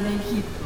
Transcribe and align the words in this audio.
pesado 0.00 0.04
del 0.04 0.59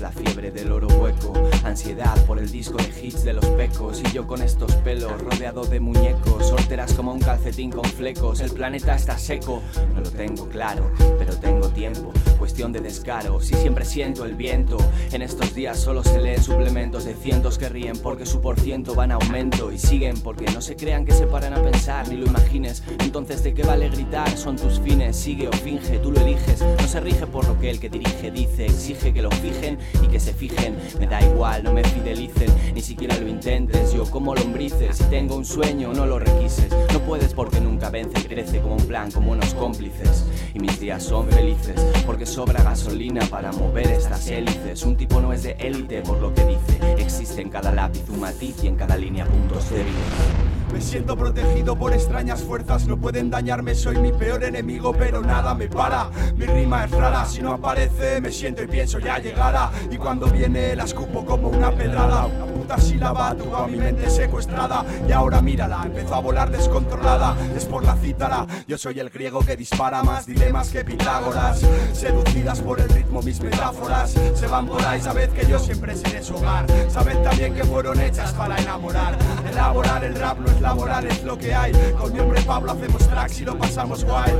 La 0.00 0.10
fiebre 0.10 0.50
del 0.50 0.72
oro 0.72 0.88
hueco, 0.88 1.34
ansiedad 1.62 2.16
por 2.24 2.38
el 2.38 2.50
disco 2.50 2.78
de 2.78 3.06
hits 3.06 3.22
de 3.22 3.34
los 3.34 3.44
pecos. 3.44 4.00
Y 4.02 4.12
yo 4.12 4.26
con 4.26 4.40
estos 4.40 4.74
pelos 4.76 5.20
rodeado 5.20 5.62
de 5.64 5.78
muñecos, 5.78 6.48
solteras 6.48 6.94
como 6.94 7.12
un 7.12 7.20
calcetín 7.20 7.70
con 7.70 7.84
flecos. 7.84 8.40
El 8.40 8.50
planeta 8.50 8.94
está 8.94 9.18
seco, 9.18 9.60
no 9.94 10.00
lo 10.00 10.10
tengo 10.10 10.48
claro, 10.48 10.90
pero 11.18 11.36
tengo 11.36 11.68
tiempo. 11.68 12.12
Cuestión 12.38 12.72
de 12.72 12.80
descaro, 12.80 13.42
si 13.42 13.54
siempre 13.56 13.84
siento 13.84 14.24
el 14.24 14.36
viento. 14.36 14.78
En 15.12 15.20
estos 15.20 15.54
días 15.54 15.78
solo 15.78 16.02
se 16.02 16.18
leen 16.18 16.42
suplementos 16.42 17.04
de 17.04 17.14
cientos 17.14 17.58
que 17.58 17.68
ríen 17.68 17.98
porque 17.98 18.24
su 18.24 18.40
por 18.40 18.58
ciento 18.58 18.94
va 18.94 19.04
en 19.04 19.12
aumento. 19.12 19.70
Y 19.70 19.78
siguen 19.78 20.18
porque 20.22 20.46
no 20.46 20.62
se 20.62 20.76
crean 20.76 21.04
que 21.04 21.12
se 21.12 21.26
paran 21.26 21.52
a 21.52 21.62
pensar, 21.62 22.08
ni 22.08 22.16
lo 22.16 22.24
imagines. 22.24 22.82
Entonces, 23.00 23.42
¿de 23.42 23.52
qué 23.52 23.64
vale 23.64 23.90
gritar? 23.90 24.34
Son 24.38 24.56
tus 24.56 24.80
fines, 24.80 25.14
sigue 25.14 25.48
o 25.48 25.52
finge, 25.52 25.98
tú 25.98 26.10
lo 26.10 26.20
eliges. 26.22 26.62
No 26.62 26.88
se 26.88 27.00
rige 27.00 27.26
por 27.26 27.44
lo 27.60 27.62
que 27.62 27.70
el 27.70 27.78
que 27.78 27.90
dirige 27.90 28.30
dice, 28.30 28.64
exige 28.64 29.12
que 29.12 29.20
lo 29.20 29.30
fijen 29.30 29.78
y 30.02 30.06
que 30.06 30.18
se 30.18 30.32
fijen. 30.32 30.78
Me 30.98 31.06
da 31.06 31.20
igual, 31.20 31.62
no 31.62 31.74
me 31.74 31.84
fidelicen, 31.84 32.48
ni 32.74 32.80
siquiera 32.80 33.14
lo 33.18 33.28
intentes. 33.28 33.92
Yo 33.92 34.10
como 34.10 34.34
lombrices, 34.34 34.96
si 34.96 35.04
tengo 35.04 35.36
un 35.36 35.44
sueño, 35.44 35.92
no 35.92 36.06
lo 36.06 36.18
requises. 36.18 36.70
No 36.90 37.00
puedes 37.00 37.34
porque 37.34 37.60
nunca 37.60 37.90
vence, 37.90 38.26
crece 38.26 38.60
como 38.60 38.76
un 38.76 38.86
plan, 38.86 39.10
como 39.10 39.32
unos 39.32 39.52
cómplices. 39.52 40.24
Y 40.54 40.58
mis 40.58 40.80
días 40.80 41.02
son 41.02 41.28
felices 41.28 41.78
porque 42.06 42.24
sobra 42.24 42.62
gasolina 42.62 43.26
para 43.26 43.52
mover 43.52 43.88
estas 43.88 44.26
hélices. 44.28 44.82
Un 44.84 44.96
tipo 44.96 45.20
no 45.20 45.34
es 45.34 45.42
de 45.42 45.52
élite 45.58 46.00
por 46.00 46.18
lo 46.18 46.32
que 46.32 46.46
dice. 46.46 46.94
Existe 46.96 47.42
en 47.42 47.50
cada 47.50 47.72
lápiz 47.72 48.08
un 48.08 48.20
matiz 48.20 48.64
y 48.64 48.68
en 48.68 48.76
cada 48.76 48.96
línea 48.96 49.26
puntos 49.26 49.68
débiles. 49.68 50.59
Me 50.72 50.80
siento 50.80 51.16
protegido 51.16 51.76
por 51.76 51.92
extrañas 51.92 52.42
fuerzas, 52.42 52.86
no 52.86 52.96
pueden 52.96 53.30
dañarme, 53.30 53.74
soy 53.74 53.98
mi 53.98 54.12
peor 54.12 54.44
enemigo, 54.44 54.92
pero 54.92 55.20
nada 55.20 55.54
me 55.54 55.68
para. 55.68 56.10
Mi 56.36 56.46
rima 56.46 56.84
es 56.84 56.90
rara, 56.90 57.24
si 57.24 57.42
no 57.42 57.52
aparece, 57.52 58.20
me 58.20 58.30
siento 58.30 58.62
y 58.62 58.66
pienso 58.66 58.98
ya 58.98 59.18
llegará. 59.18 59.70
Y 59.90 59.96
cuando 59.96 60.26
viene, 60.26 60.76
la 60.76 60.84
escupo 60.84 61.24
como 61.24 61.48
una 61.48 61.70
pedrada. 61.70 62.28
Una 62.70 62.76
puta 62.76 62.88
sílaba 62.88 63.34
tuvo 63.34 63.56
a 63.56 63.66
mi 63.66 63.78
mente 63.78 64.08
secuestrada. 64.08 64.84
Y 65.08 65.10
ahora 65.10 65.42
mírala, 65.42 65.82
empezó 65.84 66.14
a 66.14 66.20
volar 66.20 66.52
descontrolada. 66.52 67.36
Es 67.56 67.64
por 67.64 67.84
la 67.84 67.96
cítara, 67.96 68.46
yo 68.68 68.78
soy 68.78 69.00
el 69.00 69.10
griego 69.10 69.40
que 69.40 69.56
dispara 69.56 70.04
más 70.04 70.24
dilemas 70.24 70.68
que 70.68 70.84
Pitágoras. 70.84 71.62
Seducidas 71.92 72.60
por 72.60 72.78
el 72.80 72.88
ritmo, 72.88 73.22
mis 73.22 73.40
metáforas 73.40 74.14
se 74.34 74.46
van 74.46 74.68
por 74.68 74.80
ahí. 74.86 75.00
Sabed 75.00 75.30
que 75.30 75.48
yo 75.48 75.58
siempre 75.58 75.96
seré 75.96 76.22
su 76.22 76.36
hogar. 76.36 76.64
Sabed 76.88 77.18
también 77.24 77.54
que 77.54 77.64
fueron 77.64 78.00
hechas 78.00 78.32
para 78.34 78.56
enamorar. 78.56 79.18
Elaborar 79.50 80.04
el 80.04 80.14
rap 80.14 80.38
no 80.38 80.46
es 80.46 80.60
laboral 80.60 81.06
es 81.06 81.24
lo 81.24 81.36
que 81.36 81.52
hay. 81.52 81.72
Con 81.98 82.12
mi 82.12 82.20
hombre 82.20 82.40
Pablo 82.42 82.70
hacemos 82.70 83.08
tracks 83.08 83.40
y 83.40 83.46
lo 83.46 83.58
pasamos 83.58 84.04
guay. 84.04 84.32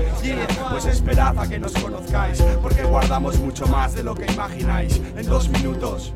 pues 0.71 0.85
esperad 0.85 1.37
a 1.37 1.49
que 1.49 1.59
nos 1.59 1.73
conozcáis, 1.73 2.41
porque 2.63 2.85
guardamos 2.85 3.41
mucho 3.41 3.67
más 3.67 3.93
de 3.97 4.05
lo 4.05 4.15
que 4.15 4.31
imagináis. 4.31 5.01
En 5.17 5.27
dos 5.27 5.49
minutos. 5.49 6.13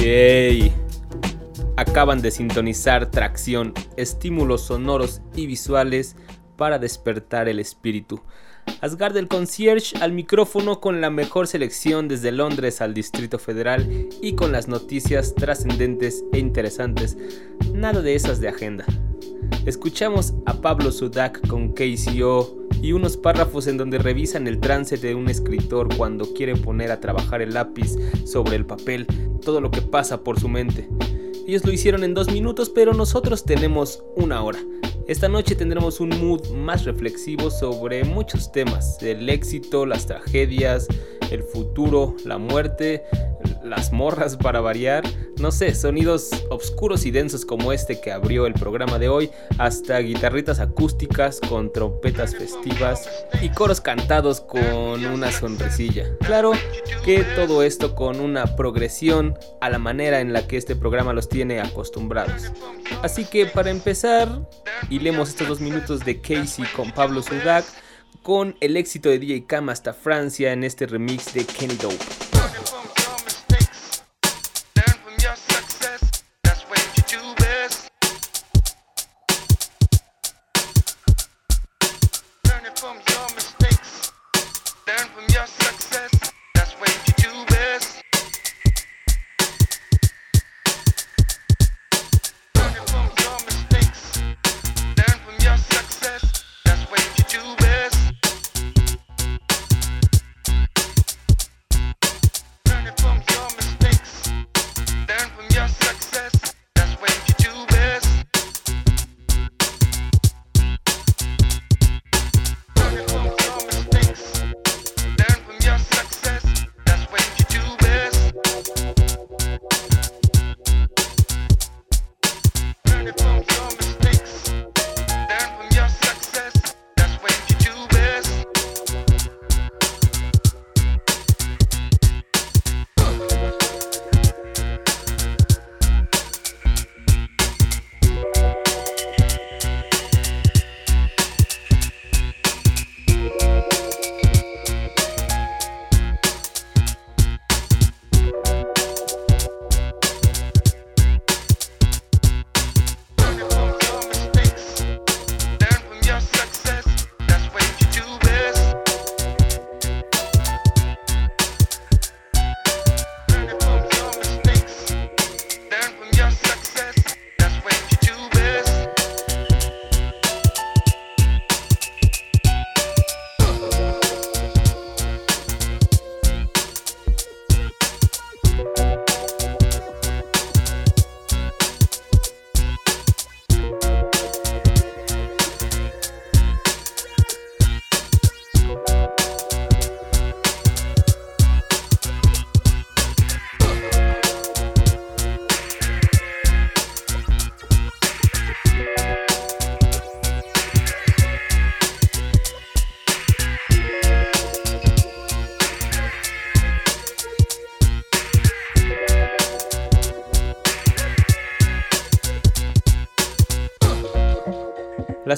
Yay. 0.00 0.72
Acaban 1.76 2.22
de 2.22 2.30
sintonizar 2.30 3.10
tracción, 3.10 3.74
estímulos 3.98 4.62
sonoros 4.62 5.20
y 5.36 5.46
visuales 5.46 6.16
para 6.56 6.78
despertar 6.78 7.48
el 7.48 7.58
espíritu. 7.58 8.22
Asgard 8.80 9.16
el 9.18 9.28
concierge 9.28 9.96
al 9.98 10.12
micrófono 10.12 10.80
con 10.80 11.02
la 11.02 11.10
mejor 11.10 11.48
selección 11.48 12.08
desde 12.08 12.32
Londres 12.32 12.80
al 12.80 12.94
Distrito 12.94 13.38
Federal 13.38 14.08
y 14.22 14.34
con 14.34 14.52
las 14.52 14.68
noticias 14.68 15.34
trascendentes 15.34 16.24
e 16.32 16.38
interesantes. 16.38 17.18
Nada 17.74 18.00
de 18.00 18.14
esas 18.14 18.40
de 18.40 18.48
agenda. 18.48 18.86
Escuchamos 19.66 20.34
a 20.46 20.54
Pablo 20.54 20.90
Sudak 20.90 21.46
con 21.46 21.72
KCO 21.72 22.56
y 22.82 22.92
unos 22.92 23.16
párrafos 23.16 23.66
en 23.66 23.76
donde 23.76 23.98
revisan 23.98 24.46
el 24.46 24.58
trance 24.58 24.96
de 24.96 25.14
un 25.14 25.28
escritor 25.28 25.94
cuando 25.96 26.32
quiere 26.32 26.56
poner 26.56 26.90
a 26.90 27.00
trabajar 27.00 27.42
el 27.42 27.54
lápiz 27.54 27.96
sobre 28.24 28.56
el 28.56 28.64
papel, 28.64 29.06
todo 29.42 29.60
lo 29.60 29.70
que 29.70 29.82
pasa 29.82 30.22
por 30.22 30.40
su 30.40 30.48
mente. 30.48 30.88
Ellos 31.46 31.64
lo 31.64 31.72
hicieron 31.72 32.04
en 32.04 32.14
dos 32.14 32.30
minutos, 32.30 32.70
pero 32.70 32.94
nosotros 32.94 33.44
tenemos 33.44 34.02
una 34.16 34.42
hora. 34.42 34.60
Esta 35.06 35.28
noche 35.28 35.56
tendremos 35.56 36.00
un 36.00 36.10
mood 36.10 36.48
más 36.50 36.84
reflexivo 36.84 37.50
sobre 37.50 38.04
muchos 38.04 38.52
temas, 38.52 39.02
el 39.02 39.28
éxito, 39.28 39.84
las 39.84 40.06
tragedias, 40.06 40.86
el 41.30 41.42
futuro, 41.42 42.14
la 42.24 42.38
muerte, 42.38 43.02
las 43.62 43.92
morras 43.92 44.36
para 44.36 44.60
variar, 44.60 45.04
no 45.38 45.52
sé, 45.52 45.74
sonidos 45.74 46.30
oscuros 46.50 47.06
y 47.06 47.10
densos 47.10 47.44
como 47.44 47.72
este 47.72 48.00
que 48.00 48.12
abrió 48.12 48.46
el 48.46 48.54
programa 48.54 48.98
de 48.98 49.08
hoy, 49.08 49.30
hasta 49.58 49.98
guitarritas 49.98 50.60
acústicas 50.60 51.40
con 51.48 51.72
trompetas 51.72 52.34
festivas 52.34 53.08
y 53.42 53.50
coros 53.50 53.80
cantados 53.80 54.40
con 54.40 55.04
una 55.04 55.30
sonrisilla. 55.32 56.16
Claro 56.20 56.52
que 57.04 57.24
todo 57.36 57.62
esto 57.62 57.94
con 57.94 58.20
una 58.20 58.56
progresión 58.56 59.38
a 59.60 59.70
la 59.70 59.78
manera 59.78 60.20
en 60.20 60.32
la 60.32 60.46
que 60.46 60.56
este 60.56 60.76
programa 60.76 61.12
los 61.12 61.28
tiene 61.28 61.60
acostumbrados. 61.60 62.52
Así 63.02 63.24
que 63.24 63.46
para 63.46 63.70
empezar, 63.70 64.48
y 64.88 64.98
leemos 64.98 65.30
estos 65.30 65.48
dos 65.48 65.60
minutos 65.60 66.04
de 66.04 66.20
Casey 66.20 66.64
con 66.76 66.90
Pablo 66.92 67.22
Sudak 67.22 67.64
con 68.22 68.54
el 68.60 68.76
éxito 68.76 69.08
de 69.08 69.18
DJ 69.18 69.46
Cam 69.46 69.68
hasta 69.70 69.92
Francia 69.94 70.52
en 70.52 70.64
este 70.64 70.86
remix 70.86 71.32
de 71.32 71.44
Kenny 71.44 71.76
Dope. 71.76 72.19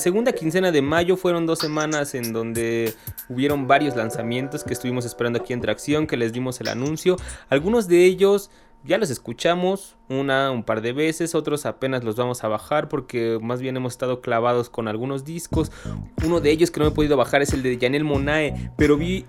Segunda 0.03 0.33
quincena 0.33 0.73
de 0.73 0.83
mayo 0.83 1.17
fueron 1.17 1.47
dos 1.47 1.61
semanas 1.61 2.15
en 2.15 2.33
donde 2.33 2.93
hubieron 3.29 3.67
varios 3.69 3.97
lanzamientos 3.97 4.65
que 4.65 4.73
estuvimos 4.73 5.05
esperando 5.07 5.39
aquí 5.39 5.53
en 5.53 5.61
Tracción, 5.61 6.07
que 6.07 6.17
les 6.17 6.33
dimos 6.33 6.61
el 6.61 6.69
anuncio. 6.69 7.17
Algunos 7.49 7.89
de 7.89 8.05
ellos 8.05 8.51
ya 8.85 8.99
los 8.99 9.11
escuchamos 9.11 9.97
una, 10.09 10.51
un 10.51 10.65
par 10.65 10.81
de 10.83 10.93
veces, 10.93 11.37
otros 11.37 11.67
apenas 11.67 12.03
los 12.03 12.17
vamos 12.17 12.43
a 12.43 12.49
bajar 12.49 12.89
porque 12.89 13.39
más 13.41 13.63
bien 13.63 13.77
hemos 13.77 13.93
estado 13.93 14.21
clavados 14.21 14.69
con 14.71 14.89
algunos 14.89 15.25
discos. 15.25 15.71
Uno 16.25 16.41
de 16.41 16.51
ellos 16.51 16.73
que 16.73 16.81
no 16.81 16.89
he 16.89 16.91
podido 16.91 17.17
bajar 17.17 17.43
es 17.43 17.53
el 17.53 17.63
de 17.63 17.79
Janelle 17.81 18.05
Monae, 18.05 18.73
pero 18.77 18.97
vi 18.97 19.25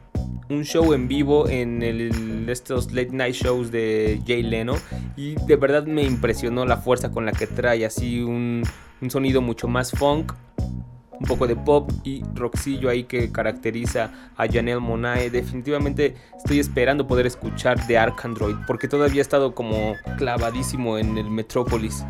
un 0.49 0.63
show 0.63 0.93
en 0.93 1.07
vivo 1.07 1.47
en 1.47 1.83
el, 1.83 2.49
estos 2.49 2.91
late 2.93 3.11
night 3.11 3.35
shows 3.35 3.71
de 3.71 4.21
Jay 4.25 4.41
Leno 4.41 4.75
y 5.15 5.35
de 5.45 5.55
verdad 5.55 5.85
me 5.85 6.03
impresionó 6.03 6.65
la 6.65 6.77
fuerza 6.77 7.11
con 7.11 7.25
la 7.25 7.31
que 7.31 7.45
trae 7.45 7.85
así 7.85 8.21
un, 8.21 8.63
un 9.03 9.11
sonido 9.11 9.41
mucho 9.41 9.67
más 9.67 9.91
funk 9.91 10.33
un 11.19 11.27
poco 11.27 11.45
de 11.45 11.55
pop 11.55 11.91
y 12.03 12.23
rockcillo 12.33 12.89
ahí 12.89 13.03
que 13.03 13.31
caracteriza 13.31 14.11
a 14.35 14.45
Janelle 14.47 14.79
Monae. 14.79 15.29
Definitivamente 15.29 16.15
estoy 16.37 16.59
esperando 16.59 17.05
poder 17.05 17.25
escuchar 17.27 17.85
The 17.85 17.97
Ark 17.97 18.19
Android 18.23 18.55
porque 18.65 18.87
todavía 18.87 19.19
he 19.19 19.21
estado 19.21 19.53
como 19.53 19.95
clavadísimo 20.17 20.97
en 20.97 21.17
el 21.17 21.29
Metropolis 21.29 22.03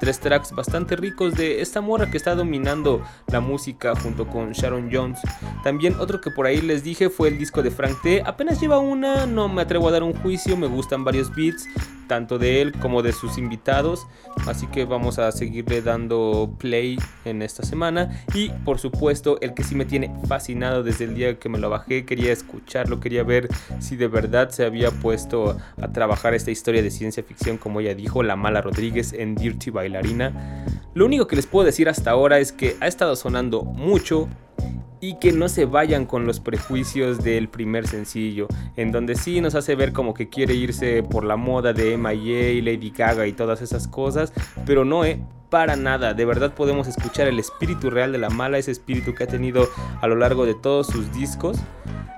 tres 0.00 0.20
tracks 0.20 0.52
bastante 0.52 0.96
ricos 0.96 1.34
de 1.34 1.60
esta 1.60 1.80
morra 1.80 2.10
que 2.10 2.16
está 2.16 2.34
dominando 2.34 3.02
la 3.28 3.40
música 3.40 3.94
junto 3.96 4.26
con 4.26 4.52
Sharon 4.52 4.90
Jones. 4.92 5.18
También 5.62 5.94
otro 5.98 6.20
que 6.20 6.30
por 6.30 6.46
ahí 6.46 6.60
les 6.60 6.82
dije 6.82 7.10
fue 7.10 7.28
el 7.28 7.38
disco 7.38 7.62
de 7.62 7.70
Frank 7.70 8.00
T. 8.02 8.22
Apenas 8.24 8.60
lleva 8.60 8.78
una, 8.78 9.26
no 9.26 9.48
me 9.48 9.62
atrevo 9.62 9.88
a 9.88 9.92
dar 9.92 10.02
un 10.02 10.14
juicio, 10.14 10.56
me 10.56 10.66
gustan 10.66 11.04
varios 11.04 11.34
beats, 11.34 11.66
tanto 12.06 12.38
de 12.38 12.62
él 12.62 12.72
como 12.78 13.02
de 13.02 13.12
sus 13.12 13.38
invitados. 13.38 14.06
Así 14.46 14.66
que 14.68 14.84
vamos 14.84 15.18
a 15.18 15.30
seguirle 15.32 15.82
dando 15.82 16.54
play 16.58 16.98
en 17.24 17.42
esta 17.42 17.62
semana. 17.64 18.24
Y 18.34 18.48
por 18.48 18.78
supuesto, 18.78 19.38
el 19.40 19.54
que 19.54 19.62
sí 19.62 19.74
me 19.74 19.84
tiene 19.84 20.14
fascinado 20.26 20.82
desde 20.82 21.04
el 21.04 21.14
día 21.14 21.38
que 21.38 21.48
me 21.48 21.58
lo 21.58 21.70
bajé, 21.70 22.04
quería 22.04 22.32
escucharlo, 22.32 23.00
quería 23.00 23.22
ver 23.24 23.48
si 23.80 23.96
de 23.96 24.08
verdad 24.08 24.50
se 24.50 24.64
había 24.64 24.90
puesto 24.90 25.56
a 25.80 25.92
trabajar 25.92 26.34
esta 26.34 26.50
historia 26.50 26.82
de 26.82 26.90
ciencia 26.90 27.22
ficción, 27.22 27.58
como 27.58 27.80
ella 27.80 27.94
dijo, 27.94 28.22
La 28.22 28.36
Mala 28.36 28.62
Rodríguez 28.62 29.12
en 29.12 29.34
Dirty 29.34 29.70
Bailarina. 29.88 30.64
Lo 30.94 31.06
único 31.06 31.26
que 31.26 31.36
les 31.36 31.46
puedo 31.46 31.66
decir 31.66 31.88
hasta 31.88 32.10
ahora 32.10 32.38
es 32.38 32.52
que 32.52 32.76
ha 32.80 32.86
estado 32.86 33.16
sonando 33.16 33.62
mucho, 33.62 34.28
y 35.00 35.14
que 35.14 35.32
no 35.32 35.48
se 35.48 35.64
vayan 35.64 36.06
con 36.06 36.26
los 36.26 36.40
prejuicios 36.40 37.22
del 37.22 37.48
primer 37.48 37.86
sencillo, 37.86 38.48
en 38.76 38.92
donde 38.92 39.14
sí 39.14 39.40
nos 39.40 39.54
hace 39.54 39.74
ver 39.74 39.92
como 39.92 40.14
que 40.14 40.28
quiere 40.28 40.54
irse 40.54 41.02
por 41.02 41.24
la 41.24 41.36
moda 41.36 41.72
de 41.72 41.96
MIA, 41.96 42.62
Lady 42.62 42.90
Gaga 42.90 43.26
y 43.26 43.32
todas 43.32 43.62
esas 43.62 43.86
cosas, 43.86 44.32
pero 44.66 44.84
no, 44.84 45.04
eh, 45.04 45.20
para 45.50 45.76
nada, 45.76 46.14
de 46.14 46.24
verdad 46.24 46.54
podemos 46.54 46.88
escuchar 46.88 47.28
el 47.28 47.38
espíritu 47.38 47.90
real 47.90 48.12
de 48.12 48.18
la 48.18 48.28
mala, 48.28 48.58
ese 48.58 48.72
espíritu 48.72 49.14
que 49.14 49.24
ha 49.24 49.28
tenido 49.28 49.68
a 50.00 50.06
lo 50.06 50.16
largo 50.16 50.44
de 50.44 50.54
todos 50.54 50.88
sus 50.88 51.12
discos, 51.12 51.58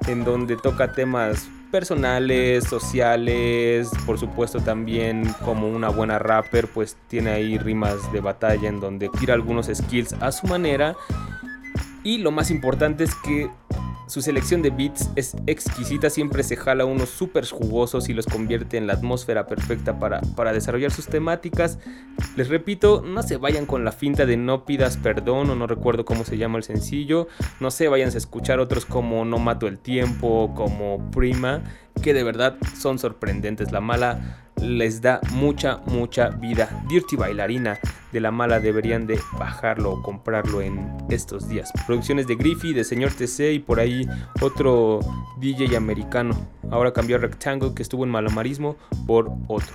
en 0.09 0.25
donde 0.25 0.57
toca 0.57 0.93
temas 0.93 1.49
personales, 1.71 2.65
sociales, 2.65 3.89
por 4.07 4.19
supuesto 4.19 4.61
también 4.61 5.35
como 5.45 5.69
una 5.69 5.89
buena 5.89 6.19
rapper, 6.19 6.69
pues 6.69 6.97
tiene 7.09 7.31
ahí 7.31 7.59
rimas 7.59 8.13
de 8.13 8.21
batalla 8.21 8.69
en 8.69 8.81
donde 8.81 9.09
tira 9.19 9.35
algunos 9.35 9.71
skills 9.73 10.15
a 10.15 10.33
su 10.33 10.47
manera. 10.47 10.97
Y 12.03 12.19
lo 12.19 12.31
más 12.31 12.51
importante 12.51 13.05
es 13.05 13.15
que 13.15 13.51
su 14.11 14.23
selección 14.23 14.61
de 14.61 14.71
beats 14.71 15.09
es 15.15 15.37
exquisita, 15.47 16.11
siempre 16.11 16.43
se 16.43 16.57
jala 16.57 16.85
unos 16.85 17.11
súper 17.11 17.47
jugosos 17.47 18.09
y 18.09 18.13
los 18.13 18.27
convierte 18.27 18.77
en 18.77 18.89
la 18.89 18.95
atmósfera 18.95 19.47
perfecta 19.47 20.01
para, 20.01 20.21
para, 20.35 20.53
desarrollar 20.53 20.91
sus 20.91 21.07
temáticas. 21.07 21.79
Les 22.37 22.49
repito, 22.49 23.03
no 23.07 23.23
se 23.23 23.37
vayan 23.37 23.67
con 23.67 23.85
la 23.85 23.93
finta 23.93 24.27
de 24.27 24.37
no 24.37 24.65
pidas 24.65 24.97
perdón 24.97 25.51
o 25.51 25.55
no 25.55 25.69
recuerdo 25.69 26.05
cómo 26.05 26.25
se 26.25 26.39
llama 26.39 26.59
el 26.59 26.65
sencillo. 26.65 27.29
No 27.61 27.71
sé, 27.71 27.87
vayan 27.87 28.11
a 28.11 28.19
escuchar 28.19 28.59
otros 28.59 28.85
como 28.85 29.25
No 29.25 29.39
mato 29.39 29.69
el 29.69 29.79
tiempo, 29.79 30.53
como 30.57 31.11
Prima, 31.13 31.63
que 32.01 32.15
de 32.15 32.25
verdad 32.25 32.57
son 32.79 32.99
sorprendentes. 32.99 33.73
La 33.73 33.81
mala 33.81 34.47
les 34.61 35.01
da 35.01 35.21
mucha, 35.31 35.79
mucha 35.87 36.29
vida. 36.31 36.85
Dirty 36.89 37.17
Bailarina 37.17 37.79
de 38.13 38.21
la 38.21 38.31
mala 38.31 38.61
deberían 38.61 39.07
de 39.07 39.19
bajarlo 39.39 39.93
o 39.93 40.03
comprarlo 40.03 40.61
en 40.61 40.93
estos 41.09 41.49
días. 41.49 41.71
Producciones 41.87 42.27
de 42.27 42.37
Griffy, 42.37 42.73
de 42.73 42.85
Señor 42.85 43.13
TC 43.13 43.53
y 43.53 43.59
por 43.59 43.81
ahí 43.81 44.07
otro 44.41 45.01
DJ 45.39 45.77
americano. 45.77 46.35
Ahora 46.71 46.93
cambió 46.93 47.19
Rectangle 47.19 47.75
que 47.75 47.83
estuvo 47.83 48.05
en 48.05 48.11
Malamarismo 48.11 48.77
por 49.07 49.31
otro. 49.49 49.75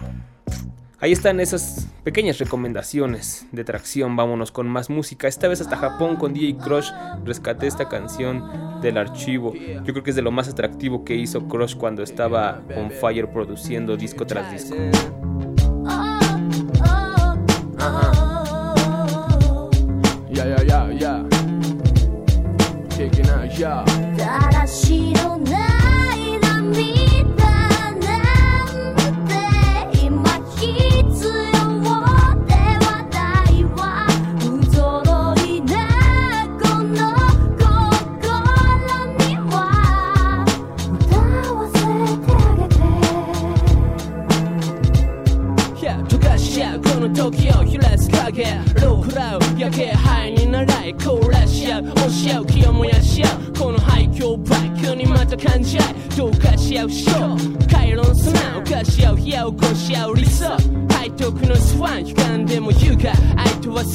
Ahí 0.99 1.11
están 1.11 1.41
esas 1.41 1.87
pequeñas 2.03 2.37
recomendaciones 2.37 3.45
de 3.51 3.63
tracción. 3.65 4.15
Vámonos 4.15 4.51
con 4.51 4.67
más 4.67 4.89
música. 4.89 5.27
Esta 5.27 5.47
vez 5.47 5.59
hasta 5.59 5.75
Japón 5.75 6.15
con 6.15 6.33
DJ 6.33 6.57
Crush. 6.57 6.89
Rescaté 7.25 7.67
esta 7.67 7.89
canción 7.89 8.79
del 8.81 8.97
archivo. 8.97 9.53
Yo 9.53 9.93
creo 9.93 10.03
que 10.03 10.11
es 10.11 10.15
de 10.15 10.21
lo 10.21 10.31
más 10.31 10.47
atractivo 10.47 11.03
que 11.03 11.15
hizo 11.15 11.47
Crush 11.47 11.75
cuando 11.75 12.01
estaba 12.01 12.61
on 12.77 12.91
fire 12.91 13.29
produciendo 13.29 13.97
disco 13.97 14.25
tras 14.25 14.51
disco. 14.51 14.75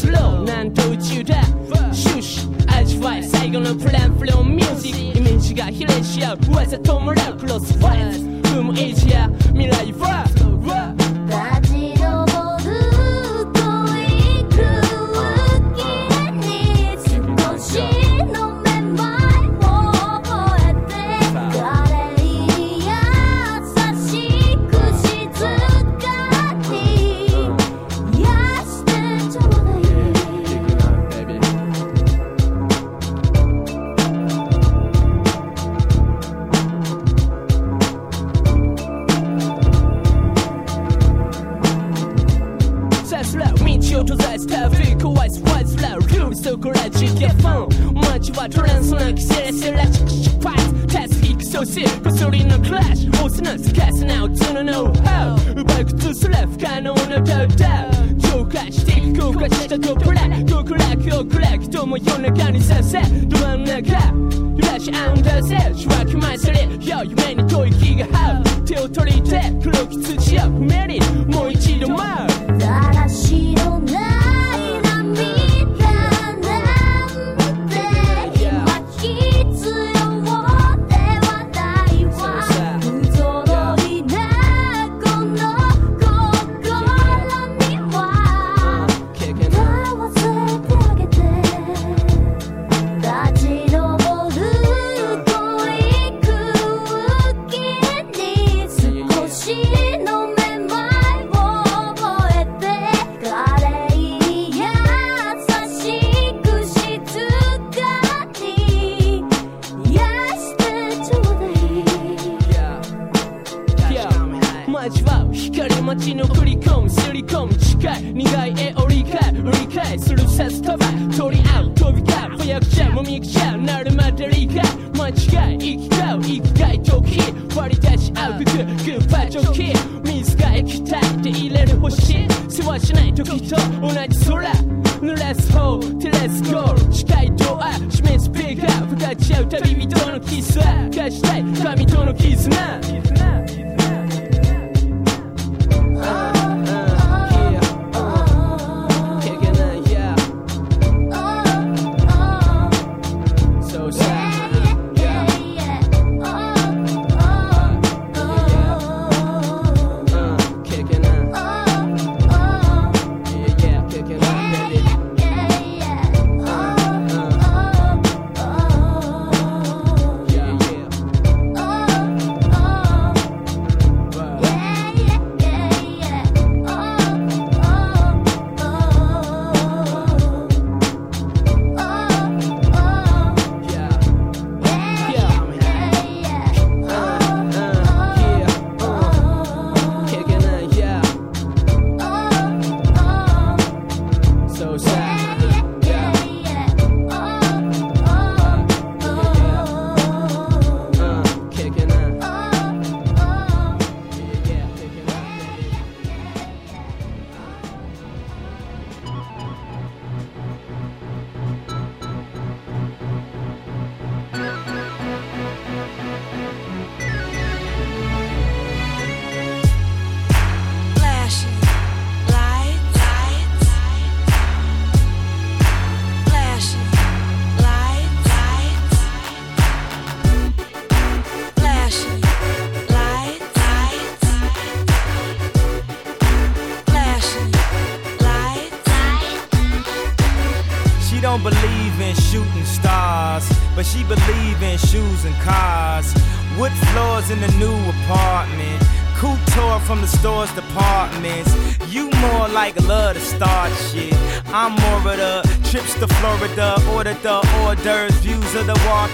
slow. 0.00 0.39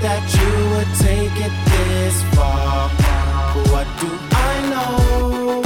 that 0.00 0.22
you 0.38 0.50
would 0.72 0.90
take 0.98 1.36
it 1.46 1.52
this 1.70 2.22
far. 2.34 2.90
But 3.54 3.64
what 3.72 3.86
do 4.00 4.08
I 4.30 4.54
know? 4.70 5.62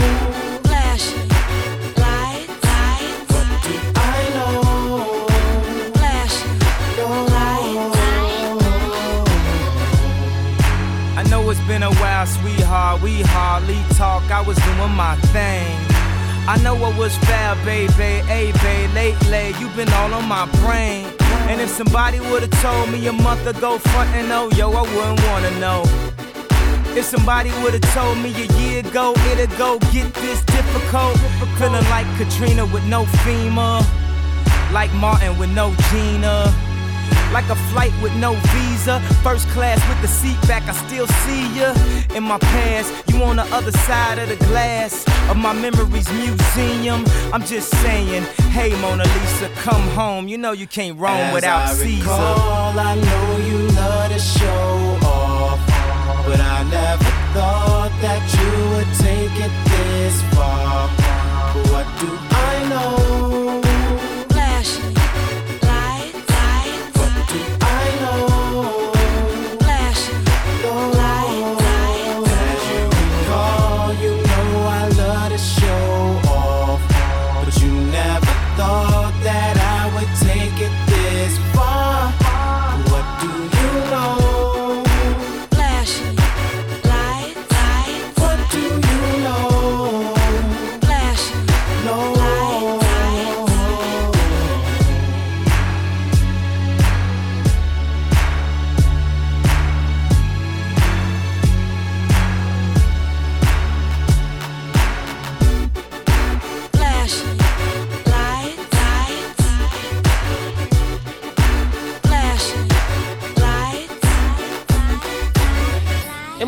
Flashing 0.64 1.28
light, 2.00 2.48
light. 2.64 3.12
What 3.32 3.46
do 3.64 3.74
I 3.94 4.20
know? 4.36 5.28
Flashing 5.98 6.58
light, 7.36 7.92
light. 7.94 8.42
I 11.18 11.22
know 11.28 11.50
it's 11.50 11.60
been 11.66 11.82
a 11.82 11.92
while, 11.94 12.26
sweetheart. 12.26 13.02
We 13.02 13.22
hardly 13.22 13.82
talk. 13.96 14.22
I 14.30 14.40
was 14.40 14.56
doing 14.58 14.92
my 14.92 15.16
thing. 15.36 15.76
I 16.48 16.56
know 16.62 16.74
what 16.74 16.96
was 16.96 17.16
fair, 17.18 17.54
baby. 17.64 18.22
Hey, 18.26 18.52
babe, 18.62 18.90
lately 18.94 19.54
you've 19.60 19.76
been 19.76 19.92
all 19.92 20.12
on 20.14 20.26
my 20.26 20.46
brain. 20.62 21.21
And 21.52 21.60
if 21.60 21.68
somebody 21.68 22.18
would've 22.18 22.50
told 22.62 22.90
me 22.90 23.06
a 23.08 23.12
month 23.12 23.46
ago, 23.46 23.76
front 23.76 24.08
and 24.16 24.32
oh, 24.32 24.48
yo, 24.56 24.72
I 24.72 24.80
wouldn't 24.80 25.22
wanna 25.28 25.50
know. 25.60 25.82
If 26.96 27.04
somebody 27.04 27.50
would've 27.62 27.82
told 27.92 28.16
me 28.16 28.30
a 28.30 28.46
year 28.58 28.80
ago, 28.80 29.12
it'd 29.30 29.54
go 29.58 29.78
get 29.92 30.14
this 30.14 30.42
difficult. 30.46 31.18
Feeling 31.58 31.84
like 31.90 32.06
Katrina 32.16 32.64
with 32.64 32.84
no 32.86 33.04
FEMA, 33.04 33.84
like 34.72 34.90
Martin 34.94 35.36
with 35.38 35.50
no 35.50 35.74
Gina. 35.90 36.71
Like 37.32 37.48
a 37.48 37.56
flight 37.70 37.92
with 38.02 38.14
no 38.16 38.34
visa, 38.52 39.00
first 39.22 39.48
class 39.48 39.78
with 39.88 40.00
the 40.02 40.08
seat 40.08 40.40
back, 40.46 40.62
I 40.68 40.72
still 40.86 41.06
see 41.06 41.58
ya. 41.58 41.74
In 42.14 42.22
my 42.24 42.38
past, 42.38 42.92
you 43.08 43.22
on 43.22 43.36
the 43.36 43.44
other 43.54 43.72
side 43.72 44.18
of 44.18 44.28
the 44.28 44.36
glass 44.46 45.04
of 45.30 45.36
my 45.36 45.52
memories 45.52 46.10
museum. 46.12 47.04
I'm 47.32 47.42
just 47.44 47.70
saying, 47.82 48.22
hey 48.52 48.70
Mona 48.80 49.04
Lisa, 49.04 49.48
come 49.56 49.82
home. 49.90 50.28
You 50.28 50.38
know 50.38 50.52
you 50.52 50.66
can't 50.66 50.98
roam 50.98 51.12
As 51.16 51.34
without 51.34 51.62
I 51.70 51.74
Caesar. 51.74 52.02
recall, 52.02 52.78
I 52.78 52.94
know 52.96 53.36
you 53.48 53.58
love 53.76 54.10
to 54.12 54.18
show 54.18 54.98
off, 55.06 55.58
but 56.26 56.40
I 56.40 56.62
never 56.70 57.04
thought 57.34 57.92
that 58.02 58.22
you 58.36 58.50
would 58.72 58.90
take 59.00 59.34
it 59.46 59.52
this 59.70 60.22
far. 60.34 60.88
But 61.54 61.72
what 61.72 61.86
do 62.00 62.08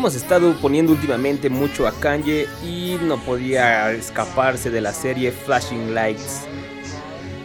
hemos 0.05 0.21
estado 0.21 0.53
poniendo 0.61 0.91
últimamente 0.91 1.49
mucho 1.49 1.87
a 1.87 1.91
Kanye 1.91 2.45
y 2.63 2.95
no 3.01 3.17
podía 3.17 3.91
escaparse 3.91 4.69
de 4.69 4.79
la 4.79 4.93
serie 4.93 5.31
Flashing 5.31 5.95
Lights. 5.95 6.43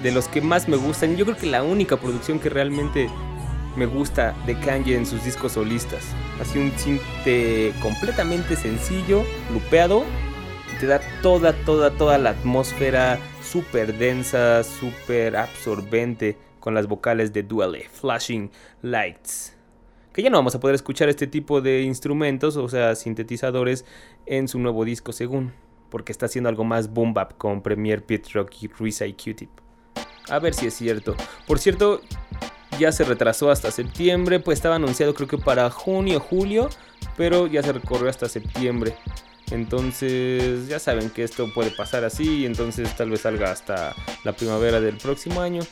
De 0.02 0.12
los 0.12 0.28
que 0.28 0.42
más 0.42 0.68
me 0.68 0.76
gustan, 0.76 1.16
yo 1.16 1.24
creo 1.24 1.38
que 1.38 1.46
la 1.46 1.62
única 1.62 1.96
producción 1.96 2.38
que 2.38 2.50
realmente 2.50 3.08
me 3.76 3.86
gusta 3.86 4.34
de 4.44 4.60
Kanye 4.60 4.94
en 4.94 5.06
sus 5.06 5.24
discos 5.24 5.52
solistas. 5.52 6.04
Así 6.38 6.58
un 6.58 6.70
cinte 6.72 7.72
completamente 7.80 8.56
sencillo, 8.56 9.24
lupeado, 9.50 10.04
te 10.80 10.86
da 10.86 11.00
toda, 11.22 11.54
toda, 11.64 11.90
toda 11.92 12.18
la 12.18 12.30
atmósfera 12.30 13.18
súper 13.42 13.94
densa, 13.96 14.64
súper 14.64 15.34
absorbente 15.34 16.36
con 16.58 16.74
las 16.74 16.86
vocales 16.86 17.32
de 17.32 17.42
Duale, 17.42 17.88
Flashing 17.90 18.50
Lights. 18.82 19.59
Que 20.12 20.22
ya 20.22 20.30
no 20.30 20.38
vamos 20.38 20.54
a 20.54 20.60
poder 20.60 20.74
escuchar 20.74 21.08
este 21.08 21.26
tipo 21.26 21.60
de 21.60 21.82
instrumentos, 21.82 22.56
o 22.56 22.68
sea, 22.68 22.94
sintetizadores, 22.94 23.84
en 24.26 24.48
su 24.48 24.58
nuevo 24.58 24.84
disco 24.84 25.12
según, 25.12 25.52
porque 25.88 26.12
está 26.12 26.26
haciendo 26.26 26.48
algo 26.48 26.64
más 26.64 26.92
boom 26.92 27.14
bap 27.14 27.36
con 27.36 27.62
Premier 27.62 28.04
Pit 28.04 28.26
Rock 28.32 28.52
y 28.62 28.68
Risa 28.68 29.06
y 29.06 29.12
Q-Tip. 29.12 29.50
A 30.28 30.38
ver 30.38 30.54
si 30.54 30.66
es 30.66 30.74
cierto. 30.74 31.14
Por 31.46 31.58
cierto, 31.58 32.00
ya 32.78 32.92
se 32.92 33.04
retrasó 33.04 33.50
hasta 33.50 33.70
septiembre, 33.70 34.40
pues 34.40 34.58
estaba 34.58 34.76
anunciado 34.76 35.14
creo 35.14 35.28
que 35.28 35.38
para 35.38 35.70
junio, 35.70 36.18
julio, 36.18 36.68
pero 37.16 37.46
ya 37.46 37.62
se 37.62 37.72
recorrió 37.72 38.08
hasta 38.08 38.28
septiembre. 38.28 38.94
Entonces 39.50 40.68
ya 40.68 40.78
saben 40.78 41.10
que 41.10 41.24
esto 41.24 41.52
puede 41.52 41.70
pasar 41.70 42.04
así, 42.04 42.46
entonces 42.46 42.96
tal 42.96 43.10
vez 43.10 43.20
salga 43.20 43.50
hasta 43.50 43.94
la 44.24 44.32
primavera 44.32 44.80
del 44.80 44.96
próximo 44.96 45.40
año. 45.40 45.62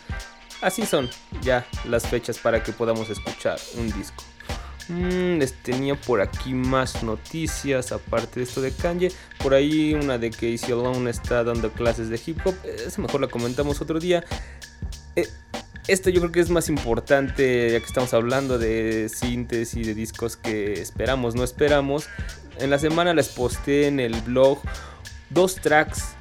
Así 0.60 0.86
son 0.86 1.08
ya 1.42 1.66
las 1.84 2.06
fechas 2.06 2.38
para 2.38 2.62
que 2.62 2.72
podamos 2.72 3.08
escuchar 3.10 3.58
un 3.76 3.92
disco. 3.92 4.24
Mm, 4.88 5.38
les 5.38 5.52
tenía 5.52 5.94
por 5.94 6.20
aquí 6.20 6.54
más 6.54 7.02
noticias 7.02 7.92
aparte 7.92 8.40
de 8.40 8.44
esto 8.44 8.60
de 8.60 8.72
Kanye. 8.72 9.12
Por 9.42 9.54
ahí 9.54 9.94
una 9.94 10.18
de 10.18 10.30
que 10.30 10.50
Easy 10.50 10.72
Alone 10.72 11.10
está 11.10 11.44
dando 11.44 11.70
clases 11.72 12.08
de 12.08 12.20
hip 12.24 12.38
hop. 12.44 12.54
Esa 12.64 13.00
mejor 13.00 13.20
la 13.20 13.28
comentamos 13.28 13.80
otro 13.80 14.00
día. 14.00 14.24
Eh, 15.14 15.28
esto 15.86 16.10
yo 16.10 16.20
creo 16.20 16.32
que 16.32 16.40
es 16.40 16.50
más 16.50 16.68
importante 16.68 17.70
ya 17.70 17.80
que 17.80 17.86
estamos 17.86 18.12
hablando 18.14 18.58
de 18.58 19.08
síntesis 19.08 19.86
de 19.86 19.94
discos 19.94 20.36
que 20.36 20.74
esperamos, 20.74 21.34
no 21.34 21.44
esperamos. 21.44 22.08
En 22.58 22.70
la 22.70 22.78
semana 22.78 23.14
les 23.14 23.28
posté 23.28 23.86
en 23.86 24.00
el 24.00 24.20
blog 24.22 24.58
dos 25.30 25.56
tracks 25.56 26.17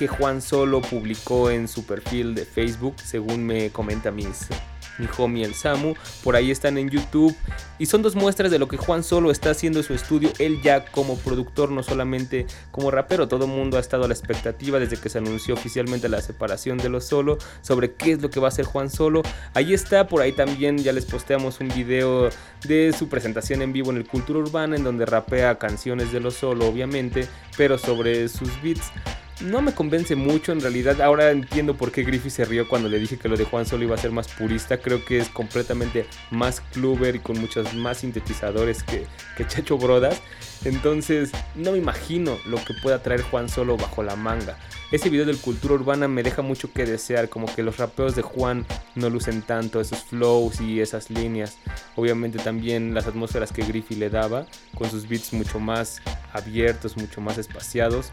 que 0.00 0.08
Juan 0.08 0.40
Solo 0.40 0.80
publicó 0.80 1.50
en 1.50 1.68
su 1.68 1.84
perfil 1.84 2.34
de 2.34 2.46
Facebook, 2.46 2.94
según 3.04 3.44
me 3.44 3.68
comenta 3.68 4.10
mis, 4.10 4.48
mi 4.96 5.06
homie 5.18 5.44
el 5.44 5.52
Samu. 5.52 5.92
Por 6.24 6.36
ahí 6.36 6.50
están 6.50 6.78
en 6.78 6.88
YouTube. 6.88 7.36
Y 7.78 7.84
son 7.84 8.00
dos 8.00 8.16
muestras 8.16 8.50
de 8.50 8.58
lo 8.58 8.66
que 8.66 8.78
Juan 8.78 9.04
Solo 9.04 9.30
está 9.30 9.50
haciendo 9.50 9.80
en 9.80 9.84
su 9.84 9.92
estudio. 9.92 10.32
Él 10.38 10.62
ya 10.62 10.86
como 10.86 11.18
productor, 11.18 11.70
no 11.70 11.82
solamente 11.82 12.46
como 12.70 12.90
rapero. 12.90 13.28
Todo 13.28 13.44
el 13.44 13.50
mundo 13.50 13.76
ha 13.76 13.80
estado 13.80 14.04
a 14.04 14.08
la 14.08 14.14
expectativa 14.14 14.78
desde 14.78 14.96
que 14.96 15.10
se 15.10 15.18
anunció 15.18 15.52
oficialmente 15.52 16.08
la 16.08 16.22
separación 16.22 16.78
de 16.78 16.88
los 16.88 17.04
Solo. 17.04 17.36
Sobre 17.60 17.92
qué 17.92 18.12
es 18.12 18.22
lo 18.22 18.30
que 18.30 18.40
va 18.40 18.46
a 18.46 18.48
hacer 18.48 18.64
Juan 18.64 18.88
Solo. 18.88 19.20
Ahí 19.52 19.74
está, 19.74 20.06
por 20.06 20.22
ahí 20.22 20.32
también 20.32 20.78
ya 20.78 20.94
les 20.94 21.04
posteamos 21.04 21.60
un 21.60 21.68
video 21.68 22.30
de 22.66 22.94
su 22.98 23.10
presentación 23.10 23.60
en 23.60 23.74
vivo 23.74 23.90
en 23.90 23.98
el 23.98 24.08
Cultura 24.08 24.38
Urbana. 24.38 24.76
En 24.76 24.84
donde 24.84 25.04
rapea 25.04 25.58
canciones 25.58 26.10
de 26.10 26.20
los 26.20 26.36
Solo, 26.36 26.66
obviamente. 26.66 27.28
Pero 27.58 27.76
sobre 27.76 28.30
sus 28.30 28.50
beats 28.62 28.90
no 29.40 29.62
me 29.62 29.72
convence 29.72 30.16
mucho 30.16 30.52
en 30.52 30.60
realidad. 30.60 31.00
Ahora 31.00 31.30
entiendo 31.30 31.76
por 31.76 31.92
qué 31.92 32.02
Griffith 32.02 32.32
se 32.32 32.44
rió 32.44 32.68
cuando 32.68 32.88
le 32.88 32.98
dije 32.98 33.18
que 33.18 33.28
lo 33.28 33.36
de 33.36 33.44
Juan 33.44 33.66
Solo 33.66 33.84
iba 33.84 33.94
a 33.94 33.98
ser 33.98 34.10
más 34.10 34.28
purista. 34.28 34.78
Creo 34.78 35.04
que 35.04 35.18
es 35.18 35.28
completamente 35.28 36.06
más 36.30 36.60
cluber 36.60 37.16
y 37.16 37.20
con 37.20 37.40
muchos 37.40 37.74
más 37.74 37.98
sintetizadores 37.98 38.82
que, 38.82 39.06
que 39.36 39.46
Chacho 39.46 39.78
Brodas. 39.78 40.20
Entonces 40.64 41.30
no 41.54 41.72
me 41.72 41.78
imagino 41.78 42.38
lo 42.46 42.58
que 42.58 42.74
pueda 42.82 43.02
traer 43.02 43.22
Juan 43.22 43.48
Solo 43.48 43.76
bajo 43.76 44.02
la 44.02 44.16
manga. 44.16 44.58
Ese 44.92 45.08
video 45.08 45.24
del 45.24 45.38
Cultura 45.38 45.74
Urbana 45.74 46.08
me 46.08 46.22
deja 46.22 46.42
mucho 46.42 46.72
que 46.72 46.84
desear, 46.84 47.28
como 47.28 47.46
que 47.54 47.62
los 47.62 47.78
rapeos 47.78 48.16
de 48.16 48.22
Juan 48.22 48.66
no 48.96 49.08
lucen 49.08 49.40
tanto, 49.42 49.80
esos 49.80 50.00
flows 50.00 50.60
y 50.60 50.80
esas 50.80 51.10
líneas. 51.10 51.58
Obviamente 51.96 52.38
también 52.38 52.92
las 52.92 53.06
atmósferas 53.06 53.52
que 53.52 53.62
Griffith 53.62 53.98
le 53.98 54.10
daba, 54.10 54.46
con 54.76 54.90
sus 54.90 55.08
beats 55.08 55.32
mucho 55.32 55.60
más 55.60 56.02
abiertos, 56.32 56.96
mucho 56.96 57.20
más 57.20 57.38
espaciados 57.38 58.12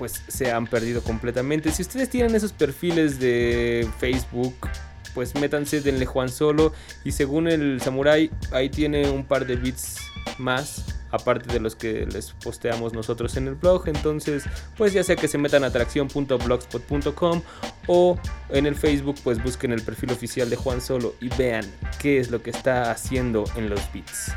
pues 0.00 0.22
se 0.28 0.50
han 0.50 0.66
perdido 0.66 1.02
completamente. 1.02 1.70
Si 1.70 1.82
ustedes 1.82 2.08
tienen 2.08 2.34
esos 2.34 2.54
perfiles 2.54 3.20
de 3.20 3.86
Facebook, 3.98 4.54
pues 5.14 5.34
métanse, 5.34 5.82
denle 5.82 6.06
Juan 6.06 6.30
Solo. 6.30 6.72
Y 7.04 7.12
según 7.12 7.46
el 7.48 7.82
Samurai, 7.82 8.30
ahí 8.50 8.70
tiene 8.70 9.10
un 9.10 9.26
par 9.26 9.46
de 9.46 9.56
beats 9.56 9.98
más. 10.38 10.96
Aparte 11.12 11.52
de 11.52 11.60
los 11.60 11.76
que 11.76 12.06
les 12.06 12.30
posteamos 12.32 12.94
nosotros 12.94 13.36
en 13.36 13.48
el 13.48 13.56
blog. 13.56 13.88
Entonces, 13.88 14.44
pues 14.78 14.94
ya 14.94 15.04
sea 15.04 15.16
que 15.16 15.28
se 15.28 15.36
metan 15.36 15.64
a 15.64 15.66
atracción.blogspot.com 15.66 17.42
o 17.86 18.18
en 18.48 18.64
el 18.64 18.76
Facebook, 18.76 19.16
pues 19.22 19.42
busquen 19.42 19.72
el 19.72 19.82
perfil 19.82 20.12
oficial 20.12 20.48
de 20.48 20.56
Juan 20.56 20.80
Solo 20.80 21.14
y 21.20 21.28
vean 21.36 21.70
qué 21.98 22.20
es 22.20 22.30
lo 22.30 22.42
que 22.42 22.50
está 22.50 22.90
haciendo 22.90 23.44
en 23.54 23.68
los 23.68 23.80
beats. 23.92 24.32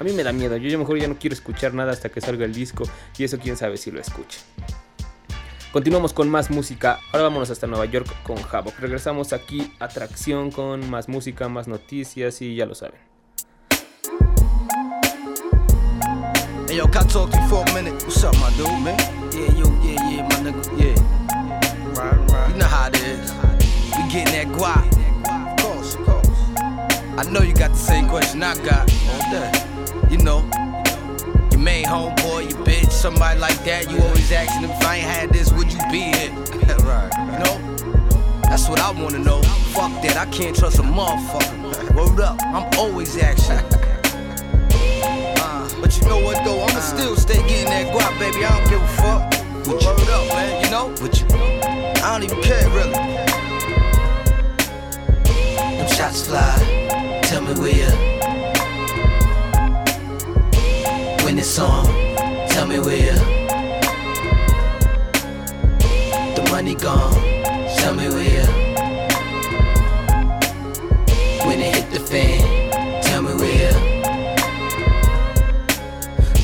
A 0.00 0.04
mí 0.04 0.12
me 0.12 0.22
da 0.22 0.32
miedo, 0.32 0.56
yo, 0.56 0.68
yo 0.68 0.78
mejor 0.78 0.98
ya 0.98 1.08
no 1.08 1.18
quiero 1.18 1.34
escuchar 1.34 1.74
nada 1.74 1.92
hasta 1.92 2.08
que 2.08 2.20
salga 2.20 2.44
el 2.44 2.54
disco 2.54 2.84
y 3.16 3.24
eso 3.24 3.38
quién 3.38 3.56
sabe 3.56 3.76
si 3.76 3.90
lo 3.90 4.00
escuche. 4.00 4.38
Continuamos 5.72 6.12
con 6.12 6.30
más 6.30 6.50
música. 6.50 6.98
Ahora 7.12 7.24
vámonos 7.24 7.50
hasta 7.50 7.66
Nueva 7.66 7.84
York 7.84 8.08
con 8.22 8.38
Havoc. 8.38 8.78
Regresamos 8.78 9.32
aquí 9.32 9.72
a 9.80 9.88
Tracción 9.88 10.50
con 10.50 10.88
más 10.88 11.08
música, 11.08 11.48
más 11.48 11.68
noticias 11.68 12.40
y 12.40 12.54
ya 12.54 12.64
lo 12.64 12.74
saben. 12.74 12.98
Hey 16.68 16.76
yo, 16.76 16.86
can 16.90 17.04
I 17.04 17.08
talk 17.08 17.30
to 17.30 17.38
you 17.38 17.48
for 17.48 17.68
a 17.68 17.74
minute? 17.74 17.94
What's 18.04 18.22
up, 18.24 18.34
my 18.34 18.50
dude, 18.56 18.68
man? 18.82 18.98
Yeah, 19.32 19.52
yo, 19.56 19.66
yeah, 19.82 20.10
yeah, 20.10 20.22
my 20.22 20.50
nigga, 20.50 20.62
yeah. 20.78 20.94
Right, 21.94 22.30
right. 22.30 22.48
You 22.50 22.58
know 22.58 22.66
how 22.66 22.88
it 22.88 22.96
is. 22.96 23.32
We 23.96 24.08
getting 24.12 24.32
that 24.34 24.48
guap. 24.56 24.86
Of 25.28 25.62
course, 25.62 25.94
of 25.94 26.04
course. 26.06 26.28
I 27.16 27.24
know 27.30 27.40
you 27.40 27.54
got 27.54 27.72
the 27.72 27.78
same 27.78 28.06
question 28.06 28.42
I 28.42 28.54
got 28.64 28.90
all 29.10 29.30
day. 29.30 29.67
You 30.18 30.24
know, 30.24 30.40
your 31.52 31.60
main 31.60 31.84
homeboy, 31.84 32.50
your 32.50 32.58
bitch, 32.66 32.90
somebody 32.90 33.38
like 33.38 33.62
that. 33.64 33.88
You 33.88 34.02
always 34.02 34.32
asking 34.32 34.68
if 34.68 34.82
I 34.84 34.96
ain't 34.96 35.06
had 35.06 35.30
this, 35.30 35.52
would 35.52 35.72
you 35.72 35.78
be 35.92 36.10
here? 36.10 36.30
right. 36.82 37.10
You 37.30 37.38
know, 37.38 37.56
that's 38.42 38.68
what 38.68 38.80
I 38.80 38.90
wanna 38.90 39.20
know. 39.20 39.40
Fuck 39.72 40.02
that, 40.02 40.16
I 40.16 40.26
can't 40.26 40.56
trust 40.56 40.80
a 40.80 40.82
motherfucker. 40.82 41.94
Word 41.94 42.20
up, 42.20 42.42
I'm 42.46 42.68
always 42.78 43.16
asking. 43.16 43.64
Uh, 45.00 45.68
but 45.80 45.96
you 45.96 46.06
know 46.08 46.18
what 46.18 46.44
though, 46.44 46.60
I'ma 46.60 46.80
still 46.80 47.16
stay 47.16 47.36
getting 47.48 47.66
that 47.66 47.94
guap, 47.94 48.18
baby. 48.18 48.44
I 48.44 48.58
don't 48.58 48.68
give 48.68 48.82
a 48.82 48.88
fuck. 48.98 49.34
You. 49.66 49.74
Word 49.86 50.08
up, 50.08 50.26
man, 50.34 50.64
you 50.64 50.70
know? 50.70 50.88
You. 51.00 52.02
I 52.02 52.18
don't 52.18 52.24
even 52.24 52.42
care 52.42 52.68
really. 52.70 52.92
Them 55.54 55.88
shots 55.88 56.26
fly, 56.26 57.20
tell 57.22 57.42
me 57.42 57.54
where 57.60 57.72
you 57.72 58.17
On, 61.56 61.86
tell 62.50 62.66
me 62.66 62.78
where 62.78 63.14
The 66.34 66.46
money 66.52 66.74
gone, 66.74 67.27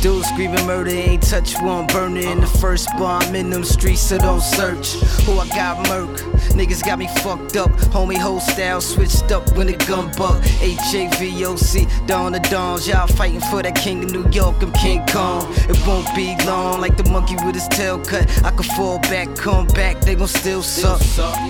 Dudes 0.05 0.29
screaming 0.29 0.67
murder, 0.67 0.91
ain't 0.91 1.23
touch 1.23 1.55
one 1.63 1.87
burner 1.87 2.21
in 2.21 2.43
the 2.43 2.47
first 2.47 2.91
bomb 2.99 3.35
in 3.35 3.49
them 3.49 3.65
streets, 3.65 4.03
so 4.03 4.19
don't 4.19 4.43
search. 4.43 4.97
Who 5.25 5.39
I 5.39 5.49
got 5.49 5.79
murk? 5.89 6.11
Niggas 6.53 6.85
got 6.85 6.99
me 6.99 7.09
fucked 7.23 7.57
up. 7.57 7.71
Homie, 7.91 8.19
whole 8.19 8.39
style 8.39 8.83
switched 8.83 9.33
up 9.33 9.57
when 9.57 9.67
the 9.67 9.73
gun 9.87 10.13
buck. 10.19 10.43
HAVOC, 10.43 12.07
Dawn 12.07 12.33
the 12.33 12.41
Dawns. 12.41 12.87
Y'all 12.87 13.07
fighting 13.07 13.41
for 13.41 13.63
that 13.63 13.77
king 13.77 14.05
of 14.05 14.11
New 14.11 14.29
York, 14.29 14.61
I'm 14.61 14.73
King 14.73 15.07
Kong. 15.07 15.51
It 15.71 15.87
won't 15.87 16.15
be 16.15 16.37
long, 16.45 16.83
like 16.83 16.99
the 16.99 17.09
monkey 17.11 17.37
with 17.37 17.55
his 17.55 17.67
tail 17.69 17.99
cut. 17.99 18.29
I 18.45 18.51
could 18.51 18.67
fall 18.67 18.99
back, 18.99 19.35
come 19.35 19.67
back, 19.69 20.03
they 20.03 20.15
gon' 20.15 20.29
still 20.29 20.63
suck. 20.63 21.01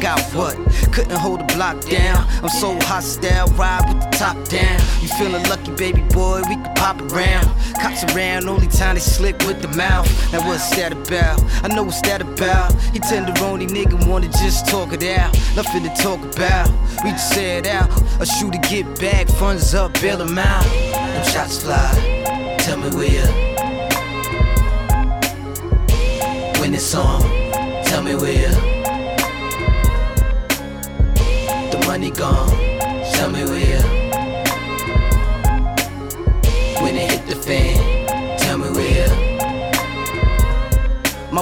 Got 0.00 0.20
what? 0.32 0.56
Couldn't 0.92 1.16
hold 1.16 1.40
the 1.40 1.43
block 1.54 1.80
down. 1.88 2.26
I'm 2.42 2.48
so 2.48 2.76
hostile, 2.82 3.46
ride 3.54 3.86
with 3.88 4.02
the 4.02 4.10
top 4.16 4.36
down. 4.48 4.80
You 5.00 5.08
feeling 5.08 5.42
lucky, 5.48 5.70
baby 5.72 6.02
boy? 6.12 6.42
We 6.48 6.56
can 6.56 6.74
pop 6.74 7.00
around. 7.00 7.46
Cops 7.80 8.04
around, 8.12 8.48
only 8.48 8.66
time 8.66 8.94
they 8.94 9.00
slick 9.00 9.38
with 9.46 9.62
the 9.62 9.68
mouth. 9.68 10.06
Now 10.32 10.46
what's 10.46 10.68
that 10.76 10.92
about? 10.92 11.42
I 11.62 11.68
know 11.68 11.84
what's 11.84 12.00
that 12.02 12.20
about. 12.20 12.72
He 12.92 12.98
tenderoni 12.98 13.68
nigga 13.68 14.06
wanna 14.08 14.28
just 14.28 14.66
talk 14.66 14.92
it 14.92 15.04
out. 15.04 15.32
Nothing 15.54 15.84
to 15.84 15.94
talk 16.02 16.20
about. 16.34 16.68
We 17.04 17.10
just 17.10 17.30
say 17.30 17.58
it 17.58 17.66
out. 17.66 17.88
A 18.20 18.26
shooter 18.26 18.58
get 18.68 18.86
back, 19.00 19.28
funds 19.28 19.74
up, 19.74 19.92
bail 20.00 20.20
him 20.20 20.38
out. 20.38 20.64
Them 20.64 21.24
shots 21.24 21.62
fly, 21.62 22.56
tell 22.58 22.78
me 22.78 22.90
where 22.96 23.08
you 23.08 23.26
When 26.60 26.74
it's 26.74 26.94
on, 26.94 27.22
tell 27.84 28.02
me 28.02 28.14
where 28.16 28.73
money 31.94 32.10
gone, 32.10 32.50
tell 33.12 33.30
me 33.30 33.44
where. 33.44 33.80
When 36.82 36.96
it 36.96 37.08
hit 37.08 37.24
the 37.28 37.36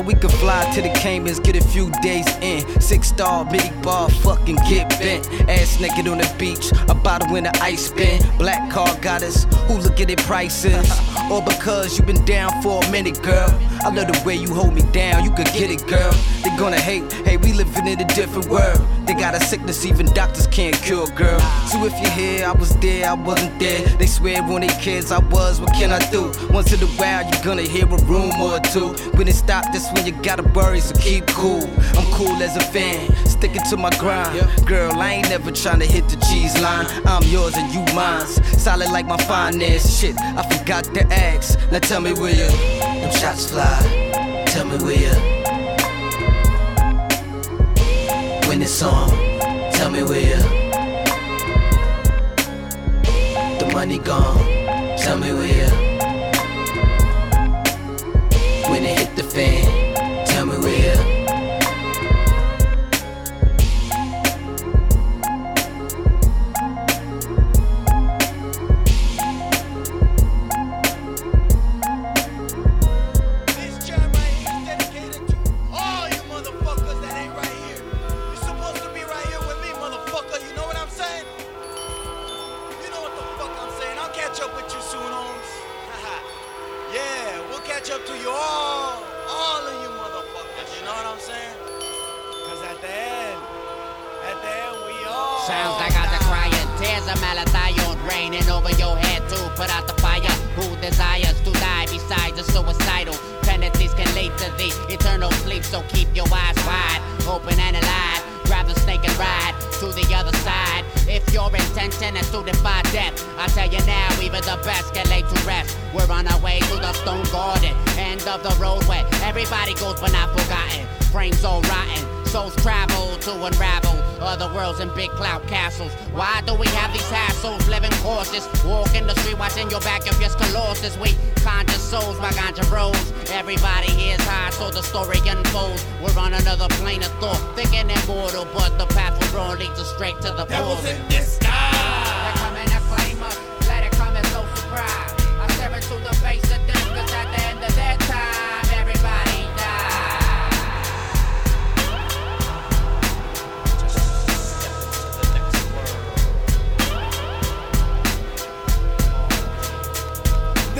we 0.00 0.14
could 0.14 0.32
fly 0.32 0.64
to 0.74 0.82
the 0.82 0.90
Caymans, 0.90 1.38
get 1.40 1.56
a 1.56 1.60
few 1.60 1.90
days 2.02 2.26
in. 2.40 2.80
Six 2.80 3.08
star, 3.08 3.44
big 3.44 3.70
bar, 3.82 4.08
fucking 4.08 4.56
get 4.68 4.88
bent. 4.98 5.30
Ass 5.48 5.80
naked 5.80 6.08
on 6.08 6.18
the 6.18 6.34
beach, 6.38 6.72
a 6.88 6.94
bottle 6.94 7.36
in 7.36 7.44
the 7.44 7.56
ice 7.62 7.90
bin. 7.90 8.22
Black 8.38 8.70
car 8.70 8.88
got 9.00 9.22
us, 9.22 9.44
who 9.66 9.74
look 9.78 10.00
at 10.00 10.10
it 10.10 10.18
prices? 10.20 10.90
Or 11.30 11.40
because 11.40 11.98
you 11.98 12.04
been 12.04 12.22
down 12.26 12.60
for 12.62 12.82
a 12.84 12.90
minute, 12.90 13.22
girl. 13.22 13.48
I 13.84 13.88
love 13.88 14.06
the 14.12 14.22
way 14.26 14.34
you 14.34 14.52
hold 14.52 14.74
me 14.74 14.82
down, 14.92 15.24
you 15.24 15.30
could 15.30 15.46
get 15.46 15.70
it, 15.70 15.86
girl. 15.86 16.12
They 16.42 16.54
gonna 16.58 16.80
hate, 16.80 17.10
hey, 17.24 17.38
we 17.38 17.52
living 17.52 17.86
in 17.86 18.00
a 18.00 18.04
different 18.04 18.48
world. 18.48 18.80
They 19.06 19.14
got 19.14 19.34
a 19.34 19.40
sickness 19.40 19.86
even 19.86 20.06
doctors 20.06 20.46
can't 20.46 20.74
cure, 20.82 21.06
girl. 21.08 21.40
So 21.68 21.84
if 21.84 21.92
you're 22.00 22.10
here, 22.10 22.46
I 22.46 22.52
was 22.52 22.76
there, 22.76 23.08
I 23.08 23.14
wasn't 23.14 23.58
there. 23.58 23.80
They 23.96 24.06
swear 24.06 24.42
on 24.42 24.60
their 24.60 24.78
kids, 24.80 25.10
I 25.10 25.18
was, 25.18 25.60
what 25.60 25.72
can 25.72 25.90
I 25.90 25.98
do? 26.10 26.32
Once 26.50 26.72
in 26.72 26.82
a 26.82 26.90
while, 26.98 27.22
you're 27.22 27.44
gonna 27.44 27.62
hear 27.62 27.86
a 27.86 27.96
rumor 28.04 28.56
or 28.56 28.60
two. 28.60 28.88
When 29.16 29.28
it 29.28 29.34
stop, 29.34 29.72
that's 29.82 29.92
when 29.94 30.06
you 30.06 30.22
gotta 30.22 30.42
worry, 30.42 30.80
so 30.80 30.94
keep 30.96 31.26
cool. 31.28 31.62
I'm 31.96 32.06
cool 32.12 32.42
as 32.42 32.56
a 32.56 32.60
fan, 32.60 33.14
sticking 33.26 33.62
to 33.70 33.76
my 33.76 33.90
grind. 33.98 34.40
Girl, 34.66 34.92
I 34.92 35.14
ain't 35.14 35.28
never 35.28 35.50
trying 35.50 35.80
to 35.80 35.86
hit 35.86 36.08
the 36.08 36.16
cheese 36.26 36.60
line. 36.60 36.86
I'm 37.04 37.22
yours 37.24 37.56
and 37.56 37.72
you 37.72 37.80
mine. 37.94 38.26
Solid 38.58 38.90
like 38.90 39.06
my 39.06 39.16
finance. 39.16 39.98
Shit, 39.98 40.16
I 40.20 40.42
forgot 40.56 40.84
to 40.94 41.02
ask. 41.12 41.58
Now 41.70 41.80
tell 41.80 42.00
me 42.00 42.12
where 42.12 42.34
you. 42.34 42.48
Them 42.78 43.12
shots 43.12 43.50
fly. 43.50 44.44
Tell 44.46 44.66
me 44.66 44.76
where 44.84 44.98
you. 44.98 45.14
When 48.48 48.62
it's 48.62 48.82
on, 48.82 49.10
tell 49.72 49.90
me 49.90 50.02
where 50.02 50.20
you. 50.20 50.42
The 53.58 53.70
money 53.72 53.98
gone. 53.98 54.38
Tell 54.98 55.18
me 55.18 55.32
where 55.32 55.86
you. 55.86 55.91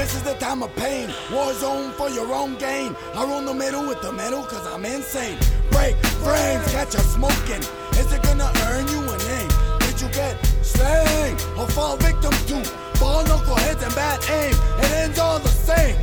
This 0.02 0.16
is 0.16 0.22
the 0.24 0.34
time 0.34 0.64
of 0.64 0.74
pain. 0.74 1.14
War 1.30 1.54
zone 1.54 1.92
for 1.92 2.10
your 2.10 2.34
own 2.34 2.56
gain. 2.56 2.96
I 3.14 3.22
run 3.24 3.44
the 3.44 3.54
middle 3.54 3.86
with 3.86 4.02
the 4.02 4.10
metal 4.10 4.42
cause 4.42 4.66
I'm 4.66 4.84
insane. 4.84 5.38
Break 5.70 5.94
frames, 6.26 6.66
catch 6.72 6.96
us 6.96 7.14
smoking. 7.14 7.62
Is 8.00 8.12
it 8.12 8.20
gonna 8.24 8.50
earn 8.66 8.84
you 8.88 8.98
a 8.98 9.16
name? 9.30 9.52
Did 9.78 10.00
you 10.02 10.08
get 10.08 10.34
slain 10.60 11.34
or 11.56 11.68
fall 11.68 11.96
victim 11.98 12.34
to 12.50 12.58
ball 12.98 13.22
knuckleheads 13.22 13.80
and 13.86 13.94
bad 13.94 14.18
aim? 14.28 14.56
It 14.82 14.90
ends 15.02 15.20
all 15.20 15.38
the 15.38 15.54
same. 15.70 15.94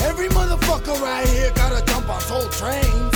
Every 0.00 0.26
motherfucker 0.30 1.00
right 1.00 1.28
here 1.28 1.52
gotta 1.54 1.86
jump 1.86 2.10
on 2.10 2.20
soul 2.22 2.48
trains. 2.48 3.14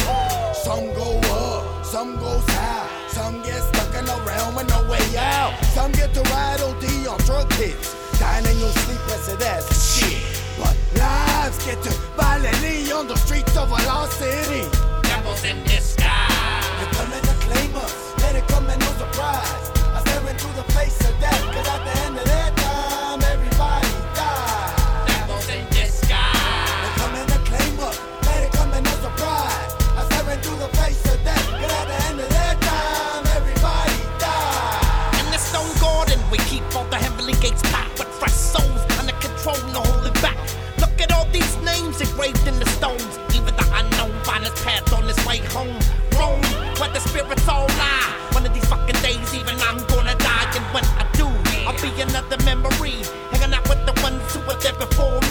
Some 0.62 0.94
go 0.94 1.18
up, 1.42 1.85
some 1.85 2.14
go 2.18 2.38
south. 2.38 3.11
Some 3.11 3.42
get 3.42 3.61
stuck 3.64 3.92
in 3.98 4.05
the 4.05 4.22
realm 4.24 4.55
with 4.55 4.68
no 4.68 4.88
way 4.88 5.16
out. 5.18 5.59
Some 5.74 5.90
get 5.90 6.14
to 6.14 6.22
ride 6.31 6.61
OD 6.61 7.09
on 7.09 7.18
drug 7.27 7.53
hits. 7.55 8.04
Dying 8.18 8.46
in 8.46 8.59
your 8.59 8.70
sleep, 8.70 9.00
as 9.42 9.96
shit. 9.96 10.22
But 10.59 10.77
lives 10.96 11.64
get 11.64 11.83
to 11.83 11.90
violently 12.16 12.92
on 12.92 13.09
the 13.09 13.16
streets 13.16 13.57
of 13.57 13.70
a 13.70 13.81
lost 13.87 14.18
city. 14.18 14.68
Devils 15.03 15.44
in 15.44 15.62
disguise. 15.64 16.64
They're 16.79 16.92
coming 16.92 17.22
to 17.22 17.35
claim 17.46 17.74
us. 17.77 18.14
Let 18.20 18.37
it 18.37 18.46
come 18.48 18.66
and 18.68 18.81
no 18.81 18.92
surprise. 19.03 19.70
I 19.94 20.03
stare 20.07 20.31
into 20.31 20.46
the 20.55 20.64
face 20.72 20.98
of 21.09 21.18
death, 21.20 21.42
cause 21.55 21.68
at 21.68 21.85
the 21.85 22.00
end 22.07 22.18
of 22.18 22.24
their 22.24 22.63
another 52.09 52.38
memory. 52.45 52.97
Hanging 53.31 53.55
out 53.55 53.69
with 53.69 53.85
the 53.87 53.95
ones 54.03 54.23
who 54.35 54.40
were 54.47 54.59
there 54.61 54.75
before 54.75 55.24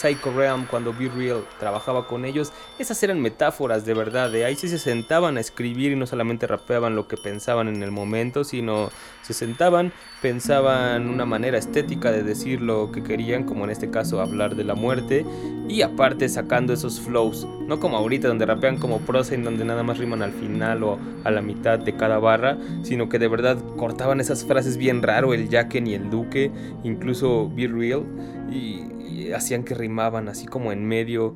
Psycho 0.00 0.32
Realm 0.32 0.66
cuando 0.66 0.92
Be 0.92 1.08
Real 1.08 1.44
trabajaba 1.58 2.06
con 2.06 2.24
ellos, 2.24 2.52
esas 2.82 3.02
eran 3.02 3.20
metáforas 3.20 3.84
de 3.84 3.94
verdad, 3.94 4.30
de 4.30 4.44
ahí 4.44 4.56
sí 4.56 4.68
se 4.68 4.78
sentaban 4.78 5.36
a 5.36 5.40
escribir 5.40 5.92
y 5.92 5.96
no 5.96 6.06
solamente 6.06 6.46
rapeaban 6.46 6.96
lo 6.96 7.08
que 7.08 7.16
pensaban 7.16 7.68
en 7.68 7.82
el 7.82 7.90
momento, 7.90 8.44
sino 8.44 8.90
se 9.22 9.32
sentaban, 9.34 9.92
pensaban 10.22 11.08
una 11.08 11.24
manera 11.24 11.58
estética 11.58 12.10
de 12.10 12.22
decir 12.22 12.60
lo 12.60 12.90
que 12.92 13.02
querían, 13.02 13.44
como 13.44 13.64
en 13.64 13.70
este 13.70 13.90
caso 13.90 14.20
hablar 14.20 14.56
de 14.56 14.64
la 14.64 14.74
muerte, 14.74 15.24
y 15.68 15.82
aparte 15.82 16.28
sacando 16.28 16.72
esos 16.72 17.00
flows, 17.00 17.46
no 17.66 17.78
como 17.78 17.96
ahorita 17.96 18.28
donde 18.28 18.46
rapean 18.46 18.78
como 18.78 18.98
prosa 18.98 19.34
en 19.34 19.44
donde 19.44 19.64
nada 19.64 19.82
más 19.82 19.98
riman 19.98 20.22
al 20.22 20.32
final 20.32 20.82
o 20.82 20.98
a 21.24 21.30
la 21.30 21.42
mitad 21.42 21.78
de 21.78 21.96
cada 21.96 22.18
barra, 22.18 22.58
sino 22.82 23.08
que 23.08 23.18
de 23.18 23.28
verdad 23.28 23.58
cortaban 23.76 24.20
esas 24.20 24.44
frases 24.44 24.76
bien 24.76 25.02
raro, 25.02 25.34
el 25.34 25.48
Jacken 25.48 25.86
y 25.86 25.94
el 25.94 26.10
Duque, 26.10 26.50
incluso 26.82 27.50
Be 27.54 27.68
Real, 27.68 28.04
y 28.50 29.32
hacían 29.32 29.64
que 29.64 29.74
rimaban 29.74 30.28
así 30.28 30.46
como 30.46 30.72
en 30.72 30.84
medio. 30.86 31.34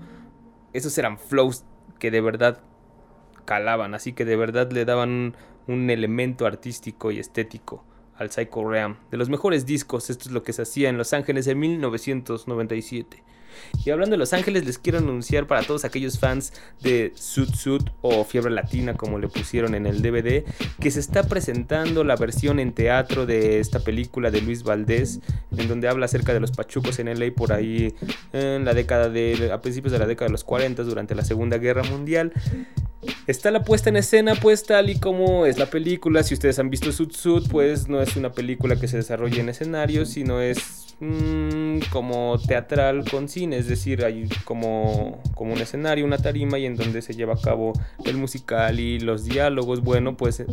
Esos 0.75 0.99
eran 0.99 1.19
flows 1.19 1.65
que 1.99 2.11
de 2.11 2.21
verdad 2.21 2.61
calaban, 3.47 3.95
así 3.95 4.13
que 4.13 4.27
de 4.27 4.37
verdad 4.37 4.71
le 4.71 4.85
daban 4.85 5.09
un, 5.09 5.37
un 5.67 5.89
elemento 5.89 6.47
artístico 6.47 7.11
y 7.11 7.19
estético 7.19 7.85
al 8.17 8.31
Psycho 8.31 8.69
Realm. 8.69 8.97
De 9.11 9.17
los 9.17 9.29
mejores 9.29 9.67
discos, 9.67 10.11
esto 10.11 10.29
es 10.29 10.33
lo 10.33 10.43
que 10.43 10.53
se 10.53 10.63
hacía 10.63 10.89
en 10.89 10.99
Los 10.99 11.13
Ángeles 11.13 11.47
en 11.47 11.59
1997. 11.59 13.23
Y 13.85 13.91
hablando 13.91 14.15
de 14.15 14.19
Los 14.19 14.33
Ángeles, 14.33 14.65
les 14.65 14.79
quiero 14.79 14.99
anunciar 14.99 15.47
para 15.47 15.63
todos 15.63 15.85
aquellos 15.85 16.19
fans 16.19 16.53
de 16.81 17.13
Sud 17.15 17.55
Sud 17.55 17.83
o 18.03 18.25
Fiebre 18.25 18.51
Latina, 18.51 18.95
como 18.95 19.19
le 19.19 19.29
pusieron 19.29 19.75
en 19.75 19.87
el 19.87 20.03
DVD, 20.03 20.45
que 20.81 20.91
se 20.91 21.01
está 21.01 21.25
presentando 21.25 22.05
la 22.05 22.17
versión 22.17 22.59
en 22.61 22.73
teatro 22.73 23.27
de 23.27 23.61
esta 23.61 23.81
película 23.81 24.31
de 24.31 24.41
Luis 24.41 24.63
Valdés, 24.63 25.21
en 25.57 25.69
donde 25.69 25.89
habla 25.89 26.07
acerca 26.07 26.33
de 26.33 26.41
los 26.41 26.53
pachucos 26.53 26.99
en 26.99 27.19
LA 27.19 27.33
por 27.35 27.53
ahí 27.53 27.95
en 28.33 28.65
la 28.65 28.75
década 28.75 29.09
de, 29.09 29.51
a 29.53 29.61
principios 29.61 29.93
de 29.93 29.99
la 29.99 30.07
década 30.07 30.29
de 30.29 30.33
los 30.33 30.45
40, 30.45 30.83
durante 30.83 31.15
la 31.15 31.25
Segunda 31.25 31.59
Guerra 31.59 31.83
Mundial. 31.85 32.33
Está 33.27 33.51
la 33.51 33.65
puesta 33.65 33.89
en 33.89 33.97
escena, 33.97 34.35
pues 34.35 34.65
tal 34.65 34.91
y 34.91 34.99
como 34.99 35.47
es 35.47 35.59
la 35.59 35.67
película. 35.67 36.23
Si 36.23 36.35
ustedes 36.35 36.59
han 36.59 36.69
visto 36.69 36.93
Sud 36.93 37.13
Sud, 37.13 37.49
pues 37.51 37.89
no 37.89 38.03
es 38.03 38.17
una 38.17 38.33
película 38.33 38.77
que 38.77 38.87
se 38.87 38.99
desarrolle 38.99 39.41
en 39.41 39.49
escenario, 39.49 40.05
sino 40.05 40.43
es 40.43 40.95
mmm, 41.01 41.79
como 41.91 42.39
teatral 42.47 43.09
con 43.11 43.31
cine. 43.31 43.57
Es 43.57 43.67
decir, 43.67 44.05
hay 44.05 44.29
como, 44.45 45.23
como 45.35 45.55
un 45.55 45.61
escenario, 45.61 46.05
una 46.05 46.19
tarima 46.19 46.59
y 46.59 46.67
en 46.67 46.77
donde 46.77 47.01
se 47.01 47.15
lleva 47.15 47.35
a 47.35 47.41
cabo 47.41 47.73
el 48.05 48.19
musical 48.19 48.79
y 48.79 49.01
los 49.01 49.25
diálogos. 49.25 49.81
Bueno, 49.81 50.19
pues 50.19 50.45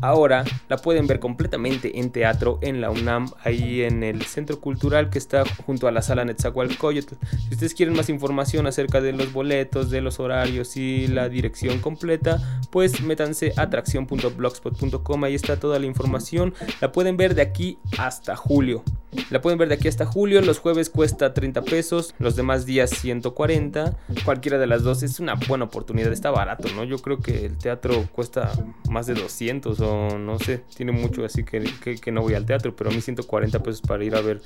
Ahora 0.00 0.44
la 0.68 0.78
pueden 0.78 1.06
ver 1.06 1.20
completamente 1.20 1.98
en 1.98 2.10
teatro 2.10 2.58
en 2.62 2.80
la 2.80 2.90
UNAM, 2.90 3.30
ahí 3.44 3.82
en 3.82 4.02
el 4.02 4.22
centro 4.22 4.60
cultural 4.60 5.10
que 5.10 5.18
está 5.18 5.44
junto 5.66 5.88
a 5.88 5.92
la 5.92 6.02
sala 6.02 6.24
Netzahualcoyotl. 6.24 7.14
Si 7.48 7.54
ustedes 7.54 7.74
quieren 7.74 7.94
más 7.94 8.08
información 8.08 8.66
acerca 8.66 9.00
de 9.00 9.12
los 9.12 9.32
boletos, 9.32 9.90
de 9.90 10.00
los 10.00 10.18
horarios 10.18 10.76
y 10.76 11.06
la 11.06 11.28
dirección 11.28 11.80
completa, 11.80 12.40
pues 12.70 13.02
métanse 13.02 13.52
a 13.56 13.62
atracción.blogspot.com, 13.62 15.24
ahí 15.24 15.34
está 15.34 15.58
toda 15.58 15.78
la 15.78 15.86
información. 15.86 16.54
La 16.80 16.92
pueden 16.92 17.16
ver 17.16 17.34
de 17.34 17.42
aquí 17.42 17.78
hasta 17.98 18.36
julio. 18.36 18.82
La 19.28 19.40
pueden 19.40 19.58
ver 19.58 19.68
de 19.68 19.74
aquí 19.74 19.88
hasta 19.88 20.06
julio, 20.06 20.40
los 20.40 20.60
jueves 20.60 20.88
cuesta 20.88 21.34
30 21.34 21.62
pesos, 21.62 22.14
los 22.18 22.36
demás 22.36 22.64
días 22.64 22.90
140. 22.90 23.96
Cualquiera 24.24 24.58
de 24.58 24.66
las 24.66 24.82
dos 24.82 25.02
es 25.02 25.18
una 25.20 25.34
buena 25.34 25.64
oportunidad, 25.64 26.12
está 26.12 26.30
barato, 26.30 26.68
¿no? 26.74 26.84
Yo 26.84 26.98
creo 26.98 27.18
que 27.18 27.44
el 27.44 27.58
teatro 27.58 28.08
cuesta 28.12 28.52
más 28.88 29.06
de 29.06 29.14
200 29.14 29.59
o 29.66 30.18
no 30.18 30.38
sé, 30.38 30.62
tiene 30.76 30.92
mucho, 30.92 31.24
así 31.24 31.44
que, 31.44 31.64
que, 32.00 32.12
no 32.12 32.22
voy 32.22 32.34
al 32.34 32.46
teatro, 32.46 32.74
pero 32.74 32.90
a 32.90 32.92
mí 32.92 33.00
140 33.00 33.62
pesos 33.62 33.82
para 33.82 34.04
ir 34.04 34.14
a 34.14 34.20
ver 34.20 34.40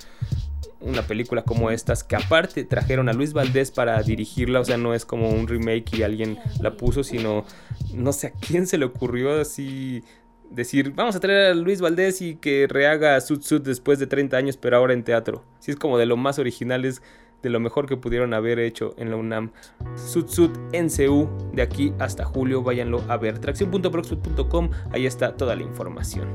una 0.81 1.03
película 1.03 1.43
como 1.43 1.71
estas, 1.71 2.05
que 2.05 2.17
aparte 2.17 2.65
trajeron 2.65 3.09
a 3.09 3.13
Luis 3.13 3.33
Valdés 3.33 3.71
para 3.71 4.03
dirigirla, 4.03 4.61
o 4.61 4.65
sea, 4.65 4.77
no 4.77 4.95
es 4.95 5.05
como 5.05 5.31
un 5.31 5.49
remake 5.49 5.97
y 5.99 6.03
alguien 6.03 6.39
la 6.61 6.77
puso, 6.77 7.05
sino 7.05 7.45
no 7.93 8.13
sé 8.13 8.29
a 8.29 8.33
quién 8.33 8.67
se 8.67 8.79
le 8.79 8.85
ocurrió 8.85 9.41
así 9.41 10.03
decir, 10.51 10.93
vamos 10.95 11.17
a 11.17 11.21
traer 11.21 11.53
a 11.53 11.55
Luis 11.55 11.81
Valdés 11.81 12.21
y 12.23 12.37
que 12.37 12.67
rehaga 12.69 13.21
Sud 13.21 13.43
Sud 13.43 13.63
después 13.63 13.99
de 13.99 14.07
30 14.07 14.37
años, 14.37 14.57
pero 14.57 14.77
ahora 14.77 14.93
en 14.93 15.05
teatro. 15.05 15.45
Si 15.59 15.71
es 15.71 15.77
como 15.77 15.99
de 15.99 16.07
lo 16.07 16.17
más 16.17 16.39
originales, 16.39 17.03
de 17.45 17.51
lo 17.51 17.61
mejor 17.61 17.87
que 17.87 17.97
pudieron 17.97 18.35
haber 18.35 18.59
hecho 18.59 18.95
en 18.97 19.11
la 19.11 19.17
UNAM. 19.17 19.53
Sud 19.95 20.27
Sud 20.29 20.51
NCU, 20.73 21.29
de 21.53 21.63
aquí 21.63 21.93
hasta 22.01 22.25
julio, 22.25 22.63
váyanlo 22.63 23.03
a 23.07 23.19
ver. 23.19 23.39
Tracción.blogspot.com, 23.39 24.71
ahí 24.91 25.07
está 25.07 25.37
toda 25.37 25.55
la 25.55 25.63
información. 25.63 26.29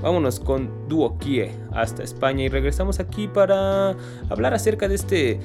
Vámonos 0.00 0.38
con 0.40 0.88
Duo 0.88 1.18
Kie 1.18 1.50
hasta 1.72 2.04
España 2.04 2.44
y 2.44 2.48
regresamos 2.48 3.00
aquí 3.00 3.26
para 3.26 3.96
hablar 4.30 4.54
acerca 4.54 4.88
de 4.88 4.94
este 4.94 5.40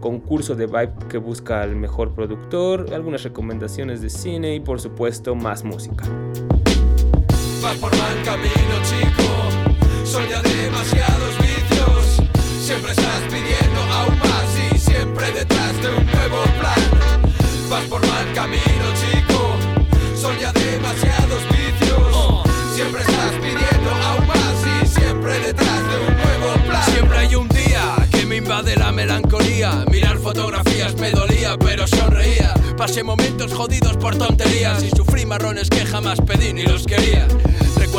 concurso 0.00 0.54
de 0.56 0.66
Vibe 0.66 0.94
que 1.08 1.18
busca 1.18 1.62
al 1.62 1.76
mejor 1.76 2.14
productor, 2.14 2.92
algunas 2.94 3.22
recomendaciones 3.22 4.00
de 4.00 4.08
cine 4.08 4.54
y 4.54 4.60
por 4.60 4.80
supuesto 4.80 5.34
más 5.34 5.64
música. 5.64 6.04
Vas 17.72 17.84
por 17.84 18.06
mal 18.06 18.32
camino, 18.34 18.84
chico. 19.00 19.56
Son 20.14 20.38
ya 20.38 20.52
demasiados 20.52 21.42
vicios. 21.48 22.44
Siempre 22.74 23.00
estás 23.00 23.32
pidiendo 23.40 23.90
aún 24.08 24.26
más 24.26 24.82
y 24.82 24.86
siempre 24.86 25.38
detrás 25.38 25.80
de 25.88 25.96
un 26.06 26.14
nuevo 26.14 26.68
plan. 26.68 26.84
Siempre 26.92 27.18
hay 27.18 27.34
un 27.34 27.48
día 27.48 27.96
que 28.10 28.26
me 28.26 28.36
invade 28.36 28.76
la 28.76 28.92
melancolía. 28.92 29.86
Mirar 29.90 30.18
fotografías 30.18 30.94
me 30.96 31.12
dolía, 31.12 31.56
pero 31.56 31.86
sonreía. 31.86 32.52
Pasé 32.76 33.02
momentos 33.02 33.54
jodidos 33.54 33.96
por 33.96 34.18
tonterías 34.18 34.82
y 34.82 34.90
sufrí 34.90 35.24
marrones 35.24 35.70
que 35.70 35.86
jamás 35.86 36.20
pedí 36.20 36.52
ni 36.52 36.64
los 36.64 36.84
quería. 36.84 37.26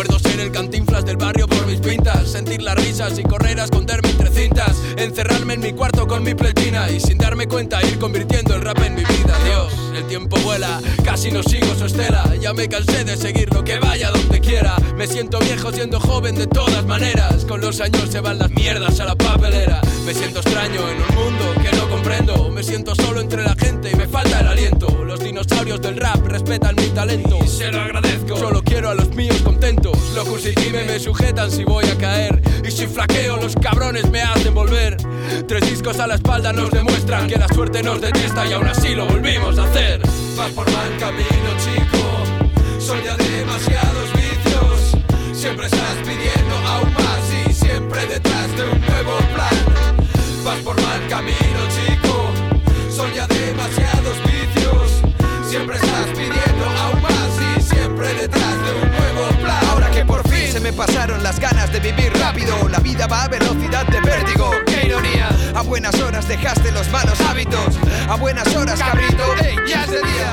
Recuerdo 0.04 0.30
ser 0.30 0.40
el 0.42 0.52
cantinflas 0.52 1.06
del 1.06 1.16
barrio 1.16 1.48
por 1.48 1.66
mis 1.66 1.80
pintas, 1.80 2.30
sentir 2.30 2.62
las 2.62 2.76
risas 2.76 3.18
y 3.18 3.24
correr 3.24 3.58
a 3.62 3.64
esconderme 3.64 4.10
entre 4.10 4.30
cintas, 4.32 4.76
encerrarme 4.98 5.54
en 5.54 5.62
mi 5.62 5.72
cuarto 5.72 6.06
con 6.06 6.24
mi 6.24 6.34
pletina 6.36 6.90
y 6.92 7.00
sin 7.00 7.18
darme 7.18 7.48
cuenta 7.48 7.82
ir 7.88 7.98
convirtiendo 8.00 8.54
el 8.54 8.64
rap 8.64 8.80
en 8.84 8.96
mi 8.96 9.02
vida. 9.06 9.40
Dios, 9.46 9.74
el 9.96 10.06
tiempo 10.08 10.36
vuela, 10.42 10.82
casi 11.06 11.32
no 11.32 11.42
sigo 11.42 11.74
su 11.76 11.86
estela, 11.86 12.36
ya 12.36 12.54
me 12.54 12.68
cansé 12.68 13.06
de 13.06 13.16
seguir 13.16 13.54
lo 13.54 13.64
que 13.64 13.80
vaya 13.80 14.12
donde 14.12 14.42
quiera. 14.42 14.76
Me 14.98 15.08
siento 15.08 15.40
viejo 15.40 15.72
siendo 15.72 16.02
joven 16.02 16.36
de 16.36 16.48
todas 16.48 16.86
maneras, 16.86 17.46
con 17.46 17.62
los 17.62 17.80
años 17.80 18.10
se 18.10 18.20
van 18.20 18.40
las 18.40 18.52
mierdas 18.52 19.00
a 19.00 19.06
la 19.06 19.16
papelera. 19.16 19.80
Me 20.06 20.14
siento 20.14 20.42
extraño 20.42 20.82
en 20.90 20.98
un 20.98 21.16
mundo 21.16 21.46
que 21.62 21.78
no 21.78 21.90
comprendo, 21.90 22.50
me 22.50 22.62
siento 22.62 22.94
solo 22.94 23.22
entre 23.22 23.42
la 23.42 23.56
gente 23.56 23.90
y 23.90 23.96
me 23.96 24.10
falta 24.10 24.42
el 24.42 24.48
aliento. 24.48 24.90
Los 25.06 25.22
dinosaurios 25.22 25.82
del 25.82 25.96
rap 25.96 26.28
respetan 26.28 26.76
mi 26.76 26.90
talento, 26.90 27.40
y 27.42 27.48
se 27.48 27.72
lo 27.72 27.80
agradezco. 27.80 28.36
Solo 28.36 28.62
quiero 28.62 28.90
a 28.90 28.96
los 28.96 29.16
míos 29.16 29.42
contentos. 29.44 29.93
Locus 30.14 30.46
y 30.46 30.54
Time 30.54 30.84
me 30.84 31.00
sujetan 31.00 31.50
si 31.52 31.64
voy 31.64 31.86
a 31.86 31.98
caer. 31.98 32.42
Y 32.64 32.72
si 32.72 32.88
flaqueo, 32.88 33.38
los 33.38 33.56
cabrones 33.56 34.10
me 34.10 34.22
hacen 34.22 34.54
volver. 34.54 34.98
Tres 35.48 35.70
discos 35.70 36.00
a 36.00 36.08
la 36.08 36.16
espalda 36.16 36.54
nos 36.54 36.72
demuestran 36.72 37.28
que 37.28 37.38
la 37.38 37.48
suerte 37.48 37.82
nos 37.84 38.00
detesta 38.02 38.46
y 38.46 38.54
aún 38.54 38.68
así 38.68 38.96
lo 38.96 39.06
volvimos 39.06 39.58
a 39.58 39.64
hacer. 39.64 40.02
Vas 40.38 40.52
por 40.52 40.72
mal 40.72 40.98
camino, 41.00 41.50
chico. 41.58 42.80
Son 42.80 43.02
ya 43.04 43.16
demasiados 43.16 44.10
vicios. 44.14 45.38
Siempre 45.38 45.68
pasaron 60.86 61.24
las 61.24 61.40
ganas 61.40 61.72
de 61.72 61.80
vivir 61.80 62.12
rápido, 62.20 62.68
la 62.68 62.80
vida 62.80 63.08
va 63.08 63.24
a 63.24 63.28
velocidad 63.30 63.86
de 63.88 64.02
vértigo. 64.02 64.73
A 65.56 65.62
buenas 65.62 65.94
horas 66.02 66.28
dejaste 66.28 66.72
los 66.72 66.90
malos 66.90 67.20
hábitos. 67.22 67.78
A 68.10 68.16
buenas 68.16 68.56
horas, 68.56 68.80
cabrito. 68.80 69.24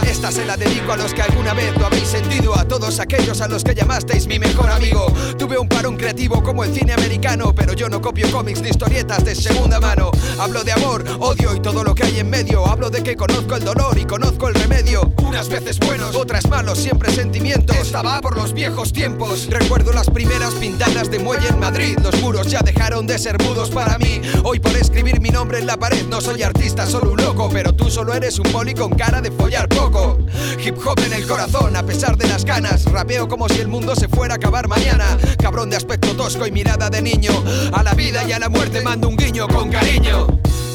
Esta 0.03 0.33
se 0.33 0.45
la 0.47 0.57
dedico 0.57 0.93
a 0.93 0.97
los 0.97 1.13
que 1.13 1.23
alguna 1.23 1.53
vez 1.53 1.77
lo 1.77 1.87
habéis 1.87 2.09
sentido. 2.09 2.59
A 2.59 2.65
todos 2.65 3.01
aquellos 3.01 3.41
a 3.41 3.49
los 3.49 3.63
que 3.63 3.75
llamasteis 3.75 4.27
mi 4.27 4.39
mejor 4.39 4.71
amigo. 4.71 5.13
Tuve 5.39 5.59
un 5.59 5.69
parón 5.69 5.97
creativo 5.97 6.43
como 6.43 6.65
el 6.65 6.75
cine 6.75 6.95
americano, 6.95 7.55
pero 7.55 7.75
yo 7.75 7.89
no 7.89 8.01
copio 8.01 8.31
cómics 8.31 8.63
ni 8.63 8.71
historietas 8.71 9.25
de 9.25 9.35
segunda 9.35 9.79
mano. 9.79 10.11
Hablo 10.39 10.65
de 10.65 10.73
amor, 10.73 11.05
odio 11.19 11.55
y 11.55 11.61
todo 11.61 11.85
lo 11.85 11.95
que 11.95 12.05
hay 12.05 12.21
en 12.21 12.31
medio. 12.31 12.67
Hablo 12.67 12.89
de 12.89 13.03
que 13.03 13.15
conozco 13.15 13.57
el 13.57 13.65
dolor 13.65 13.99
y 13.99 14.07
conozco 14.07 14.49
el 14.49 14.55
remedio. 14.55 15.13
Unas 15.23 15.49
veces 15.49 15.79
buenos, 15.81 16.17
otras 16.17 16.49
malos, 16.49 16.79
siempre 16.79 17.13
sentimientos. 17.13 17.77
Estaba 17.77 18.21
por 18.21 18.37
los 18.37 18.55
viejos 18.55 18.93
tiempos. 18.93 19.49
Recuerdo 19.51 19.93
las 19.93 20.09
primeras 20.09 20.55
pintadas 20.55 21.11
de 21.11 21.19
muelle 21.19 21.49
en 21.49 21.59
Madrid. 21.59 21.99
Los 22.03 22.21
muros 22.23 22.47
ya 22.51 22.61
dejaron 22.61 23.07
de 23.07 23.19
ser 23.19 23.41
mudos 23.43 23.71
para 23.71 23.99
mí. 23.99 24.21
Hoy 24.45 24.59
por 24.61 24.75
escribir 24.77 25.10
mi 25.19 25.31
nombre 25.31 25.59
en 25.59 25.67
la 25.67 25.77
pared 25.77 26.07
no 26.07 26.21
soy 26.21 26.43
artista, 26.43 26.87
solo 26.87 27.13
un 27.13 27.23
loco. 27.23 27.49
Pero 27.53 27.73
tú 27.73 27.91
solo 27.91 28.15
eres 28.15 28.39
un 28.39 28.53
poli 28.53 28.75
con 28.75 28.91
cara 28.93 29.21
de 29.21 29.31
follar 29.31 29.69
poco. 29.69 30.19
Hip 30.65 30.77
hop 30.85 31.01
en 31.05 31.15
el 31.15 31.27
corazón, 31.27 31.75
a 31.77 31.83
pesar 31.83 32.17
de 32.17 32.29
las 32.29 32.45
ganas. 32.45 32.85
Rapeo 32.85 33.27
como 33.27 33.49
si 33.49 33.61
el 33.61 33.69
mundo 33.69 33.97
se 33.97 34.09
fuera 34.09 34.35
a 34.35 34.37
acabar 34.37 34.69
mañana. 34.69 35.19
Cabrón 35.39 35.71
de 35.71 35.77
aspecto 35.77 36.15
tosco 36.15 36.47
y 36.47 36.53
mirada 36.53 36.91
de 36.91 37.03
niño. 37.03 37.33
A 37.73 37.83
la 37.83 37.95
vida 37.95 38.23
y 38.29 38.33
a 38.33 38.39
la 38.39 38.49
muerte 38.49 38.83
mando 38.83 39.09
un 39.09 39.17
guiño 39.17 39.49
con 39.49 39.71
cariño. 39.71 40.27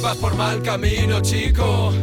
Vas 0.01 0.17
por 0.17 0.35
mal 0.35 0.61
camino, 0.61 1.21
chico. 1.21 1.93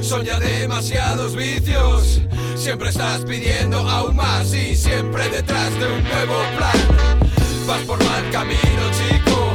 Son 0.00 0.24
ya 0.24 0.38
demasiados 0.38 1.36
vicios. 1.36 2.20
Siempre 2.54 2.90
estás 2.90 3.24
pidiendo 3.24 3.78
aún 3.78 4.16
más 4.16 4.54
y 4.54 4.76
siempre 4.76 5.28
detrás 5.28 5.70
de 5.78 5.86
un 5.86 6.04
nuevo 6.04 6.34
plan. 6.56 7.22
Vas 7.66 7.80
por 7.82 7.98
mal 8.04 8.30
camino, 8.30 8.82
chico. 8.92 9.52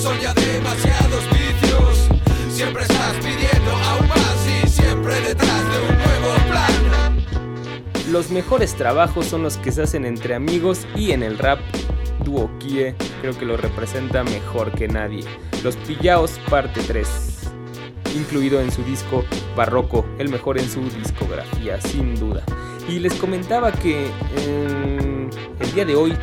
Son 0.00 0.18
ya 0.20 0.32
demasiados 0.34 1.05
Los 8.16 8.30
mejores 8.30 8.74
trabajos 8.74 9.26
son 9.26 9.42
los 9.42 9.58
que 9.58 9.70
se 9.70 9.82
hacen 9.82 10.06
entre 10.06 10.34
amigos 10.34 10.86
y 10.96 11.10
en 11.10 11.22
el 11.22 11.36
rap. 11.36 11.58
Duo 12.24 12.50
Kie 12.58 12.94
creo 13.20 13.38
que 13.38 13.44
lo 13.44 13.58
representa 13.58 14.24
mejor 14.24 14.72
que 14.72 14.88
nadie. 14.88 15.22
Los 15.62 15.76
Pillaos 15.76 16.40
parte 16.48 16.80
3. 16.86 17.50
Incluido 18.16 18.62
en 18.62 18.72
su 18.72 18.82
disco 18.84 19.22
Barroco, 19.54 20.06
el 20.18 20.30
mejor 20.30 20.58
en 20.58 20.66
su 20.66 20.80
discografía, 20.88 21.78
sin 21.82 22.14
duda. 22.18 22.42
Y 22.88 23.00
les 23.00 23.12
comentaba 23.16 23.70
que 23.70 24.06
eh, 24.06 25.28
el 25.60 25.74
día 25.74 25.84
de 25.84 25.94
hoy 25.94 26.16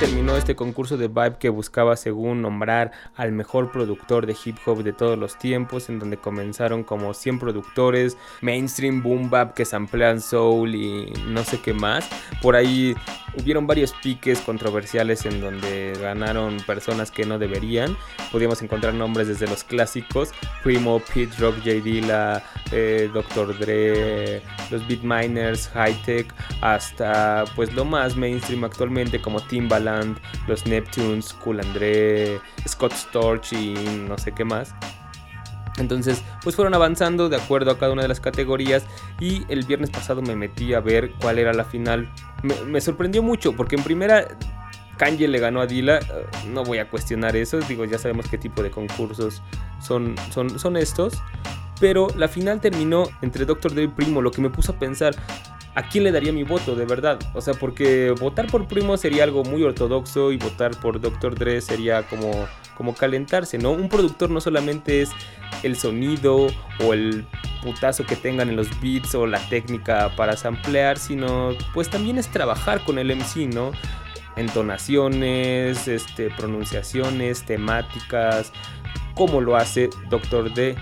terminó 0.00 0.34
este 0.34 0.56
concurso 0.56 0.96
de 0.96 1.08
Vibe 1.08 1.36
que 1.38 1.50
buscaba 1.50 1.94
según 1.94 2.40
nombrar 2.40 2.90
al 3.16 3.32
mejor 3.32 3.70
productor 3.70 4.24
de 4.24 4.34
hip 4.42 4.56
hop 4.64 4.82
de 4.82 4.94
todos 4.94 5.18
los 5.18 5.38
tiempos, 5.38 5.90
en 5.90 5.98
donde 5.98 6.16
comenzaron 6.16 6.84
como 6.84 7.12
100 7.12 7.38
productores, 7.38 8.16
mainstream 8.40 9.02
boom 9.02 9.28
bap 9.28 9.52
que 9.52 9.66
samplean 9.66 10.22
soul 10.22 10.74
y 10.74 11.12
no 11.26 11.44
sé 11.44 11.60
qué 11.60 11.74
más. 11.74 12.08
Por 12.40 12.56
ahí 12.56 12.96
hubieron 13.38 13.66
varios 13.66 13.92
piques 13.92 14.40
controversiales 14.40 15.26
en 15.26 15.40
donde 15.40 15.92
ganaron 16.00 16.56
personas 16.66 17.10
que 17.10 17.26
no 17.26 17.38
deberían. 17.38 17.94
Podíamos 18.32 18.62
encontrar 18.62 18.94
nombres 18.94 19.28
desde 19.28 19.46
los 19.46 19.64
clásicos, 19.64 20.30
Primo, 20.62 21.00
Pete 21.12 21.36
Rock, 21.38 21.56
J 21.58 21.70
Dilla, 21.84 22.42
eh, 22.72 23.10
Dr. 23.12 23.58
Dre, 23.58 24.40
los 24.70 24.86
Beatminers, 24.88 25.68
High 25.68 26.02
Tech, 26.06 26.34
hasta 26.62 27.44
pues 27.54 27.72
lo 27.74 27.84
más 27.84 28.16
mainstream 28.16 28.64
actualmente 28.64 29.20
como 29.20 29.40
Timbaland, 29.40 29.89
los 30.46 30.66
Neptunes, 30.66 31.32
Cool 31.34 31.60
André, 31.60 32.40
Scott 32.66 32.92
Storch 32.92 33.52
y 33.52 33.74
no 34.08 34.18
sé 34.18 34.32
qué 34.32 34.44
más. 34.44 34.74
Entonces, 35.78 36.22
pues 36.42 36.56
fueron 36.56 36.74
avanzando 36.74 37.28
de 37.28 37.36
acuerdo 37.36 37.70
a 37.70 37.78
cada 37.78 37.92
una 37.92 38.02
de 38.02 38.08
las 38.08 38.20
categorías 38.20 38.84
y 39.18 39.44
el 39.48 39.64
viernes 39.64 39.90
pasado 39.90 40.20
me 40.20 40.36
metí 40.36 40.74
a 40.74 40.80
ver 40.80 41.12
cuál 41.20 41.38
era 41.38 41.52
la 41.52 41.64
final. 41.64 42.08
Me, 42.66 42.80
sorprendió 42.80 43.22
mucho 43.22 43.54
porque 43.54 43.76
en 43.76 43.82
primera 43.82 44.26
Kanye 44.98 45.28
le 45.28 45.38
ganó 45.38 45.60
a 45.60 45.66
Dilla, 45.66 45.98
eh, 45.98 46.26
no 46.48 46.64
voy 46.64 46.78
a 46.78 46.90
cuestionar 46.90 47.36
eso, 47.36 47.58
digo, 47.60 47.84
ya 47.84 47.98
sabemos 47.98 48.28
qué 48.28 48.36
tipo 48.36 48.62
de 48.62 48.70
concursos 48.70 49.42
son, 49.80 50.14
son, 50.30 50.58
son 50.58 50.76
estos. 50.76 51.14
Pero 51.80 52.08
la 52.14 52.28
final 52.28 52.60
terminó 52.60 53.04
entre 53.22 53.46
Dr. 53.46 53.72
Dre 53.72 53.84
y 53.84 53.88
Primo, 53.88 54.20
lo 54.20 54.30
que 54.30 54.42
me 54.42 54.50
puso 54.50 54.72
a 54.72 54.78
pensar, 54.78 55.14
¿a 55.74 55.88
quién 55.88 56.04
le 56.04 56.12
daría 56.12 56.32
mi 56.32 56.42
voto 56.42 56.74
de 56.74 56.84
verdad? 56.84 57.18
O 57.34 57.40
sea, 57.40 57.54
porque 57.54 58.12
votar 58.18 58.46
por 58.46 58.66
Primo 58.66 58.96
sería 58.96 59.24
algo 59.24 59.44
muy 59.44 59.62
ortodoxo 59.62 60.32
y 60.32 60.36
votar 60.36 60.72
por 60.80 61.00
Dr. 61.00 61.34
Dre 61.34 61.60
sería 61.60 62.02
como, 62.04 62.30
como 62.76 62.94
calentarse, 62.94 63.58
¿no? 63.58 63.70
Un 63.72 63.88
productor 63.88 64.30
no 64.30 64.40
solamente 64.40 65.02
es 65.02 65.10
el 65.62 65.76
sonido 65.76 66.48
o 66.84 66.92
el 66.92 67.26
putazo 67.62 68.04
que 68.06 68.16
tengan 68.16 68.48
en 68.48 68.56
los 68.56 68.68
beats 68.80 69.14
o 69.14 69.26
la 69.26 69.38
técnica 69.48 70.14
para 70.16 70.36
samplear, 70.36 70.98
sino 70.98 71.50
pues 71.74 71.88
también 71.90 72.18
es 72.18 72.28
trabajar 72.28 72.82
con 72.84 72.98
el 72.98 73.14
MC, 73.14 73.46
¿no? 73.52 73.72
Entonaciones, 74.36 75.86
este, 75.88 76.30
pronunciaciones, 76.30 77.44
temáticas, 77.44 78.52
cómo 79.14 79.40
lo 79.40 79.56
hace 79.56 79.90
Dr. 80.08 80.54
D 80.54 80.76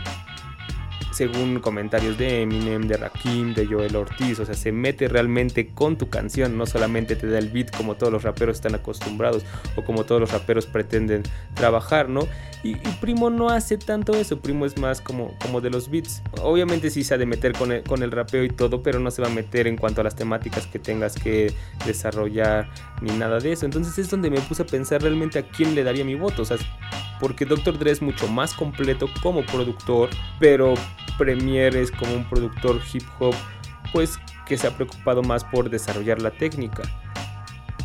según 1.19 1.59
comentarios 1.59 2.17
de 2.17 2.43
Eminem, 2.43 2.87
de 2.87 2.97
Rakim, 2.97 3.53
de 3.53 3.67
Joel 3.67 3.97
Ortiz. 3.97 4.39
O 4.39 4.47
sea, 4.47 4.55
se 4.55 4.71
mete 4.71 5.09
realmente 5.09 5.67
con 5.75 5.99
tu 5.99 6.09
canción, 6.09 6.57
no 6.57 6.65
solamente 6.65 7.17
te 7.17 7.27
da 7.27 7.41
el 7.41 7.49
beat 7.49 7.77
como 7.77 7.97
todos 7.97 8.13
los 8.13 8.23
raperos 8.23 8.59
están 8.59 8.77
acostumbrados 8.77 9.45
o 9.75 9.83
como 9.83 10.05
todos 10.05 10.21
los 10.21 10.31
raperos 10.31 10.67
pretenden 10.67 11.25
trabajar, 11.55 12.09
¿no? 12.09 12.29
Y, 12.63 12.75
Primo 13.01 13.31
no 13.31 13.49
hace 13.49 13.79
tanto 13.79 14.15
eso, 14.15 14.41
Primo 14.41 14.65
es 14.65 14.79
más 14.79 15.01
como, 15.01 15.37
como 15.41 15.61
de 15.61 15.71
los 15.71 15.91
beats. 15.91 16.23
Obviamente 16.43 16.89
sí 16.91 17.03
se 17.03 17.15
ha 17.15 17.19
de 17.19 17.27
meter 17.27 17.53
con 17.53 17.73
el, 17.73 17.83
con 17.83 18.05
el 18.05 18.13
rapeo 18.13 18.45
y 18.45 18.49
todo, 18.49 18.83
pero 18.83 19.01
no 19.01 19.11
se 19.11 19.21
va 19.21 19.29
a 19.29 19.33
meter 19.33 19.67
en 19.67 19.77
cuanto 19.77 20.01
a 20.01 20.05
las 20.05 20.15
temáticas 20.15 20.67
que 20.67 20.79
tengas 20.79 21.15
que 21.15 21.53
desarrollar 21.85 22.69
ni 23.01 23.11
nada 23.11 23.41
de 23.41 23.53
eso. 23.53 23.65
Entonces 23.65 23.99
es 23.99 24.09
donde 24.09 24.31
me 24.31 24.41
puse 24.41 24.63
a 24.63 24.67
pensar 24.67 25.03
realmente 25.03 25.39
a 25.39 25.43
quién 25.43 25.75
le 25.75 25.83
daría 25.83 26.05
mi 26.05 26.15
voto. 26.15 26.43
O 26.43 26.45
sea, 26.45 26.59
porque 27.21 27.45
Dr. 27.45 27.79
Dre 27.79 27.91
es 27.91 28.03
mucho 28.03 28.29
más 28.29 28.55
completo 28.55 29.09
como 29.23 29.45
productor, 29.45 30.11
pero 30.39 30.75
Premier 31.17 31.77
es 31.77 31.91
como 31.91 32.15
un 32.15 32.25
productor 32.29 32.81
hip 32.93 33.03
hop, 33.19 33.35
pues 33.93 34.19
que 34.47 34.57
se 34.57 34.67
ha 34.67 34.71
preocupado 34.71 35.23
más 35.23 35.45
por 35.45 35.69
desarrollar 35.71 36.23
la 36.23 36.31
técnica. 36.31 36.83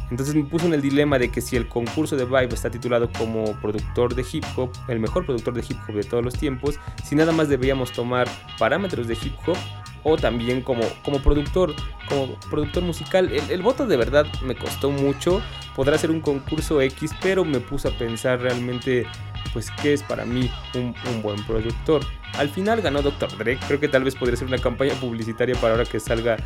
Entonces 0.10 0.36
me 0.36 0.44
puso 0.44 0.68
en 0.68 0.74
el 0.74 0.82
dilema 0.82 1.18
de 1.18 1.32
que 1.32 1.42
si 1.42 1.56
el 1.56 1.68
concurso 1.68 2.16
de 2.16 2.26
Vibe 2.26 2.54
está 2.54 2.70
titulado 2.70 3.10
como 3.18 3.46
productor 3.62 4.14
de 4.14 4.24
hip 4.32 4.46
hop, 4.56 4.72
el 4.88 5.00
mejor 5.00 5.26
productor 5.26 5.56
de 5.56 5.66
hip 5.68 5.78
hop 5.88 5.96
de 5.96 6.04
todos 6.04 6.24
los 6.24 6.36
tiempos, 6.36 6.80
si 7.04 7.16
nada 7.16 7.32
más 7.32 7.50
deberíamos 7.50 7.92
tomar 7.92 8.28
parámetros 8.60 9.08
de 9.08 9.16
hip 9.16 9.34
hop 9.48 9.58
o 10.04 10.18
también 10.18 10.62
como, 10.62 10.84
como 11.04 11.20
productor, 11.20 11.74
como 12.08 12.36
productor 12.50 12.84
musical. 12.84 13.32
El, 13.32 13.50
el, 13.50 13.62
voto 13.62 13.88
de 13.88 13.98
verdad 13.98 14.26
me 14.46 14.56
costó 14.56 14.92
mucho. 14.92 15.42
Podrá 15.76 15.98
ser 15.98 16.12
un 16.12 16.20
concurso 16.20 16.82
X, 16.82 17.12
pero 17.22 17.46
me 17.46 17.60
puse 17.60 17.88
a 17.88 17.98
pensar 17.98 18.42
realmente, 18.42 19.08
pues, 19.52 19.70
qué 19.82 19.94
es 19.94 20.04
para 20.04 20.26
mí 20.26 20.50
un, 20.76 20.94
buen 21.22 21.44
productor. 21.46 22.04
Al 22.38 22.50
final 22.50 22.82
ganó 22.82 23.02
Dr. 23.02 23.38
Dre. 23.38 23.60
Creo 23.68 23.80
que 23.80 23.88
tal 23.88 24.04
vez 24.04 24.16
podría 24.16 24.38
ser 24.38 24.48
una 24.48 24.58
campaña 24.58 24.94
publicitaria 24.96 25.56
para 25.56 25.74
ahora 25.74 25.86
que 25.86 26.00
salga 26.00 26.38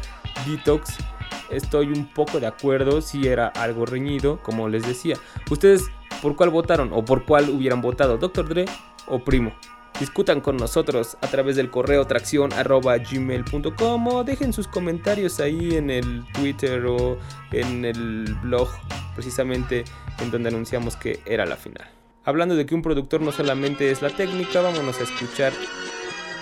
Detox. 0.46 0.98
Estoy 1.50 1.88
un 1.88 2.12
poco 2.14 2.40
de 2.40 2.48
acuerdo 2.48 3.02
si 3.02 3.28
era 3.28 3.48
algo 3.48 3.86
reñido, 3.86 4.42
como 4.42 4.68
les 4.68 4.86
decía. 4.86 5.16
¿Ustedes 5.50 5.86
por 6.22 6.36
cuál 6.36 6.50
votaron 6.50 6.92
o 6.94 7.06
por 7.06 7.26
cuál 7.26 7.50
hubieran 7.50 7.82
votado? 7.82 8.18
¿Dr. 8.18 8.50
Dre 8.50 8.66
o 9.08 9.20
Primo? 9.20 9.54
Discutan 10.00 10.42
con 10.42 10.58
nosotros 10.58 11.18
a 11.22 11.28
través 11.28 11.56
del 11.56 11.72
correo 11.72 12.06
tracción.gmail.com 12.06 14.08
o 14.08 14.24
dejen 14.24 14.54
sus 14.54 14.68
comentarios 14.68 15.40
ahí 15.40 15.76
en 15.76 15.90
el 15.90 16.24
Twitter 16.34 16.86
o 16.86 17.18
en 17.52 17.84
el 17.84 18.36
blog, 18.44 18.70
precisamente 19.16 19.86
en 20.20 20.30
donde 20.30 20.50
anunciamos 20.50 20.96
que 20.96 21.20
era 21.26 21.48
la 21.48 21.56
final. 21.56 21.88
Hablando 22.28 22.58
de 22.58 22.66
que 22.66 22.76
un 22.76 22.82
productor 22.82 23.22
no 23.22 23.32
solamente 23.32 23.90
es 23.90 24.02
la 24.02 24.10
técnica, 24.10 24.60
vámonos 24.60 25.00
a 25.00 25.04
escuchar 25.04 25.54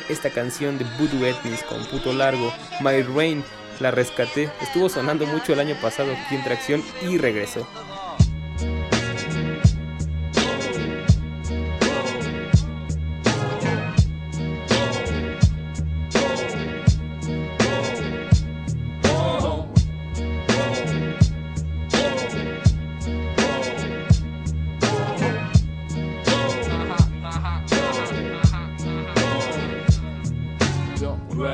esta 0.09 0.31
canción 0.31 0.79
de 0.79 0.85
Voodoo 0.97 1.23
Ethnis 1.27 1.61
con 1.61 1.85
puto 1.85 2.11
largo, 2.11 2.51
My 2.81 3.03
Rain. 3.03 3.43
La 3.79 3.91
rescaté, 3.91 4.49
estuvo 4.63 4.89
sonando 4.89 5.27
mucho 5.27 5.53
el 5.53 5.59
año 5.59 5.75
pasado 5.79 6.11
aquí 6.11 6.33
en 6.33 6.43
Tracción 6.43 6.83
y 7.07 7.19
regresó. 7.19 7.67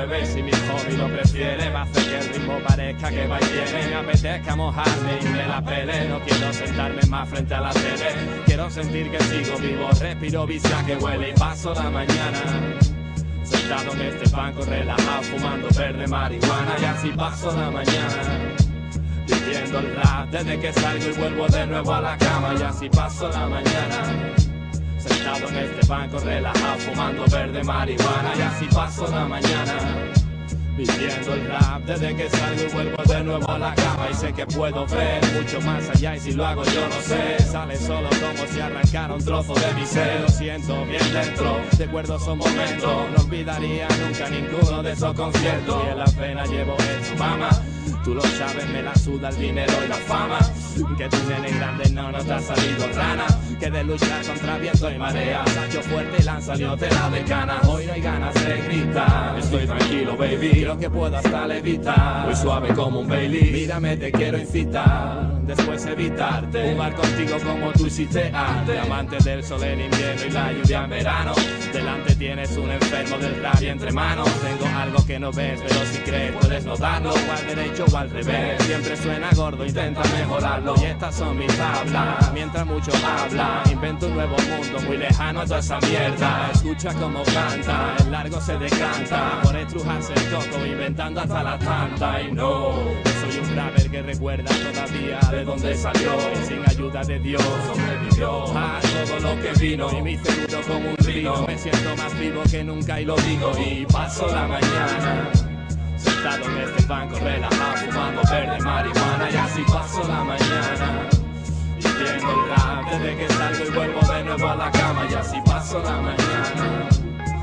Si 0.02 0.42
mi 0.42 0.50
hobby 0.50 0.96
lo 0.96 1.08
prefiere 1.08 1.70
Va 1.70 1.80
a 1.80 1.82
hacer 1.84 2.04
que 2.04 2.18
el 2.18 2.34
ritmo 2.34 2.58
parezca 2.66 3.08
que 3.08 3.26
va 3.28 3.38
y 3.40 3.44
viene. 3.52 3.88
Me 3.88 3.94
apetezca 3.94 4.56
mojarme 4.56 5.18
y 5.20 5.24
me 5.26 5.46
la 5.46 5.64
pele 5.64 6.08
No 6.08 6.20
quiero 6.20 6.52
sentarme 6.52 7.02
más 7.08 7.28
frente 7.28 7.54
a 7.54 7.60
la 7.60 7.70
tele. 7.70 8.42
Quiero 8.44 8.68
sentir 8.68 9.10
que 9.12 9.20
sigo 9.20 9.56
vivo 9.58 9.88
Respiro 10.00 10.44
visa 10.44 10.84
que 10.84 10.96
huele 10.96 11.30
y 11.30 11.32
paso 11.34 11.72
la 11.74 11.88
mañana. 11.88 12.40
Sentado 13.44 13.92
en 13.92 14.02
este 14.02 14.36
banco 14.36 14.64
relajado 14.64 15.22
Fumando 15.22 15.68
verde 15.78 16.06
marihuana 16.08 16.74
Y 16.80 16.84
así 16.84 17.08
paso 17.10 17.56
la 17.56 17.70
mañana. 17.70 18.38
Viviendo 19.28 19.78
el 19.78 19.94
rap 19.94 20.30
desde 20.30 20.58
que 20.58 20.72
salgo 20.72 21.06
y 21.06 21.12
vuelvo 21.12 21.46
de 21.46 21.66
nuevo 21.68 21.94
a 21.94 22.00
la 22.00 22.18
cama 22.18 22.54
Y 22.58 22.62
así 22.62 22.88
paso 22.88 23.28
la 23.28 23.46
mañana 23.46 24.41
Sentado 25.02 25.48
en 25.48 25.56
este 25.56 25.86
banco 25.86 26.18
relajado 26.18 26.78
fumando 26.78 27.24
verde 27.26 27.64
marihuana. 27.64 28.32
Y 28.38 28.42
así 28.42 28.66
paso 28.66 29.08
la 29.10 29.26
mañana 29.26 29.74
Viviendo 30.76 31.34
el 31.34 31.46
rap. 31.48 31.82
Desde 31.84 32.14
que 32.14 32.30
salgo 32.30 32.62
y 32.62 32.72
vuelvo 32.72 33.02
de 33.02 33.24
nuevo 33.24 33.50
a 33.50 33.58
la 33.58 33.74
cama. 33.74 34.08
Y 34.10 34.14
sé 34.14 34.32
que 34.32 34.46
puedo 34.46 34.86
ver 34.86 35.20
mucho 35.34 35.60
más 35.62 35.88
allá 35.90 36.16
y 36.16 36.20
si 36.20 36.32
lo 36.32 36.46
hago 36.46 36.64
yo 36.64 36.88
no 36.88 37.00
sé. 37.02 37.42
Sale 37.44 37.76
solo 37.76 38.08
como 38.08 38.46
si 38.48 38.60
arrancara 38.60 39.14
un 39.14 39.24
trozo 39.24 39.54
de 39.54 39.74
mi 39.74 39.84
ser. 39.84 40.20
Lo 40.20 40.28
siento 40.28 40.84
bien 40.86 41.12
dentro, 41.12 41.60
recuerdo 41.78 42.18
son 42.18 42.38
momentos. 42.38 43.10
No 43.16 43.24
olvidaría 43.24 43.88
nunca 43.88 44.28
ninguno 44.30 44.82
de 44.82 44.92
esos 44.92 45.14
conciertos. 45.14 45.82
Y 45.84 45.90
en 45.90 45.98
la 45.98 46.06
pena 46.06 46.46
llevo 46.46 46.76
esto, 46.78 47.16
mamá 47.18 47.50
Tú 48.04 48.14
lo 48.14 48.22
sabes, 48.22 48.68
me 48.70 48.82
la 48.82 48.94
suda 48.96 49.28
el 49.28 49.36
dinero 49.38 49.72
y 49.84 49.88
la 49.88 49.94
fama. 49.94 50.38
Que 50.96 51.08
tu 51.08 51.16
nene 51.28 51.50
grande 51.50 51.90
no 51.90 52.10
nos 52.10 52.28
ha 52.28 52.40
salido 52.40 52.86
rana. 52.94 53.26
Que 53.60 53.70
de 53.70 53.84
luchar 53.84 54.24
contra 54.24 54.58
viento 54.58 54.90
y 54.90 54.98
marea. 54.98 55.44
Sacho 55.46 55.82
fuerte 55.82 56.16
y 56.18 56.24
lanza 56.24 56.54
te 56.54 56.90
la 56.90 57.10
decana. 57.10 57.60
Hoy 57.68 57.86
no 57.86 57.92
hay 57.92 58.00
ganas 58.00 58.34
de 58.34 58.62
gritar. 58.62 59.38
Estoy 59.38 59.66
tranquilo, 59.66 60.16
baby. 60.16 60.50
Creo 60.50 60.78
que 60.78 60.90
puedo 60.90 61.16
hasta 61.16 61.46
levitar. 61.46 62.26
Muy 62.26 62.34
suave 62.34 62.74
como 62.74 63.00
un 63.00 63.08
Bailey. 63.08 63.52
Mírame, 63.52 63.96
te 63.96 64.10
quiero 64.10 64.38
incitar. 64.38 65.42
Después 65.46 65.86
evitarte. 65.86 66.72
Jugar 66.72 66.94
contigo 66.94 67.36
como 67.44 67.72
tú 67.72 67.86
hiciste 67.86 68.32
antes. 68.34 68.80
Amante 68.80 69.16
del 69.22 69.44
sol 69.44 69.62
en 69.62 69.80
invierno 69.80 70.26
y 70.26 70.30
la 70.30 70.52
lluvia 70.52 70.84
en 70.84 70.90
verano. 70.90 71.32
Delante 71.72 72.14
tienes 72.16 72.56
un 72.56 72.70
enfermo 72.70 73.18
del 73.18 73.42
y 73.60 73.66
entre 73.66 73.92
manos. 73.92 74.28
Tengo 74.40 74.66
algo 74.76 75.06
que 75.06 75.18
no 75.18 75.32
ves, 75.32 75.60
pero 75.66 75.86
si 75.86 75.98
crees 75.98 76.32
puedes 76.32 76.64
notarlo. 76.64 77.10
O 77.10 77.71
derecho 77.72 77.84
o 77.92 77.96
al 77.96 78.10
revés. 78.10 78.62
Siempre 78.62 78.96
suena 78.96 79.30
gordo, 79.34 79.64
intenta 79.64 80.02
mejorarlo. 80.02 80.74
Y 80.80 80.84
estas 80.84 81.14
son 81.14 81.38
mis 81.38 81.56
tablas. 81.56 82.32
Mientras 82.32 82.66
muchos 82.66 82.94
hablan, 83.04 83.70
invento 83.70 84.06
un 84.06 84.14
nuevo 84.14 84.36
mundo 84.36 84.80
muy 84.86 84.96
lejano 84.98 85.40
a 85.40 85.44
toda 85.44 85.58
esa 85.58 85.78
mierda. 85.80 86.50
Escucha 86.52 86.92
como 86.94 87.22
canta, 87.24 87.96
el 88.00 88.10
largo 88.10 88.40
se 88.40 88.56
decanta. 88.58 89.40
Por 89.42 89.56
estrujarse 89.56 90.12
el 90.14 90.30
coco, 90.30 90.66
inventando 90.66 91.20
hasta 91.20 91.42
la 91.42 91.58
tanta. 91.58 92.22
Y 92.22 92.32
no, 92.32 92.74
soy 93.20 93.40
un 93.40 93.56
rapper 93.56 93.90
que 93.90 94.02
recuerda 94.02 94.50
todavía 94.72 95.18
de 95.30 95.44
dónde 95.44 95.74
salió. 95.76 96.12
Y 96.32 96.46
sin 96.46 96.68
ayuda 96.68 97.02
de 97.02 97.18
Dios 97.18 97.42
sobrevivió 97.66 98.56
a 98.56 98.80
todo 98.80 99.20
lo 99.20 99.42
que 99.42 99.52
vino. 99.60 99.90
Y 99.98 100.02
mi 100.02 100.16
cerebro 100.18 100.60
como 100.66 100.90
un 100.90 100.96
río. 100.98 101.46
Me 101.46 101.58
siento 101.58 101.96
más 101.96 102.18
vivo 102.18 102.42
que 102.50 102.64
nunca 102.64 103.00
y 103.00 103.04
lo 103.04 103.16
digo. 103.16 103.52
Y 103.58 103.86
paso 103.86 104.26
la 104.26 104.46
mañana. 104.46 105.51
Sentado 106.22 106.44
en 106.52 106.58
este 106.58 106.86
banco 106.86 107.18
relajado 107.18 107.76
fumando 107.78 108.22
verde 108.30 108.60
marihuana 108.60 109.28
y 109.28 109.34
así 109.34 109.62
paso 109.62 110.06
la 110.06 110.22
mañana. 110.22 111.08
Y 111.78 111.82
viendo 111.82 112.30
el 112.30 112.48
rap 112.48 112.90
desde 112.92 113.16
que 113.16 113.28
salgo 113.32 113.64
y 113.64 113.70
vuelvo 113.70 114.00
de 114.06 114.22
nuevo 114.22 114.48
a 114.48 114.54
la 114.54 114.70
cama 114.70 115.04
y 115.10 115.14
así 115.14 115.40
paso 115.44 115.82
la 115.82 116.00
mañana. 116.00 116.88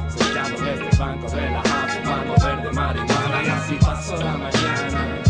Sentado 0.08 0.56
en 0.56 0.82
este 0.82 0.98
banco 0.98 1.28
relajado 1.28 1.88
fumando 1.90 2.34
verde 2.42 2.72
marihuana 2.72 3.44
y 3.44 3.50
así 3.50 3.76
paso 3.82 4.16
la 4.16 4.38
mañana. 4.38 5.22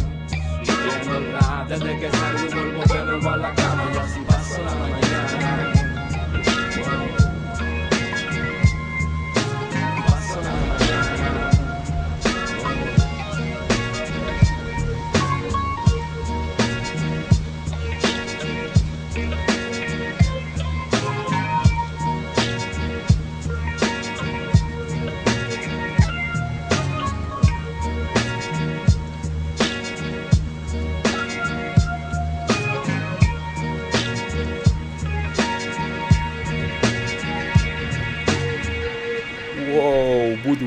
Y 0.62 0.72
viendo 0.72 1.18
el 1.18 1.34
rap 1.34 1.68
desde 1.70 2.00
que 2.00 2.12
salgo 2.12 2.46
y 2.46 2.54
vuelvo 2.54 2.94
de 2.94 3.06
nuevo 3.06 3.30
a 3.32 3.38
la 3.38 3.54
cama 3.56 3.84
y 3.92 3.98
así 3.98 4.20
paso 4.28 4.62
la 4.64 4.76
mañana 4.76 5.69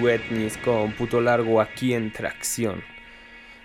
Ethnis 0.08 0.56
con 0.58 0.92
puto 0.92 1.20
largo 1.20 1.60
aquí 1.60 1.94
en 1.94 2.12
tracción. 2.12 2.82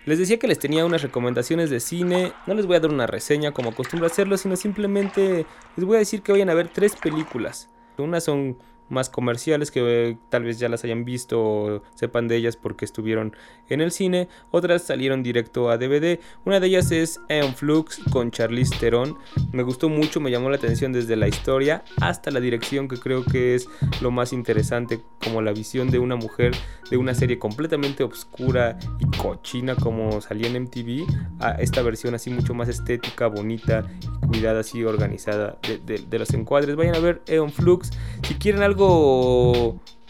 Les 0.05 0.19
decía 0.19 0.39
que 0.39 0.47
les 0.47 0.59
tenía 0.59 0.85
unas 0.85 1.01
recomendaciones 1.01 1.69
de 1.69 1.79
cine. 1.79 2.31
No 2.45 2.53
les 2.53 2.65
voy 2.65 2.77
a 2.77 2.79
dar 2.79 2.91
una 2.91 3.07
reseña 3.07 3.51
como 3.51 3.71
acostumbro 3.71 4.07
hacerlo, 4.07 4.37
sino 4.37 4.55
simplemente 4.55 5.45
les 5.75 5.85
voy 5.85 5.97
a 5.97 5.99
decir 5.99 6.21
que 6.21 6.31
vayan 6.31 6.49
a 6.49 6.53
ver 6.53 6.69
tres 6.69 6.95
películas. 6.95 7.69
Unas 7.97 8.23
son 8.23 8.57
más 8.89 9.09
comerciales 9.09 9.71
que 9.71 9.81
eh, 10.09 10.17
tal 10.29 10.43
vez 10.43 10.59
ya 10.59 10.69
las 10.69 10.83
hayan 10.83 11.05
visto 11.05 11.41
o 11.43 11.81
sepan 11.95 12.27
de 12.27 12.35
ellas 12.37 12.55
porque 12.57 12.85
estuvieron 12.85 13.35
en 13.69 13.81
el 13.81 13.91
cine. 13.91 14.27
Otras 14.51 14.83
salieron 14.83 15.23
directo 15.23 15.69
a 15.69 15.77
DVD. 15.77 16.19
Una 16.45 16.59
de 16.59 16.67
ellas 16.67 16.91
es 16.91 17.19
Eon 17.29 17.53
Flux 17.55 17.99
con 18.11 18.31
Charlize 18.31 18.75
Theron. 18.79 19.17
Me 19.51 19.63
gustó 19.63 19.89
mucho, 19.89 20.19
me 20.19 20.31
llamó 20.31 20.49
la 20.49 20.57
atención 20.57 20.93
desde 20.93 21.15
la 21.15 21.27
historia 21.27 21.83
hasta 22.01 22.31
la 22.31 22.39
dirección 22.39 22.87
que 22.87 22.97
creo 22.97 23.23
que 23.25 23.55
es 23.55 23.67
lo 24.01 24.11
más 24.11 24.33
interesante 24.33 25.01
como 25.23 25.41
la 25.41 25.51
visión 25.51 25.89
de 25.89 25.99
una 25.99 26.15
mujer 26.15 26.53
de 26.89 26.97
una 26.97 27.13
serie 27.13 27.37
completamente 27.39 28.03
oscura 28.03 28.77
y 28.99 29.17
cochina 29.17 29.75
como 29.75 30.21
salía 30.21 30.47
en 30.47 30.63
MTV 30.63 31.05
a 31.39 31.51
esta 31.53 31.81
versión 31.81 32.15
así 32.15 32.29
mucho 32.29 32.53
más 32.53 32.69
estética, 32.69 33.27
bonita 33.27 33.85
cuidada 34.27 34.61
así 34.61 34.83
organizada 34.83 35.57
de, 35.67 35.77
de- 35.79 36.03
de 36.07 36.19
los 36.19 36.33
encuadres. 36.33 36.75
Vayan 36.75 36.95
a 36.95 36.99
ver 36.99 37.21
Eon 37.27 37.51
Flux. 37.51 37.91
Si 38.27 38.35
quieren 38.35 38.61
algo 38.61 38.76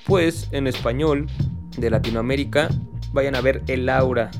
pues 0.06 0.50
en 0.52 0.68
español 0.68 1.28
de 1.78 1.90
Latinoamérica, 1.90 2.70
vayan 3.14 3.36
a 3.36 3.42
ver 3.42 3.64
El 3.68 3.90
Aura 3.90 4.32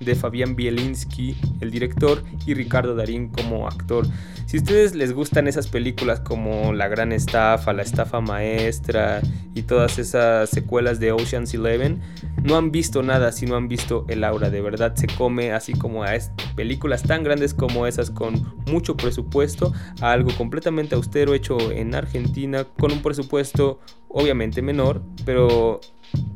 de 0.00 0.14
Fabián 0.14 0.56
Bielinski, 0.56 1.36
el 1.60 1.70
director, 1.70 2.24
y 2.46 2.54
Ricardo 2.54 2.94
Darín 2.94 3.28
como 3.28 3.68
actor. 3.68 4.06
Si 4.46 4.56
a 4.56 4.60
ustedes 4.60 4.94
les 4.96 5.12
gustan 5.12 5.46
esas 5.46 5.68
películas 5.68 6.20
como 6.20 6.72
La 6.72 6.88
Gran 6.88 7.12
Estafa, 7.12 7.72
La 7.72 7.82
Estafa 7.82 8.20
Maestra 8.20 9.20
y 9.54 9.62
todas 9.62 9.98
esas 9.98 10.50
secuelas 10.50 10.98
de 10.98 11.12
Ocean's 11.12 11.54
Eleven, 11.54 12.00
no 12.42 12.56
han 12.56 12.72
visto 12.72 13.02
nada 13.02 13.30
si 13.30 13.46
no 13.46 13.56
han 13.56 13.68
visto 13.68 14.06
El 14.08 14.24
Aura. 14.24 14.50
De 14.50 14.60
verdad 14.60 14.96
se 14.96 15.06
come 15.06 15.52
así 15.52 15.74
como 15.74 16.02
a 16.02 16.10
películas 16.56 17.02
tan 17.02 17.22
grandes 17.22 17.54
como 17.54 17.86
esas 17.86 18.10
con 18.10 18.54
mucho 18.66 18.96
presupuesto 18.96 19.72
a 20.00 20.10
algo 20.10 20.30
completamente 20.36 20.94
austero 20.94 21.34
hecho 21.34 21.70
en 21.70 21.94
Argentina 21.94 22.64
con 22.64 22.90
un 22.90 23.02
presupuesto 23.02 23.78
obviamente 24.08 24.62
menor, 24.62 25.02
pero 25.24 25.80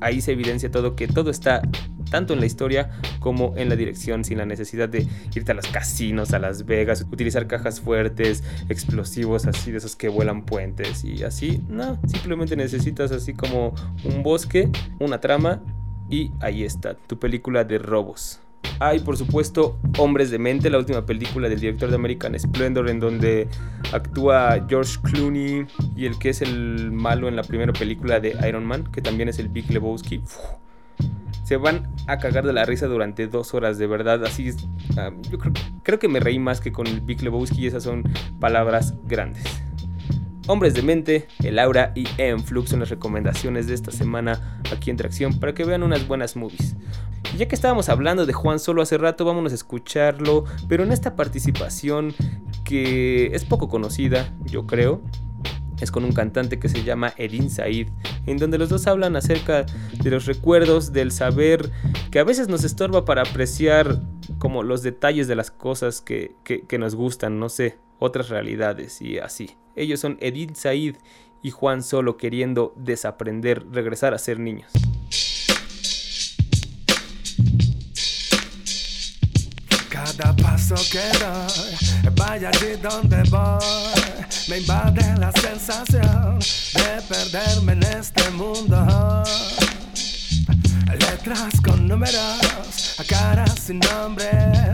ahí 0.01 0.21
se 0.21 0.33
evidencia 0.33 0.71
todo 0.71 0.97
que 0.97 1.07
todo 1.09 1.31
está 1.31 1.63
tanto 2.11 2.33
en 2.35 2.41
la 2.41 2.47
historia 2.47 2.91
como 3.19 3.55
en 3.57 3.69
la 3.69 3.77
dirección 3.77 4.25
sin 4.25 4.39
la 4.39 4.47
necesidad 4.47 4.89
de 4.89 5.07
irte 5.35 5.53
a 5.53 5.55
los 5.55 5.67
casinos, 5.67 6.33
a 6.33 6.39
Las 6.39 6.65
Vegas, 6.67 7.07
utilizar 7.11 7.47
cajas 7.47 7.81
fuertes, 7.81 8.45
explosivos 8.69 9.47
así 9.47 9.73
de 9.73 9.79
esos 9.79 9.97
que 9.97 10.09
vuelan 10.09 10.45
puentes 10.45 11.05
y 11.05 11.25
así, 11.25 11.63
no, 11.69 11.99
simplemente 12.07 12.57
necesitas 12.57 13.11
así 13.11 13.35
como 13.35 13.75
un 14.05 14.23
bosque, 14.23 14.71
una 15.01 15.21
trama 15.21 15.63
y 16.09 16.31
ahí 16.41 16.63
está 16.65 16.95
tu 16.95 17.19
película 17.19 17.65
de 17.65 17.79
robos. 17.79 18.41
Hay, 18.81 19.01
por 19.01 19.17
supuesto, 19.17 19.79
Hombres 19.99 20.31
de 20.31 20.39
Mente, 20.39 20.71
la 20.71 20.79
última 20.79 21.07
película 21.07 21.49
del 21.49 21.61
director 21.61 21.89
de 21.89 21.97
American 21.97 22.39
Splendor, 22.39 22.89
en 22.89 23.01
donde 23.01 23.49
actúa 23.93 24.67
George 24.69 24.99
Clooney 25.03 25.67
y 25.97 26.07
el 26.07 26.19
que 26.19 26.31
es 26.31 26.43
el 26.43 26.91
malo 26.91 27.29
en 27.29 27.37
la 27.37 27.43
primera 27.43 27.73
película 27.73 28.21
de 28.21 28.37
Iron 28.47 28.65
Man, 28.65 28.85
que 28.93 29.01
también 29.01 29.29
es 29.29 29.39
el 29.39 29.49
Big 29.49 29.71
Lebowski. 29.71 30.23
Se 31.45 31.57
van 31.57 31.89
a 32.07 32.19
cagar 32.19 32.47
de 32.47 32.53
la 32.53 32.65
risa 32.65 32.87
durante 32.87 33.27
dos 33.27 33.53
horas, 33.55 33.77
de 33.79 33.87
verdad. 33.87 34.25
Así 34.25 34.49
es. 34.49 34.57
ah, 34.97 35.11
yo 35.31 35.39
creo, 35.39 35.53
creo 35.83 35.99
que 35.99 36.09
me 36.09 36.19
reí 36.19 36.39
más 36.39 36.61
que 36.61 36.73
con 36.73 36.87
el 36.87 37.01
Big 37.01 37.23
Lebowski 37.23 37.63
y 37.63 37.67
esas 37.67 37.83
son 37.83 38.03
palabras 38.41 38.95
grandes. 39.07 39.45
Hombres 40.47 40.75
de 40.75 40.83
Mente, 40.83 41.27
El 41.43 41.59
Aura 41.59 41.93
y 41.95 42.07
Enflux 42.19 42.69
son 42.69 42.81
las 42.81 42.91
recomendaciones 42.91 43.67
de 43.67 43.73
esta 43.73 43.91
semana 43.91 44.61
aquí 44.71 44.91
en 44.91 44.99
Tracción 44.99 45.41
para 45.41 45.55
que 45.55 45.65
vean 45.65 45.83
unas 45.83 46.07
buenas 46.07 46.37
movies. 46.37 46.77
Ya 47.37 47.49
que 47.49 47.55
estábamos 47.57 47.89
hablando 47.89 48.27
de 48.27 48.33
Juan 48.33 48.61
Solo 48.61 48.81
hace 48.83 48.97
rato, 48.97 49.25
vámonos 49.25 49.51
a 49.53 49.57
escucharlo, 49.57 50.45
pero 50.69 50.85
en 50.85 50.93
esta 50.93 51.17
participación 51.17 52.15
que 52.65 53.27
es 53.35 53.45
poco 53.45 53.69
conocida, 53.69 54.33
yo 54.45 54.67
creo, 54.67 55.01
es 55.81 55.91
con 55.91 56.05
un 56.05 56.13
cantante 56.13 56.61
que 56.61 56.69
se 56.69 56.85
llama 56.85 57.13
Edin 57.17 57.51
Said, 57.51 57.89
en 58.27 58.37
donde 58.39 58.57
los 58.59 58.69
dos 58.69 58.87
hablan 58.87 59.17
acerca 59.17 59.67
de 60.01 60.11
los 60.11 60.27
recuerdos, 60.27 60.93
del 60.93 61.11
saber 61.11 61.73
que 62.13 62.21
a 62.21 62.25
veces 62.25 62.47
nos 62.49 62.63
estorba 62.63 63.05
para 63.05 63.23
apreciar 63.23 64.01
como 64.39 64.63
los 64.63 64.83
detalles 64.85 65.27
de 65.27 65.35
las 65.35 65.51
cosas 65.51 66.01
que, 66.01 66.37
que- 66.45 66.63
que 66.63 66.79
nos 66.79 66.95
gustan, 66.95 67.41
no 67.41 67.49
sé, 67.49 67.79
otras 67.99 68.29
realidades 68.29 69.03
y 69.03 69.19
así. 69.19 69.57
Ellos 69.75 69.99
son 69.99 70.19
Edin 70.21 70.55
Said 70.55 70.95
y 71.43 71.51
Juan 71.51 71.83
Solo 71.83 72.17
queriendo 72.17 72.73
desaprender, 72.77 73.67
regresar 73.73 74.15
a 74.15 74.19
ser 74.19 74.39
niños. 74.39 74.71
Cada 79.95 80.35
paso 80.35 80.75
que 80.91 81.07
doy, 81.21 82.11
vaya 82.17 82.49
allí 82.49 82.75
donde 82.83 83.23
voy, 83.31 83.61
me 84.49 84.59
invade 84.59 85.05
la 85.21 85.31
sensación 85.41 86.41
de 86.75 87.01
perderme 87.09 87.75
en 87.75 87.83
este 87.85 88.29
mundo. 88.31 89.23
Letras 90.99 91.61
con 91.65 91.87
números, 91.87 92.97
a 92.99 93.05
caras 93.05 93.55
sin 93.67 93.79
nombre, 93.79 94.29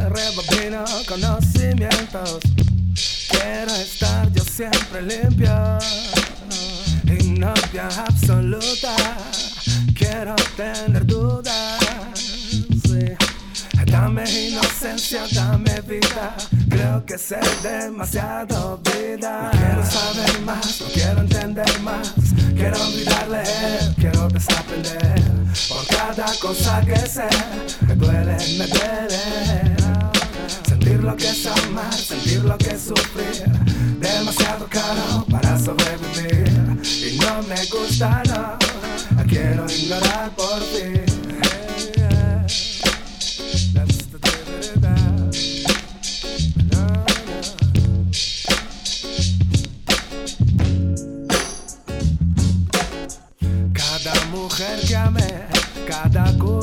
rebobino 0.08 0.84
conocimientos. 1.06 2.40
Quiero 3.28 3.74
estar 3.74 4.32
yo 4.32 4.42
siempre 4.42 5.02
limpio, 5.02 5.78
inopia 7.04 7.88
absoluta. 8.08 8.96
Quiero 9.94 10.34
tener 10.56 11.04
dudas. 11.04 11.78
Dame 13.90 14.24
inocencia, 14.80 15.26
dame 15.32 15.80
vida. 15.82 16.34
Creo 16.68 17.04
que 17.04 17.18
sé 17.18 17.38
demasiado 17.62 18.78
vida. 18.78 19.50
No 19.52 19.58
quiero 19.58 19.84
saber 19.84 20.40
más, 20.40 20.80
no 20.80 20.86
quiero 20.88 21.20
entender 21.20 21.80
más. 21.80 22.14
Quiero 22.54 22.82
olvidarle, 22.82 23.42
quiero 23.98 24.28
desaprender. 24.28 25.22
Por 25.68 25.86
cada 25.86 26.26
cosa 26.40 26.80
que 26.80 26.96
sé, 26.96 27.28
me 27.86 27.94
duele, 27.94 28.36
me 28.58 28.66
duele. 28.66 29.76
Sentir 30.66 31.04
lo 31.04 31.16
que 31.16 31.28
es 31.28 31.46
amar, 31.46 31.92
sentir 31.92 32.44
lo 32.44 32.56
que 32.56 32.70
es 32.70 32.82
sufrir. 32.82 33.44
Demasiado 33.98 34.66
caro 34.68 35.26
para 35.30 35.58
sobrevivir. 35.58 36.80
Y 36.84 37.18
no 37.18 37.42
me 37.42 37.66
gusta, 37.66 38.22
no. 38.28 38.58
Quiero 39.26 39.66
ignorar 39.70 40.30
por 40.34 40.58
ti. 40.60 41.19
Mujer 54.60 54.80
que 54.80 55.84
cada 55.90 56.24
curro, 56.38 56.60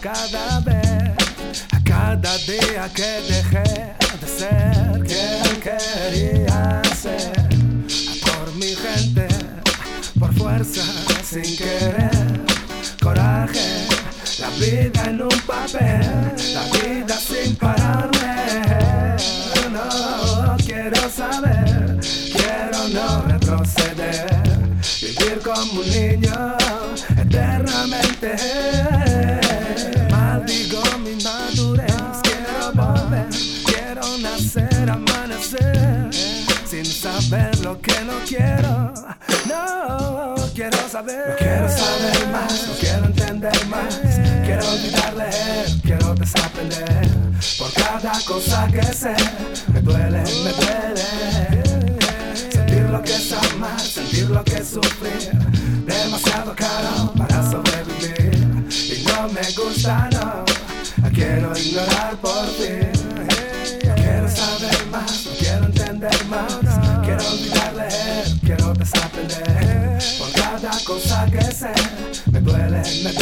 cada 0.00 0.60
vez, 0.60 1.10
cada 1.84 2.38
día 2.38 2.88
que 2.94 3.20
dejé 3.28 3.94
de 4.20 4.28
ser 4.28 5.02
quien 5.04 5.60
quería 5.60 6.82
ser. 6.94 7.32
Por 8.20 8.54
mi 8.54 8.74
gente, 8.76 9.26
por 10.20 10.32
fuerza, 10.34 10.84
sin 11.24 11.56
querer, 11.56 12.10
coraje, 13.02 13.86
la 14.38 14.50
vida 14.50 15.02
en 15.06 15.22
un 15.22 15.40
papel, 15.44 16.34
la 16.54 16.64
vida 16.78 17.16
sin 17.16 17.56
pararme. 17.56 19.16
No 19.72 20.56
quiero 20.64 21.10
saber, 21.10 21.98
quiero 22.32 22.88
no 22.90 23.22
retroceder, 23.22 24.26
vivir 25.00 25.40
como 25.42 25.80
un 25.80 25.90
niño 25.90 26.61
eternamente. 27.32 28.36
Maldigo 30.10 30.82
mi 30.98 31.14
madurez, 31.22 32.20
quiero 32.22 32.72
volver, 32.74 33.28
quiero 33.64 34.18
nacer, 34.18 34.90
amanecer, 34.90 36.10
sin 36.66 36.84
saber 36.84 37.58
lo 37.60 37.80
que 37.80 38.00
no 38.04 38.14
quiero. 38.26 38.92
No 39.48 40.36
quiero 40.54 40.88
saber, 40.88 41.30
no 41.30 41.36
quiero 41.36 41.68
saber 41.68 42.28
más, 42.30 42.68
no 42.68 42.74
quiero 42.78 43.04
entender 43.06 43.66
más, 43.66 43.98
quiero 44.44 44.68
olvidarle, 44.68 45.30
quiero 45.82 46.14
desaprender. 46.14 47.08
Por 47.58 47.72
cada 47.72 48.12
cosa 48.26 48.68
que 48.68 48.82
sé, 48.82 49.14
me 49.72 49.80
duele, 49.80 50.22
me 50.44 50.52
duele. 50.52 51.06
Sentir 52.50 52.82
lo 52.90 53.02
que 53.02 53.14
es 53.14 53.32
amar, 53.32 53.80
sentir 53.80 54.30
lo 54.30 54.44
que 54.44 54.56
es 54.56 54.68
sufrir. 54.68 55.61
Demasiado 56.02 56.52
caro 56.56 57.12
para 57.16 57.48
sobrevivir. 57.48 58.34
Y 58.70 59.04
no 59.06 59.28
me 59.28 59.42
gusta, 59.52 60.08
no. 60.10 60.44
Quiero 61.14 61.56
ignorar 61.56 62.16
por 62.16 62.44
ti. 62.56 62.88
Quiero 63.94 64.28
saber 64.28 64.86
más, 64.90 65.28
quiero 65.38 65.66
entender 65.66 66.24
más. 66.24 66.54
Quiero 67.04 67.28
olvidarle, 67.30 67.88
quiero 68.44 68.74
desaprender. 68.74 70.02
Por 70.18 70.32
cada 70.32 70.76
cosa 70.84 71.26
que 71.30 71.42
sé, 71.42 71.72
me 72.32 72.40
duele, 72.40 72.82
me 73.04 73.12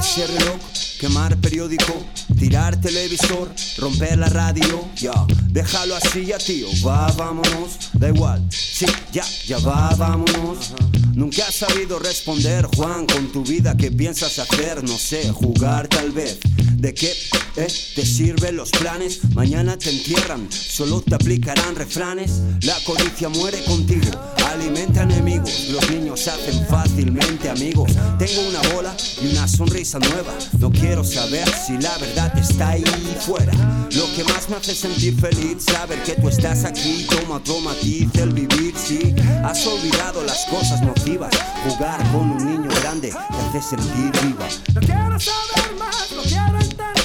ese 0.00 0.26
reloj? 0.26 0.58
Quemar 0.98 1.36
periódico, 1.40 1.94
tirar 2.38 2.78
televisor, 2.80 3.50
romper 3.78 4.18
la 4.18 4.28
radio, 4.28 4.88
ya, 4.96 5.12
déjalo 5.48 5.96
así 5.96 6.26
ya 6.26 6.36
tío, 6.36 6.68
va, 6.86 7.10
vámonos, 7.12 7.90
da 7.94 8.08
igual, 8.08 8.46
sí, 8.50 8.86
ya, 9.12 9.24
ya 9.46 9.58
va, 9.58 9.94
vámonos. 9.96 10.72
Nunca 11.14 11.46
has 11.46 11.54
sabido 11.54 11.98
responder, 11.98 12.66
Juan, 12.76 13.06
con 13.06 13.32
tu 13.32 13.42
vida, 13.42 13.76
¿qué 13.76 13.90
piensas 13.90 14.38
hacer? 14.38 14.82
No 14.84 14.96
sé, 14.96 15.30
jugar 15.32 15.88
tal 15.88 16.12
vez. 16.12 16.38
¿De 16.76 16.94
qué 16.94 17.12
eh, 17.56 17.66
te 17.94 18.06
sirven 18.06 18.56
los 18.56 18.70
planes? 18.70 19.20
Mañana 19.34 19.76
te 19.76 19.90
entierran, 19.90 20.48
solo 20.50 21.02
te 21.02 21.14
aplicarán 21.14 21.76
refranes. 21.76 22.40
La 22.62 22.76
codicia 22.84 23.28
muere 23.28 23.62
contigo, 23.64 24.10
alimenta 24.50 25.02
enemigos. 25.02 25.68
Los 25.70 25.90
niños 25.90 26.20
se 26.20 26.30
hacen 26.30 26.66
fácilmente 26.66 27.48
amigos. 27.48 27.92
Tengo 28.18 28.48
una 28.48 28.60
bola 28.74 28.94
y 29.22 29.28
una 29.32 29.46
sonrisa 29.48 29.98
nueva. 29.98 30.32
No 30.58 30.70
quiero 30.70 31.04
saber 31.04 31.48
si 31.66 31.78
la 31.78 31.96
verdad 31.98 32.36
está 32.38 32.70
ahí 32.70 32.84
fuera. 33.20 33.52
Lo 33.92 34.06
que 34.14 34.24
más 34.24 34.48
me 34.48 34.56
hace 34.56 34.74
sentir 34.74 35.18
feliz, 35.18 35.64
saber 35.64 36.02
que 36.02 36.12
tú 36.14 36.28
estás 36.28 36.64
aquí. 36.64 37.06
Toma, 37.08 37.42
toma, 37.42 37.70
matiz 37.70 38.14
el 38.16 38.32
vivir, 38.32 38.74
sí. 38.76 39.14
Has 39.44 39.66
olvidado 39.66 40.22
las 40.24 40.44
cosas 40.46 40.82
nocivas. 40.82 41.34
Jugar 41.68 42.00
con 42.12 42.30
un 42.30 42.44
niño 42.44 42.70
grande 42.80 43.10
te 43.10 43.58
hace 43.58 43.76
sentir 43.76 44.12
viva. 44.22 44.48
No 44.74 44.80
quiero 44.80 45.20
saber 45.20 45.74
más, 45.78 46.12
no 46.12 46.22
quiero 46.22 46.60
entender 46.60 46.99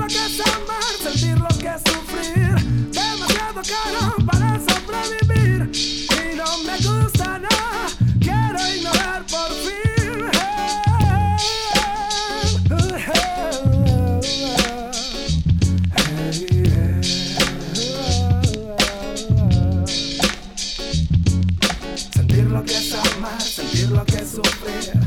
lo 0.00 0.06
que 0.06 0.14
es 0.14 0.40
amar, 0.40 0.94
sentir 1.02 1.38
lo 1.38 1.48
que 1.48 1.68
es 1.68 1.82
sufrir. 1.84 2.54
Demasiado 2.90 3.60
caro 3.68 4.16
para 4.24 4.58
sobrevivir. 4.58 5.70
Y 5.74 6.36
no 6.36 6.58
me 6.64 6.76
gusta, 6.78 7.38
no. 7.38 7.48
Quiero 8.18 8.58
ignorar 8.74 9.24
por 9.26 9.50
fin. 9.62 9.70
Sentir 22.14 22.44
lo 22.44 22.64
que 22.64 22.78
es 22.78 22.94
amar, 22.94 23.42
sentir 23.42 23.90
lo 23.90 24.04
que 24.06 24.16
es 24.16 24.30
sufrir. 24.30 24.99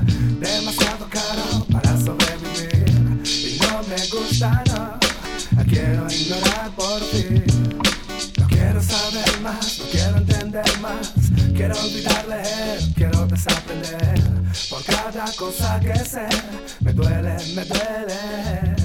Me 16.81 16.93
duele, 16.93 17.37
me 17.55 17.63
duele. 17.63 18.75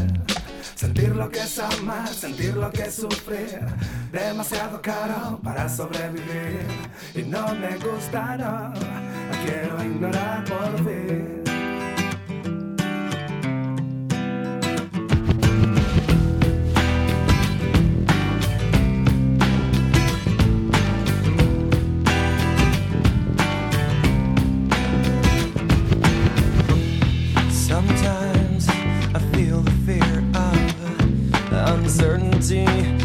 Sentir 0.74 1.16
lo 1.16 1.28
que 1.28 1.40
es 1.40 1.58
amar, 1.58 2.06
sentir 2.08 2.54
lo 2.54 2.70
que 2.70 2.82
es 2.82 2.94
sufrir. 2.94 3.58
Demasiado 4.12 4.80
caro 4.80 5.40
para 5.42 5.68
sobrevivir. 5.68 6.66
Y 7.14 7.22
no 7.22 7.54
me 7.54 7.76
gusta, 7.78 8.36
no. 8.36 8.72
Quiero 9.44 9.82
ignorar 9.82 10.44
por 10.44 10.76
ti. 10.76 11.47
melody 32.40 32.97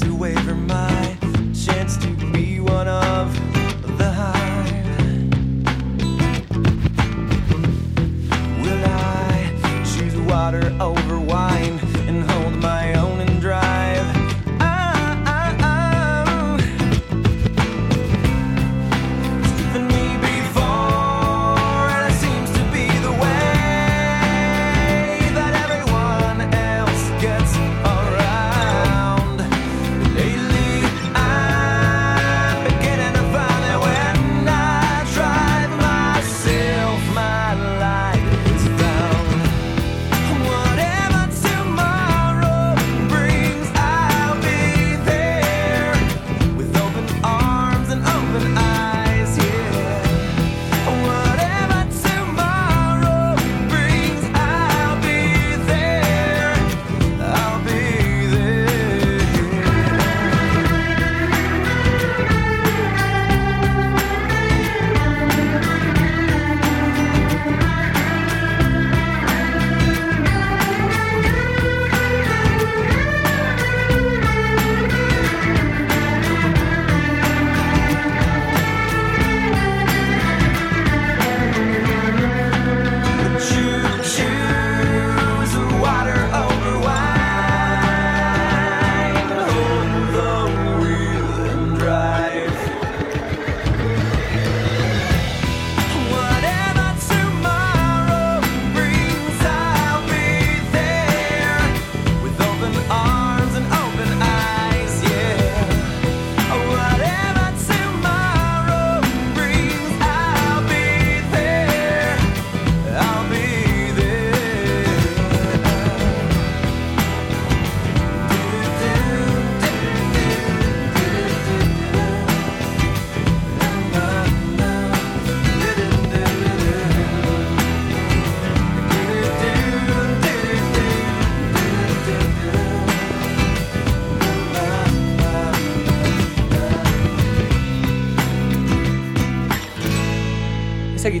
to 0.00 0.14
waver 0.14 0.54
my 0.54 0.91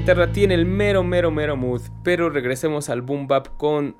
guitarra 0.02 0.32
tiene 0.32 0.54
el 0.54 0.66
mero, 0.66 1.04
mero, 1.04 1.30
mero 1.30 1.56
mood. 1.56 1.80
Pero 2.02 2.28
regresemos 2.28 2.88
al 2.88 3.02
boom 3.02 3.28
bap 3.28 3.56
con 3.56 3.94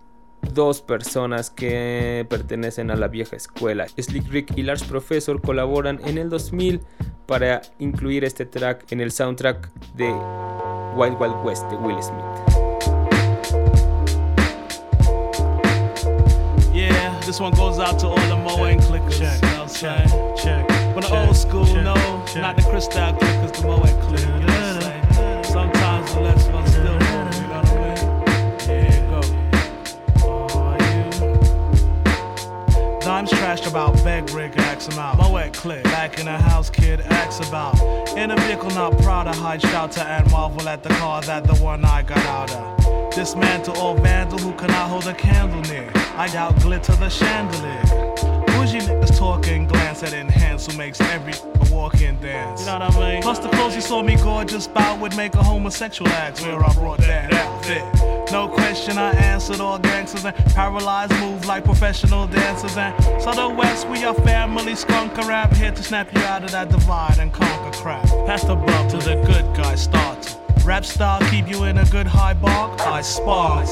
dos 0.52 0.82
personas 0.82 1.48
que 1.48 2.26
pertenecen 2.28 2.90
a 2.90 2.96
la 2.96 3.06
vieja 3.06 3.36
escuela. 3.36 3.86
Slick 3.96 4.28
Rick 4.28 4.58
y 4.58 4.64
Lars 4.64 4.82
Professor 4.82 5.40
colaboran 5.40 6.00
en 6.04 6.18
el 6.18 6.28
2000 6.28 6.80
para 7.26 7.62
incluir 7.78 8.24
este 8.24 8.46
track 8.46 8.90
en 8.90 9.00
el 9.00 9.12
soundtrack 9.12 9.72
de 9.94 10.10
Wild 10.96 11.20
Wild 11.20 11.36
West 11.44 11.70
de 11.70 11.76
Will 11.76 12.02
Smith. 12.02 12.24
Yeah, 16.74 17.20
this 17.24 17.40
one 17.40 17.52
goes 17.52 17.78
out 17.78 18.00
to 18.00 18.08
all 18.08 18.16
the 18.16 18.34
Moet 18.34 18.80
clickers. 18.80 19.20
Check, 19.20 19.38
check, 19.72 20.08
check. 20.36 20.66
But 20.96 21.04
the 21.04 21.26
old 21.28 21.36
school, 21.36 21.64
no, 21.80 21.94
not 22.34 22.56
the 22.56 22.62
Crystal 22.68 23.12
clickers, 23.12 23.52
the 23.52 23.68
Moet 23.68 23.86
clickers. 24.02 24.40
You 24.40 24.51
Dimes 33.22 33.40
trashed 33.40 33.70
about 33.70 33.94
beg 34.02 34.30
rig, 34.30 34.52
ax 34.56 34.88
him 34.88 34.98
out. 34.98 35.16
Moet 35.16 35.52
click, 35.52 35.84
back 35.84 36.18
in 36.18 36.24
the 36.24 36.36
house, 36.36 36.68
kid, 36.68 37.00
ax 37.02 37.38
about. 37.38 37.78
In 38.16 38.32
a 38.32 38.36
vehicle, 38.40 38.70
not 38.70 38.98
proud 38.98 39.28
of 39.28 39.36
hide, 39.36 39.62
shout 39.62 39.92
to 39.92 40.02
and 40.02 40.28
marvel 40.32 40.68
at 40.68 40.82
the 40.82 40.88
car 40.88 41.22
that 41.22 41.44
the 41.44 41.54
one 41.62 41.84
I 41.84 42.02
got 42.02 42.18
out 42.26 42.52
of. 42.52 43.14
Dismantle 43.14 43.76
all 43.76 43.94
vandal 43.94 44.38
who 44.38 44.52
cannot 44.54 44.88
hold 44.90 45.06
a 45.06 45.14
candle 45.14 45.60
near. 45.72 45.88
I 46.16 46.26
doubt 46.32 46.58
glitter 46.62 46.96
the 46.96 47.08
chandelier. 47.08 48.11
Bougie 48.72 48.86
niggas 48.86 49.18
talking, 49.18 49.66
glance 49.66 50.02
at 50.02 50.14
enhance 50.14 50.66
who 50.66 50.78
makes 50.78 50.98
every 51.00 51.34
walk-in 51.70 52.18
dance. 52.20 52.60
You 52.60 52.66
know 52.66 52.78
what 52.78 52.96
I 52.96 53.12
mean? 53.12 53.22
Plus 53.22 53.38
the 53.38 53.50
clothes 53.50 53.74
you 53.74 53.82
saw 53.82 54.02
me 54.02 54.16
gorgeous 54.16 54.66
bout 54.66 54.98
would 54.98 55.14
make 55.14 55.34
a 55.34 55.42
homosexual 55.42 56.10
act 56.12 56.40
where 56.40 56.64
I 56.64 56.72
brought 56.72 56.98
that 57.00 57.34
outfit. 57.34 57.82
No 58.32 58.48
question, 58.48 58.96
I 58.96 59.10
answered 59.12 59.60
all 59.60 59.78
gangsters 59.78 60.24
and 60.24 60.34
paralyzed 60.54 61.12
move 61.20 61.44
like 61.44 61.64
professional 61.64 62.26
dancers. 62.26 62.74
And 62.78 62.94
so 63.22 63.32
the 63.32 63.48
West, 63.54 63.88
we 63.88 64.04
are 64.04 64.14
family 64.14 64.74
skunk 64.74 65.18
rap 65.18 65.52
here 65.54 65.72
to 65.72 65.82
snap 65.82 66.10
you 66.14 66.22
out 66.22 66.42
of 66.42 66.52
that 66.52 66.70
divide 66.70 67.18
and 67.18 67.30
conquer 67.30 67.76
crap. 67.76 68.06
Pass 68.26 68.44
the 68.44 68.54
bump 68.54 68.90
to 68.92 68.96
the 68.96 69.16
good 69.26 69.54
guy 69.54 69.74
start. 69.74 70.34
Rap 70.64 70.86
style 70.86 71.20
keep 71.28 71.46
you 71.46 71.64
in 71.64 71.76
a 71.76 71.84
good 71.86 72.06
high 72.06 72.34
bark. 72.34 72.80
I 72.80 73.02
spar. 73.02 73.66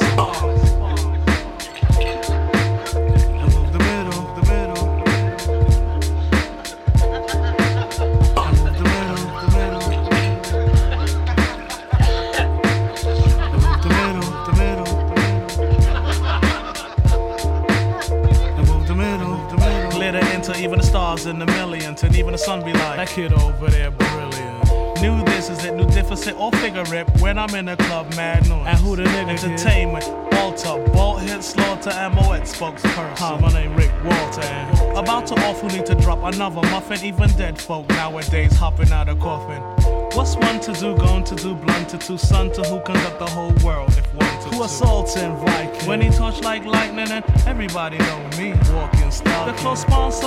That 23.00 23.14
kid 23.14 23.32
over 23.32 23.70
there 23.70 23.90
brilliant. 23.90 25.00
New 25.00 25.24
this 25.24 25.48
is 25.48 25.64
it, 25.64 25.74
new 25.74 25.86
deficit 25.86 26.36
or 26.36 26.52
figure 26.52 26.84
rip 26.90 27.08
when 27.20 27.38
I'm 27.38 27.54
in 27.54 27.68
a 27.68 27.76
club, 27.76 28.14
mad 28.14 28.46
noise. 28.46 28.66
And 28.66 28.78
who 28.78 28.94
the 28.94 29.04
nigga 29.04 29.42
Entertainment, 29.42 30.06
Walter, 30.32 30.76
Bolt 30.92 31.22
hit 31.22 31.42
slaughter, 31.42 31.90
and 31.90 32.14
Moet 32.14 32.42
spokesperson. 32.42 33.18
Hi, 33.18 33.40
my 33.40 33.48
name 33.52 33.74
Rick 33.74 33.92
Walter. 34.04 35.00
About 35.00 35.26
to 35.28 35.68
need 35.68 35.86
to 35.86 35.94
drop 35.94 36.22
another 36.24 36.60
muffin, 36.68 37.02
even 37.02 37.30
dead 37.38 37.58
folk 37.58 37.88
nowadays 37.88 38.52
hopping 38.52 38.92
out 38.92 39.08
of 39.08 39.18
coffin. 39.18 39.79
What's 40.14 40.34
one 40.36 40.58
to 40.60 40.72
do, 40.72 40.96
going 40.96 41.24
to 41.24 41.36
do, 41.36 41.54
blunt 41.54 41.88
to 41.90 41.98
two, 41.98 42.18
son 42.18 42.50
to 42.52 42.62
who 42.64 42.80
conduct 42.80 43.20
the 43.20 43.26
whole 43.26 43.54
world 43.64 43.90
if 43.90 44.12
one 44.12 44.42
to 44.42 44.56
Who 44.56 44.64
assaults 44.64 45.16
and 45.16 45.36
Viking? 45.38 45.88
When 45.88 46.00
he 46.00 46.10
touch 46.10 46.42
like 46.42 46.64
lightning 46.64 47.10
and 47.10 47.24
everybody 47.46 47.96
know 47.98 48.28
me, 48.36 48.54
walking 48.72 49.10
style. 49.12 49.46
The 49.46 49.52
close 49.52 49.82
sponsor, 49.82 50.26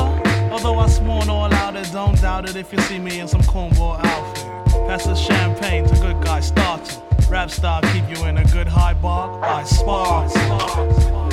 although 0.51 0.79
I 0.79 0.87
sworn 0.87 1.29
all 1.29 1.53
out 1.53 1.75
it, 1.75 1.91
don't 1.91 2.19
doubt 2.21 2.47
it 2.49 2.55
if 2.55 2.71
you 2.71 2.79
see 2.79 2.97
me 2.97 3.19
in 3.19 3.27
some 3.27 3.41
cornball 3.41 4.03
outfit. 4.03 4.43
Pass 4.87 5.03
the 5.05 5.15
champagne 5.15 5.85
to 5.87 5.95
good 5.95 6.23
guy 6.23 6.39
starting. 6.39 7.01
Rap 7.29 7.51
style 7.51 7.81
keep 7.91 8.07
you 8.09 8.25
in 8.25 8.37
a 8.37 8.45
good 8.45 8.67
high 8.67 8.93
bar. 8.93 9.43
I 9.43 9.63
spar. 9.63 10.29
And 10.35 11.32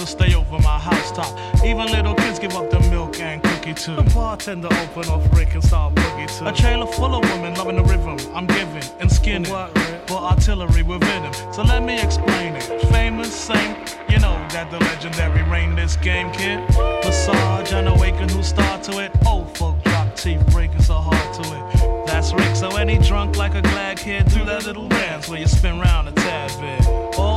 to 0.00 0.06
stay 0.06 0.34
over 0.34 0.58
my 0.60 0.78
housetop. 0.78 1.30
Even 1.62 1.86
little 1.92 2.14
kids 2.14 2.38
give 2.38 2.56
up 2.56 2.70
the 2.70 2.80
milk 2.88 3.20
and 3.20 3.42
cookie 3.42 3.74
too. 3.74 3.96
The 3.96 4.10
bartender 4.14 4.68
open 4.68 5.10
off 5.10 5.22
Rick 5.36 5.54
and 5.54 5.62
start 5.62 5.94
boogie 5.94 6.38
too. 6.38 6.46
A 6.46 6.52
trailer 6.52 6.86
full 6.86 7.14
of 7.14 7.22
women 7.30 7.54
loving 7.54 7.76
the 7.76 7.82
rhythm 7.82 8.16
I'm 8.34 8.46
giving 8.46 8.82
and 8.98 9.12
skinning. 9.12 9.52
But 9.52 10.10
artillery 10.10 10.82
within 10.82 11.22
him. 11.24 11.34
So 11.52 11.62
let 11.62 11.82
me 11.82 12.00
explain 12.00 12.54
it. 12.56 12.62
Famous 12.90 13.32
saint, 13.32 13.98
you 14.08 14.18
know 14.18 14.36
that 14.50 14.70
the 14.70 14.78
legendary 14.78 15.42
reign 15.50 15.74
this 15.74 15.96
game, 15.96 16.32
kid. 16.32 16.60
Massage 17.04 17.72
and 17.74 17.88
awaken 17.88 18.28
who 18.30 18.42
start 18.42 18.82
to 18.84 19.04
it. 19.04 19.12
Oh, 19.26 19.40
Old 19.40 19.56
folk 19.56 19.82
drop 19.84 20.16
teeth 20.16 20.44
breaking 20.50 20.82
so 20.82 20.94
hard 20.94 21.34
to 21.34 21.42
it. 21.42 22.06
That's 22.06 22.32
Rick, 22.32 22.56
so 22.56 22.76
any 22.76 22.98
drunk 22.98 23.36
like 23.36 23.54
a 23.54 23.62
glad 23.62 23.98
kid 23.98 24.28
do 24.30 24.44
that 24.46 24.66
little 24.66 24.88
dance 24.88 25.28
where 25.28 25.38
you 25.38 25.46
spin 25.46 25.78
round 25.78 26.08
a 26.08 26.12
tad 26.12 26.50
bit. 26.60 26.88
And 26.88 27.29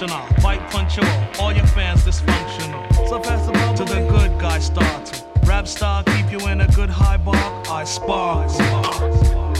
dunce, 0.00 0.42
one 0.42 0.58
hunch 0.58 0.60
all, 0.60 0.70
punch 0.70 0.96
you 0.96 1.02
all, 1.02 1.46
all 1.46 1.52
your 1.52 1.66
fans 1.66 2.04
dysfunctional. 2.04 3.08
So 3.08 3.18
pass 3.20 3.46
the 3.46 3.52
ball 3.52 3.74
to 3.74 3.84
the 3.84 4.06
good 4.08 4.38
guy 4.38 4.58
start 4.58 5.06
to. 5.06 5.24
Rap 5.46 5.66
star 5.66 6.02
keep 6.04 6.30
you 6.30 6.46
in 6.48 6.60
a 6.60 6.68
good 6.68 6.90
high 6.90 7.16
bar. 7.16 7.62
I 7.70 7.84
spar. 7.84 8.46
Y 8.48 8.56
bueno, 8.58 9.55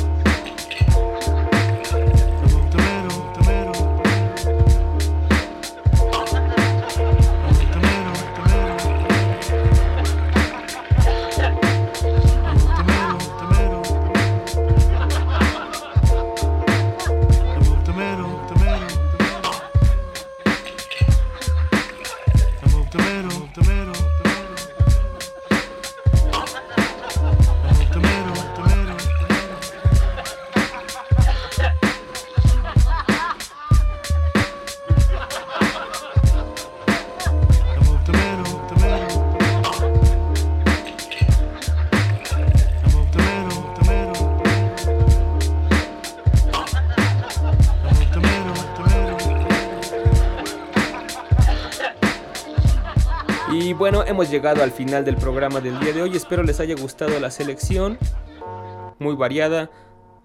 hemos 54.07 54.31
llegado 54.31 54.63
al 54.63 54.71
final 54.71 55.05
del 55.05 55.17
programa 55.17 55.61
del 55.61 55.79
día 55.81 55.93
de 55.93 56.03
hoy. 56.03 56.17
Espero 56.17 56.43
les 56.43 56.61
haya 56.61 56.75
gustado 56.75 57.19
la 57.21 57.31
selección. 57.31 57.99
Muy 58.99 59.15
variada, 59.15 59.71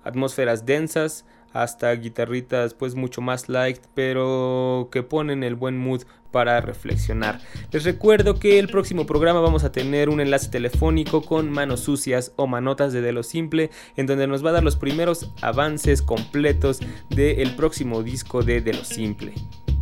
atmósferas 0.04 0.66
densas, 0.66 1.26
hasta 1.52 1.92
guitarritas 1.94 2.74
pues 2.74 2.96
mucho 2.96 3.22
más 3.22 3.50
light, 3.50 3.80
pero 3.94 4.90
que 4.92 5.04
ponen 5.04 5.44
el 5.44 5.56
buen 5.56 5.78
mood 5.78 6.04
para 6.32 6.62
reflexionar. 6.62 7.42
Les 7.72 7.84
recuerdo 7.84 8.40
que 8.40 8.58
el 8.58 8.70
próximo 8.70 9.06
programa 9.06 9.42
vamos 9.42 9.66
a 9.66 9.72
tener 9.72 10.08
un 10.10 10.22
enlace 10.22 10.50
telefónico 10.50 11.24
con 11.24 11.50
manos 11.50 11.82
sucias 11.82 12.32
o 12.38 12.48
manotas 12.48 12.94
de 12.94 13.02
De 13.02 13.12
lo 13.12 13.24
Simple, 13.24 13.70
en 13.98 14.06
donde 14.06 14.28
nos 14.28 14.46
va 14.46 14.52
a 14.52 14.54
dar 14.54 14.64
los 14.64 14.78
primeros 14.78 15.30
avances 15.42 16.02
completos 16.02 16.80
del 17.10 17.56
próximo 17.56 18.02
disco 18.04 18.44
de 18.44 18.62
De 18.62 18.74
lo 18.74 18.86
Simple. 18.86 19.34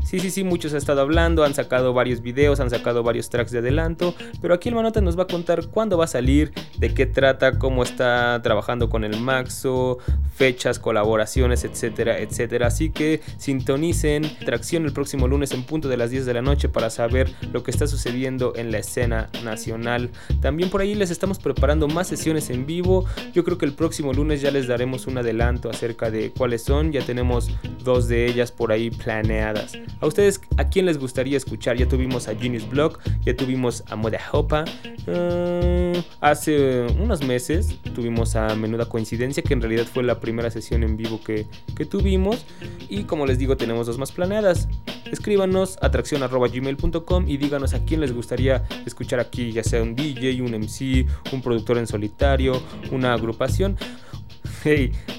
Sí, 0.04 0.20
sí, 0.20 0.32
sí, 0.32 0.43
muchos 0.43 0.72
han 0.72 0.80
estado 0.80 1.02
hablando, 1.02 1.43
han 1.43 1.54
sacado 1.54 1.93
varios 1.93 2.22
videos, 2.22 2.60
han 2.60 2.70
sacado 2.70 3.04
varios 3.04 3.30
tracks 3.30 3.52
de 3.52 3.60
adelanto, 3.60 4.16
pero 4.41 4.56
aquí 4.56 4.70
el 4.70 4.76
Manota 4.76 5.02
nos 5.02 5.18
va 5.18 5.24
a 5.24 5.28
contar 5.28 5.68
cuándo 5.68 5.97
va 5.97 6.06
a 6.06 6.08
salir 6.08 6.52
de 6.78 6.93
qué 6.93 7.06
trata, 7.06 7.60
cómo 7.60 7.84
está 7.84 8.39
trabajando 8.41 8.89
con 8.89 9.04
el 9.04 9.20
Maxo, 9.20 10.00
fechas, 10.36 10.80
colaboraciones, 10.80 11.64
etcétera, 11.64 12.20
etcétera. 12.20 12.68
Así 12.68 12.89
que 12.89 13.22
sintonicen 13.38 14.24
Tracción 14.45 14.86
el 14.86 14.93
próximo 14.93 15.28
lunes 15.28 15.52
en 15.52 15.64
punto 15.64 15.89
de 15.89 15.97
las 15.97 16.12
10 16.12 16.26
de 16.26 16.34
la 16.34 16.41
noche 16.41 16.70
para 16.70 16.89
saber 16.89 17.30
lo 17.52 17.62
que 17.62 17.72
está 17.72 17.88
sucediendo 17.88 18.54
en 18.56 18.72
la 18.72 18.80
escena 18.80 19.30
nacional. 19.43 20.10
También 20.41 20.70
por 20.70 20.82
ahí 20.82 20.95
les 20.95 21.12
estamos 21.12 21.39
preparando 21.39 21.88
más 21.88 22.08
sesiones 22.08 22.50
en 22.50 22.66
vivo. 22.66 23.06
Yo 23.34 23.43
creo 23.43 23.58
que 23.58 23.66
el 23.66 23.74
próximo 23.74 24.14
lunes 24.14 24.41
ya 24.41 24.50
les 24.50 24.68
daremos 24.68 25.08
un 25.08 25.18
adelanto 25.18 25.70
acerca 25.70 26.10
de 26.10 26.32
cuáles 26.32 26.64
son. 26.64 26.91
Ya 26.91 27.02
tenemos 27.02 27.50
dos 27.84 28.08
de 28.08 28.26
ellas 28.26 28.52
por 28.52 28.72
ahí 28.72 28.89
planeadas. 28.89 29.78
A 30.02 30.08
ustedes, 30.08 30.42
¿a 30.58 30.70
quién 30.70 30.86
les 30.86 30.98
gustaría 30.98 31.38
escuchar? 31.38 31.78
Ya 31.78 31.88
tuvimos 31.88 32.28
a 32.28 32.36
Genius 32.36 32.68
Block, 32.70 33.02
ya 33.26 33.36
tuvimos 33.36 33.84
a 33.90 33.96
Moda 33.96 34.20
Hopa. 34.32 34.66
Uh, 35.08 36.00
hace 36.22 36.88
unos 37.00 37.24
meses 37.24 37.76
tuvimos 37.94 38.36
a 38.36 38.56
Menuda 38.56 38.86
Coincidencia, 38.88 39.44
que 39.44 39.54
en 39.54 39.62
realidad 39.62 39.86
fue 39.86 40.04
la 40.04 40.20
primera 40.20 40.50
sesión 40.52 40.84
en 40.84 40.98
vivo 40.98 41.20
que, 41.22 41.48
que 41.76 41.86
tuvimos. 41.86 42.46
Y 42.90 43.04
como 43.04 43.26
les 43.26 43.38
digo, 43.38 43.58
tenemos 43.58 43.88
dos 43.88 43.98
más 43.98 44.12
planeadas. 44.12 44.68
Escríbanos 45.12 45.78
a 45.82 45.92
tracción.gmail.com 45.92 47.28
y 47.28 47.38
díganos 47.38 47.74
a 47.74 47.84
quién 47.84 48.02
les 48.02 48.14
gustaría 48.14 48.64
escuchar 48.86 49.20
aquí, 49.20 49.52
ya 49.52 49.64
sea 49.64 49.82
un 49.82 49.96
DJ, 49.96 50.42
un 50.42 50.54
MC, 50.54 51.08
un 51.34 51.42
productor 51.42 51.78
en 51.78 51.88
solitario, 51.88 52.62
una 52.92 53.14
agrupación. 53.14 53.78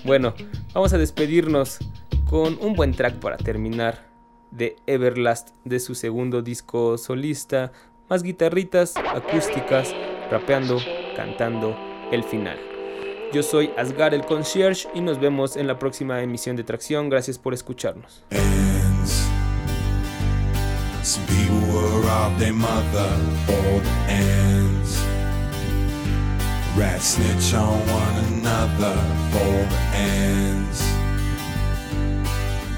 Bueno, 0.04 0.34
vamos 0.74 0.92
a 0.92 0.98
despedirnos 0.98 1.78
con 2.28 2.58
un 2.60 2.74
buen 2.74 2.92
track 2.92 3.14
para 3.16 3.36
terminar 3.38 4.09
de 4.50 4.76
Everlast 4.86 5.50
de 5.64 5.80
su 5.80 5.94
segundo 5.94 6.42
disco 6.42 6.98
solista, 6.98 7.72
más 8.08 8.22
guitarritas 8.22 8.96
acústicas, 8.96 9.94
rapeando, 10.30 10.78
cantando 11.16 11.76
el 12.10 12.24
final. 12.24 12.58
Yo 13.32 13.44
soy 13.44 13.70
Asgar 13.76 14.12
el 14.12 14.24
Concierge 14.24 14.88
y 14.92 15.00
nos 15.00 15.20
vemos 15.20 15.56
en 15.56 15.68
la 15.68 15.78
próxima 15.78 16.20
emisión 16.20 16.56
de 16.56 16.64
Tracción. 16.64 17.08
Gracias 17.08 17.38
por 17.38 17.54
escucharnos. 17.54 18.24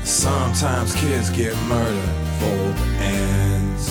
Sometimes 0.04 0.94
kids 0.94 1.30
get 1.30 1.56
murdered 1.68 2.16
for 2.38 2.72
the 2.78 2.86
ends. 3.00 3.86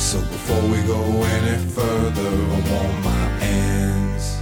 So 0.00 0.18
before 0.20 0.62
we 0.62 0.82
go 0.82 1.02
any 1.22 1.56
further, 1.70 2.28
I 2.28 2.60
want 2.70 3.04
my 3.04 3.24
ends. 3.40 4.38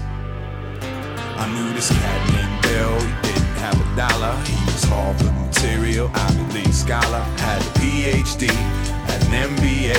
I 1.37 1.47
knew 1.55 1.73
this 1.75 1.89
cat 1.91 2.21
named 2.33 2.63
Bill, 2.63 3.32
have 3.63 3.79
a 3.79 3.97
dollar. 3.97 4.35
He 4.43 4.59
was 4.67 4.83
Harvard 4.83 5.33
material, 5.47 6.11
Ivy 6.13 6.59
League 6.59 6.75
scholar, 6.75 7.23
had 7.39 7.63
a 7.63 7.71
PhD, 7.79 8.51
had 9.07 9.23
an 9.31 9.55
MBA. 9.55 9.95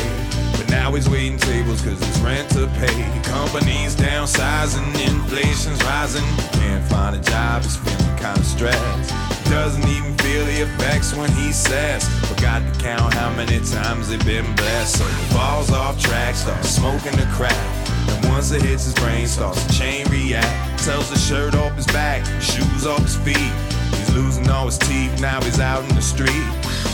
But 0.57 0.69
now 0.69 0.91
he's 0.91 1.09
waiting 1.09 1.37
tables 1.37 1.81
cause 1.81 1.99
it's 2.01 2.19
rent 2.19 2.49
to 2.51 2.67
pay. 2.79 2.99
Companies 3.23 3.95
downsizing, 3.95 4.83
inflation's 5.07 5.81
rising. 5.85 6.27
Can't 6.59 6.83
find 6.91 7.15
a 7.15 7.21
job, 7.21 7.63
he's 7.63 7.77
feeling 7.77 8.17
kinda 8.17 8.43
stressed. 8.43 9.13
Doesn't 9.49 9.87
even 9.87 10.13
feel 10.17 10.43
the 10.45 10.63
effects 10.67 11.15
when 11.15 11.31
he 11.31 11.53
says, 11.53 12.03
Forgot 12.27 12.61
to 12.67 12.79
count 12.83 13.13
how 13.13 13.29
many 13.33 13.59
times 13.61 14.09
they've 14.09 14.25
been 14.25 14.53
blessed. 14.55 14.97
So 14.97 15.05
he 15.05 15.23
falls 15.33 15.71
off 15.71 15.97
track, 16.01 16.35
starts 16.35 16.67
smoking 16.67 17.15
the 17.15 17.27
crack. 17.31 17.82
And 18.09 18.25
once 18.29 18.51
it 18.51 18.61
hits 18.61 18.85
his 18.85 18.93
brain, 18.95 19.27
starts 19.27 19.65
to 19.65 19.73
chain 19.73 20.07
react. 20.09 20.83
Tells 20.83 21.09
the 21.09 21.17
shirt 21.17 21.55
off 21.55 21.73
his 21.75 21.87
back, 21.87 22.25
shoes 22.41 22.85
off 22.85 23.01
his 23.01 23.15
feet. 23.17 23.51
He's 23.97 24.13
losing 24.15 24.49
all 24.49 24.65
his 24.65 24.77
teeth, 24.77 25.21
now 25.21 25.41
he's 25.41 25.59
out 25.59 25.83
in 25.89 25.95
the 25.95 26.01
street. 26.01 26.45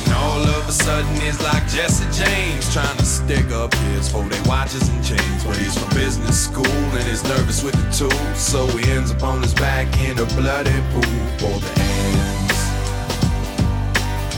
And 0.05 0.13
all 0.13 0.41
of 0.41 0.67
a 0.67 0.71
sudden 0.71 1.09
it's 1.21 1.41
like 1.43 1.67
Jesse 1.67 2.05
James 2.23 2.71
trying 2.73 2.97
to 2.97 3.05
stick 3.05 3.51
up 3.51 3.73
his 3.73 4.11
for 4.11 4.23
they 4.23 4.41
watches 4.49 4.87
and 4.89 5.03
chains. 5.03 5.43
But 5.43 5.57
he's 5.57 5.77
from 5.77 5.89
business 5.95 6.45
school 6.45 6.65
and 6.67 7.03
he's 7.03 7.23
nervous 7.23 7.63
with 7.63 7.75
the 7.75 7.89
tools. 7.91 8.37
So 8.37 8.65
he 8.67 8.91
ends 8.91 9.11
up 9.11 9.23
on 9.23 9.41
his 9.41 9.53
back 9.53 9.87
in 10.01 10.17
a 10.19 10.25
bloody 10.37 10.79
pool 10.93 11.19
for 11.37 11.59
the 11.59 11.71
ends. 11.81 12.57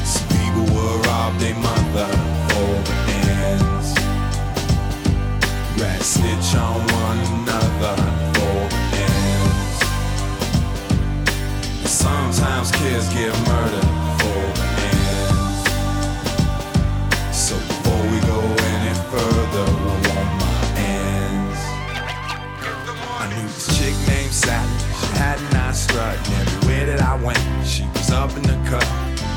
Some 0.08 0.28
people 0.30 0.66
were 0.76 1.00
robbed 1.02 1.40
their 1.40 1.56
mother 1.56 2.31
Rats 5.82 6.06
snitch 6.06 6.56
on 6.56 6.80
one 6.94 7.20
another 7.42 7.96
for 8.36 8.58
ends. 8.94 9.78
Sometimes 11.90 12.72
kids 12.72 13.10
get 13.12 13.34
murdered 13.50 13.90
for 14.22 14.44
ends. 14.86 15.62
So 17.36 17.56
before 17.58 18.04
we 18.12 18.20
go 18.30 18.40
any 18.74 18.94
further, 19.10 19.66
I 19.66 19.98
want 20.08 20.32
my 20.38 20.60
ends. 20.78 21.60
I 23.18 23.34
knew 23.34 23.48
this 23.48 23.68
chick 23.76 23.96
named 24.08 24.32
Sally. 24.32 24.78
She 25.00 25.08
had 25.18 25.40
a 25.40 25.42
nice 25.52 25.80
strut, 25.80 26.16
and 26.16 26.48
everywhere 26.48 26.86
that 26.86 27.02
I 27.02 27.16
went, 27.24 27.42
she 27.66 27.84
was 27.96 28.12
up 28.12 28.36
in 28.38 28.44
the 28.44 28.58
cut. 28.70 28.86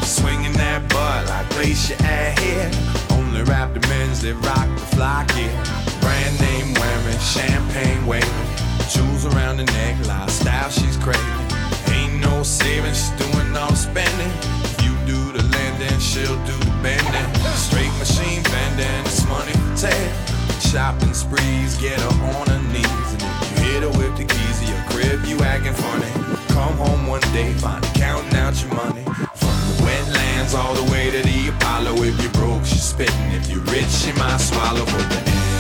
Swinging 0.05 0.53
that 0.55 0.87
butt 0.91 1.27
like 1.27 1.49
glacier 1.51 1.97
here. 2.39 2.71
Only 3.13 3.43
rap 3.45 3.73
the 3.73 3.81
men's 3.89 4.21
that 4.21 4.35
rock 4.35 4.69
the 4.79 4.87
fly 4.95 5.25
gear. 5.35 5.84
Brand 6.05 6.39
name 6.41 6.75
wearing, 6.75 7.19
champagne 7.19 8.05
waving. 8.07 8.51
Jewels 8.93 9.25
around 9.25 9.57
the 9.57 9.65
neck, 9.65 9.97
lifestyle 10.07 10.69
she's 10.69 10.99
craving. 10.99 11.49
Ain't 11.97 12.21
no 12.21 12.43
saving, 12.43 12.93
she's 12.93 13.09
doing 13.17 13.57
all 13.57 13.75
spending. 13.75 14.33
If 14.69 14.85
you 14.85 14.93
do 15.09 15.33
the 15.33 15.43
lending, 15.49 15.99
she'll 15.99 16.37
do 16.45 16.57
the 16.61 16.75
bending. 16.85 17.29
Straight 17.57 17.95
machine 17.97 18.43
bending, 18.43 19.01
it's 19.09 19.27
money 19.27 19.53
for 19.53 19.89
tail. 19.89 20.13
Shopping 20.61 21.15
sprees, 21.15 21.79
get 21.79 21.99
her 21.99 22.15
on 22.37 22.49
her 22.53 22.63
knees. 22.69 23.09
And 23.15 23.23
if 23.25 23.51
you 23.51 23.65
hit 23.65 23.83
her 23.85 23.93
with 23.97 24.15
the 24.19 24.27
keys 24.29 24.61
of 24.61 24.69
your 24.69 24.85
crib, 24.93 25.25
you 25.25 25.41
acting 25.41 25.73
funny. 25.73 26.13
Come 26.53 26.77
home 26.77 27.07
one 27.07 27.25
day, 27.33 27.55
find 27.55 27.83
counting 27.97 28.37
out 28.37 28.61
your 28.61 28.75
money. 28.75 29.05
From 29.41 29.57
the 29.71 29.77
wetlands 29.81 30.55
all 30.55 30.75
the 30.75 30.93
way 30.93 31.11
to 31.11 31.23
the 31.23 31.49
Apollo. 31.49 32.03
If 32.05 32.21
you're 32.21 32.33
broke, 32.33 32.67
she's 32.67 32.83
spitting. 32.83 33.33
If 33.33 33.49
you're 33.49 33.65
rich, 33.73 33.89
she 33.89 34.13
might 34.13 34.37
swallow 34.37 34.85
for 34.85 35.03
the 35.03 35.17
ends. 35.17 35.54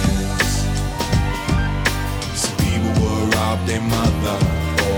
Rob 3.55 3.67
their 3.67 3.81
mother 3.81 4.39
the 4.77 4.91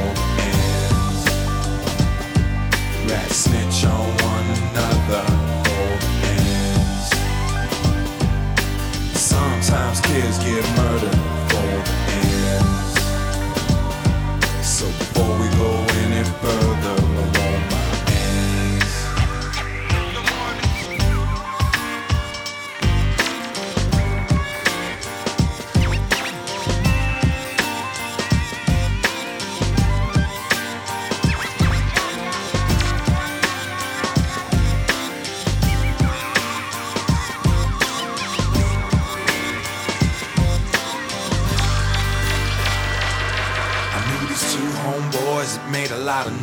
ends. 0.43 1.25
Rats 3.11 3.37
snitch 3.37 3.85
on 3.85 4.07
one 4.33 4.47
another 4.59 5.27
the 5.65 5.81
ends. 6.35 7.09
Sometimes 9.19 10.01
kids 10.01 10.39
get 10.39 10.65
murdered 10.77 11.21
for 11.51 11.73
ends. 12.25 12.95
So 14.67 14.87
before 14.87 15.35
we 15.41 15.49
go 15.57 15.71
any 16.03 16.23
further, 16.43 16.96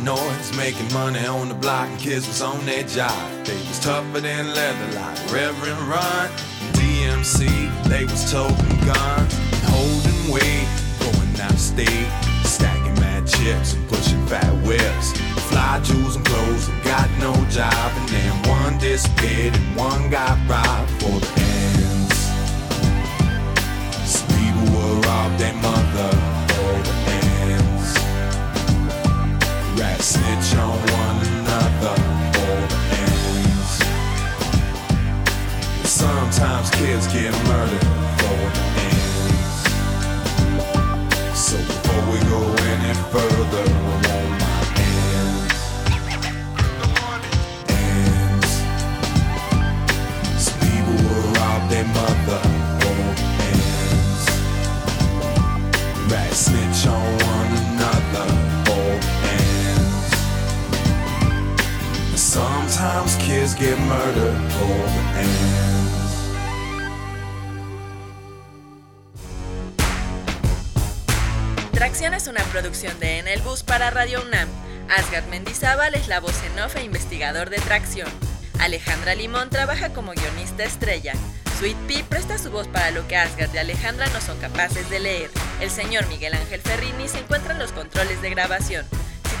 noise, 0.04 0.54
making 0.56 0.92
money 0.92 1.26
on 1.26 1.48
the 1.48 1.54
block, 1.54 1.88
and 1.88 1.98
kids 1.98 2.28
was 2.28 2.42
on 2.42 2.64
their 2.66 2.82
job. 2.84 3.44
They 3.44 3.56
was 3.56 3.80
tougher 3.80 4.20
than 4.20 4.54
leather, 4.54 4.92
like 4.92 5.32
Reverend 5.32 5.80
Run. 5.88 6.28
DMC, 6.76 7.48
they 7.88 8.04
was 8.04 8.30
toting 8.30 8.78
guns, 8.84 9.34
holding 9.64 10.30
weight, 10.30 10.68
going 11.00 11.40
out 11.40 11.52
of 11.52 11.58
state, 11.58 12.08
stacking 12.44 12.94
mad 13.00 13.26
chips 13.26 13.74
and 13.74 13.88
pushing 13.88 14.24
fat 14.26 14.52
whips. 14.66 15.12
Fly 15.48 15.80
jewels 15.82 16.16
and 16.16 16.24
clothes 16.26 16.68
and 16.68 16.84
got 16.84 17.08
no 17.18 17.32
job, 17.48 17.92
and 17.96 18.08
then 18.10 18.48
one 18.48 18.78
disappeared 18.78 19.54
and 19.56 19.76
one 19.76 20.10
got 20.10 20.36
robbed 20.48 20.90
for 21.00 21.18
the 21.18 21.32
ends. 21.40 22.16
Some 24.04 24.28
people 24.36 24.66
were 24.76 25.00
robbed 25.00 25.38
their 25.38 25.54
mother 25.54 26.33
Snitch 30.04 30.52
on 30.56 30.68
one 30.68 31.18
another, 31.32 31.96
old 32.44 32.72
ends. 32.92 33.72
Sometimes 35.88 36.68
kids 36.72 37.06
get 37.06 37.32
murdered 37.48 37.86
for 38.18 38.40
ends. 38.84 39.56
So 41.34 41.56
before 41.56 42.04
we 42.12 42.18
go 42.28 42.40
any 42.68 42.92
further, 43.12 43.64
I 43.64 44.12
on 44.12 44.28
my 44.44 44.60
hands, 44.76 45.56
ends. 47.70 48.52
Some 50.36 50.58
people 50.60 50.96
will 51.08 51.28
rob 51.32 51.60
their 51.70 51.88
mother, 51.96 52.42
ends. 53.48 54.24
Right, 56.12 56.34
snitch 56.34 56.86
on 56.88 57.04
one 57.24 57.63
Tracción 71.72 72.12
es 72.12 72.26
una 72.26 72.42
producción 72.44 73.00
de 73.00 73.20
En 73.20 73.26
el 73.26 73.40
Bus 73.40 73.62
para 73.62 73.88
Radio 73.88 74.20
UNAM. 74.20 74.50
Asgard 74.94 75.24
Mendizábal 75.28 75.94
es 75.94 76.08
la 76.08 76.20
voz 76.20 76.34
en 76.42 76.62
off 76.62 76.76
e 76.76 76.84
investigador 76.84 77.48
de 77.48 77.56
Tracción. 77.56 78.08
Alejandra 78.60 79.14
Limón 79.14 79.48
trabaja 79.48 79.94
como 79.94 80.12
guionista 80.12 80.64
estrella. 80.64 81.14
Sweet 81.58 81.78
Pea 81.88 82.04
presta 82.04 82.36
su 82.36 82.50
voz 82.50 82.68
para 82.68 82.90
lo 82.90 83.08
que 83.08 83.16
Asgard 83.16 83.54
y 83.54 83.58
Alejandra 83.58 84.08
no 84.08 84.20
son 84.20 84.38
capaces 84.40 84.90
de 84.90 85.00
leer. 85.00 85.30
El 85.62 85.70
señor 85.70 86.06
Miguel 86.08 86.34
Ángel 86.34 86.60
Ferrini 86.60 87.08
se 87.08 87.20
encuentra 87.20 87.54
en 87.54 87.60
los 87.60 87.72
controles 87.72 88.20
de 88.20 88.28
grabación. 88.28 88.84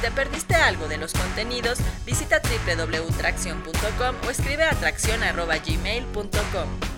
Te 0.04 0.10
perdiste 0.10 0.54
algo 0.54 0.86
de 0.86 0.98
los 0.98 1.14
contenidos, 1.14 1.78
visita 2.04 2.38
www.tracción.com 2.38 4.16
o 4.26 4.30
escribe 4.30 4.64
a 4.64 4.72
tracción.gmail.com. 4.72 6.93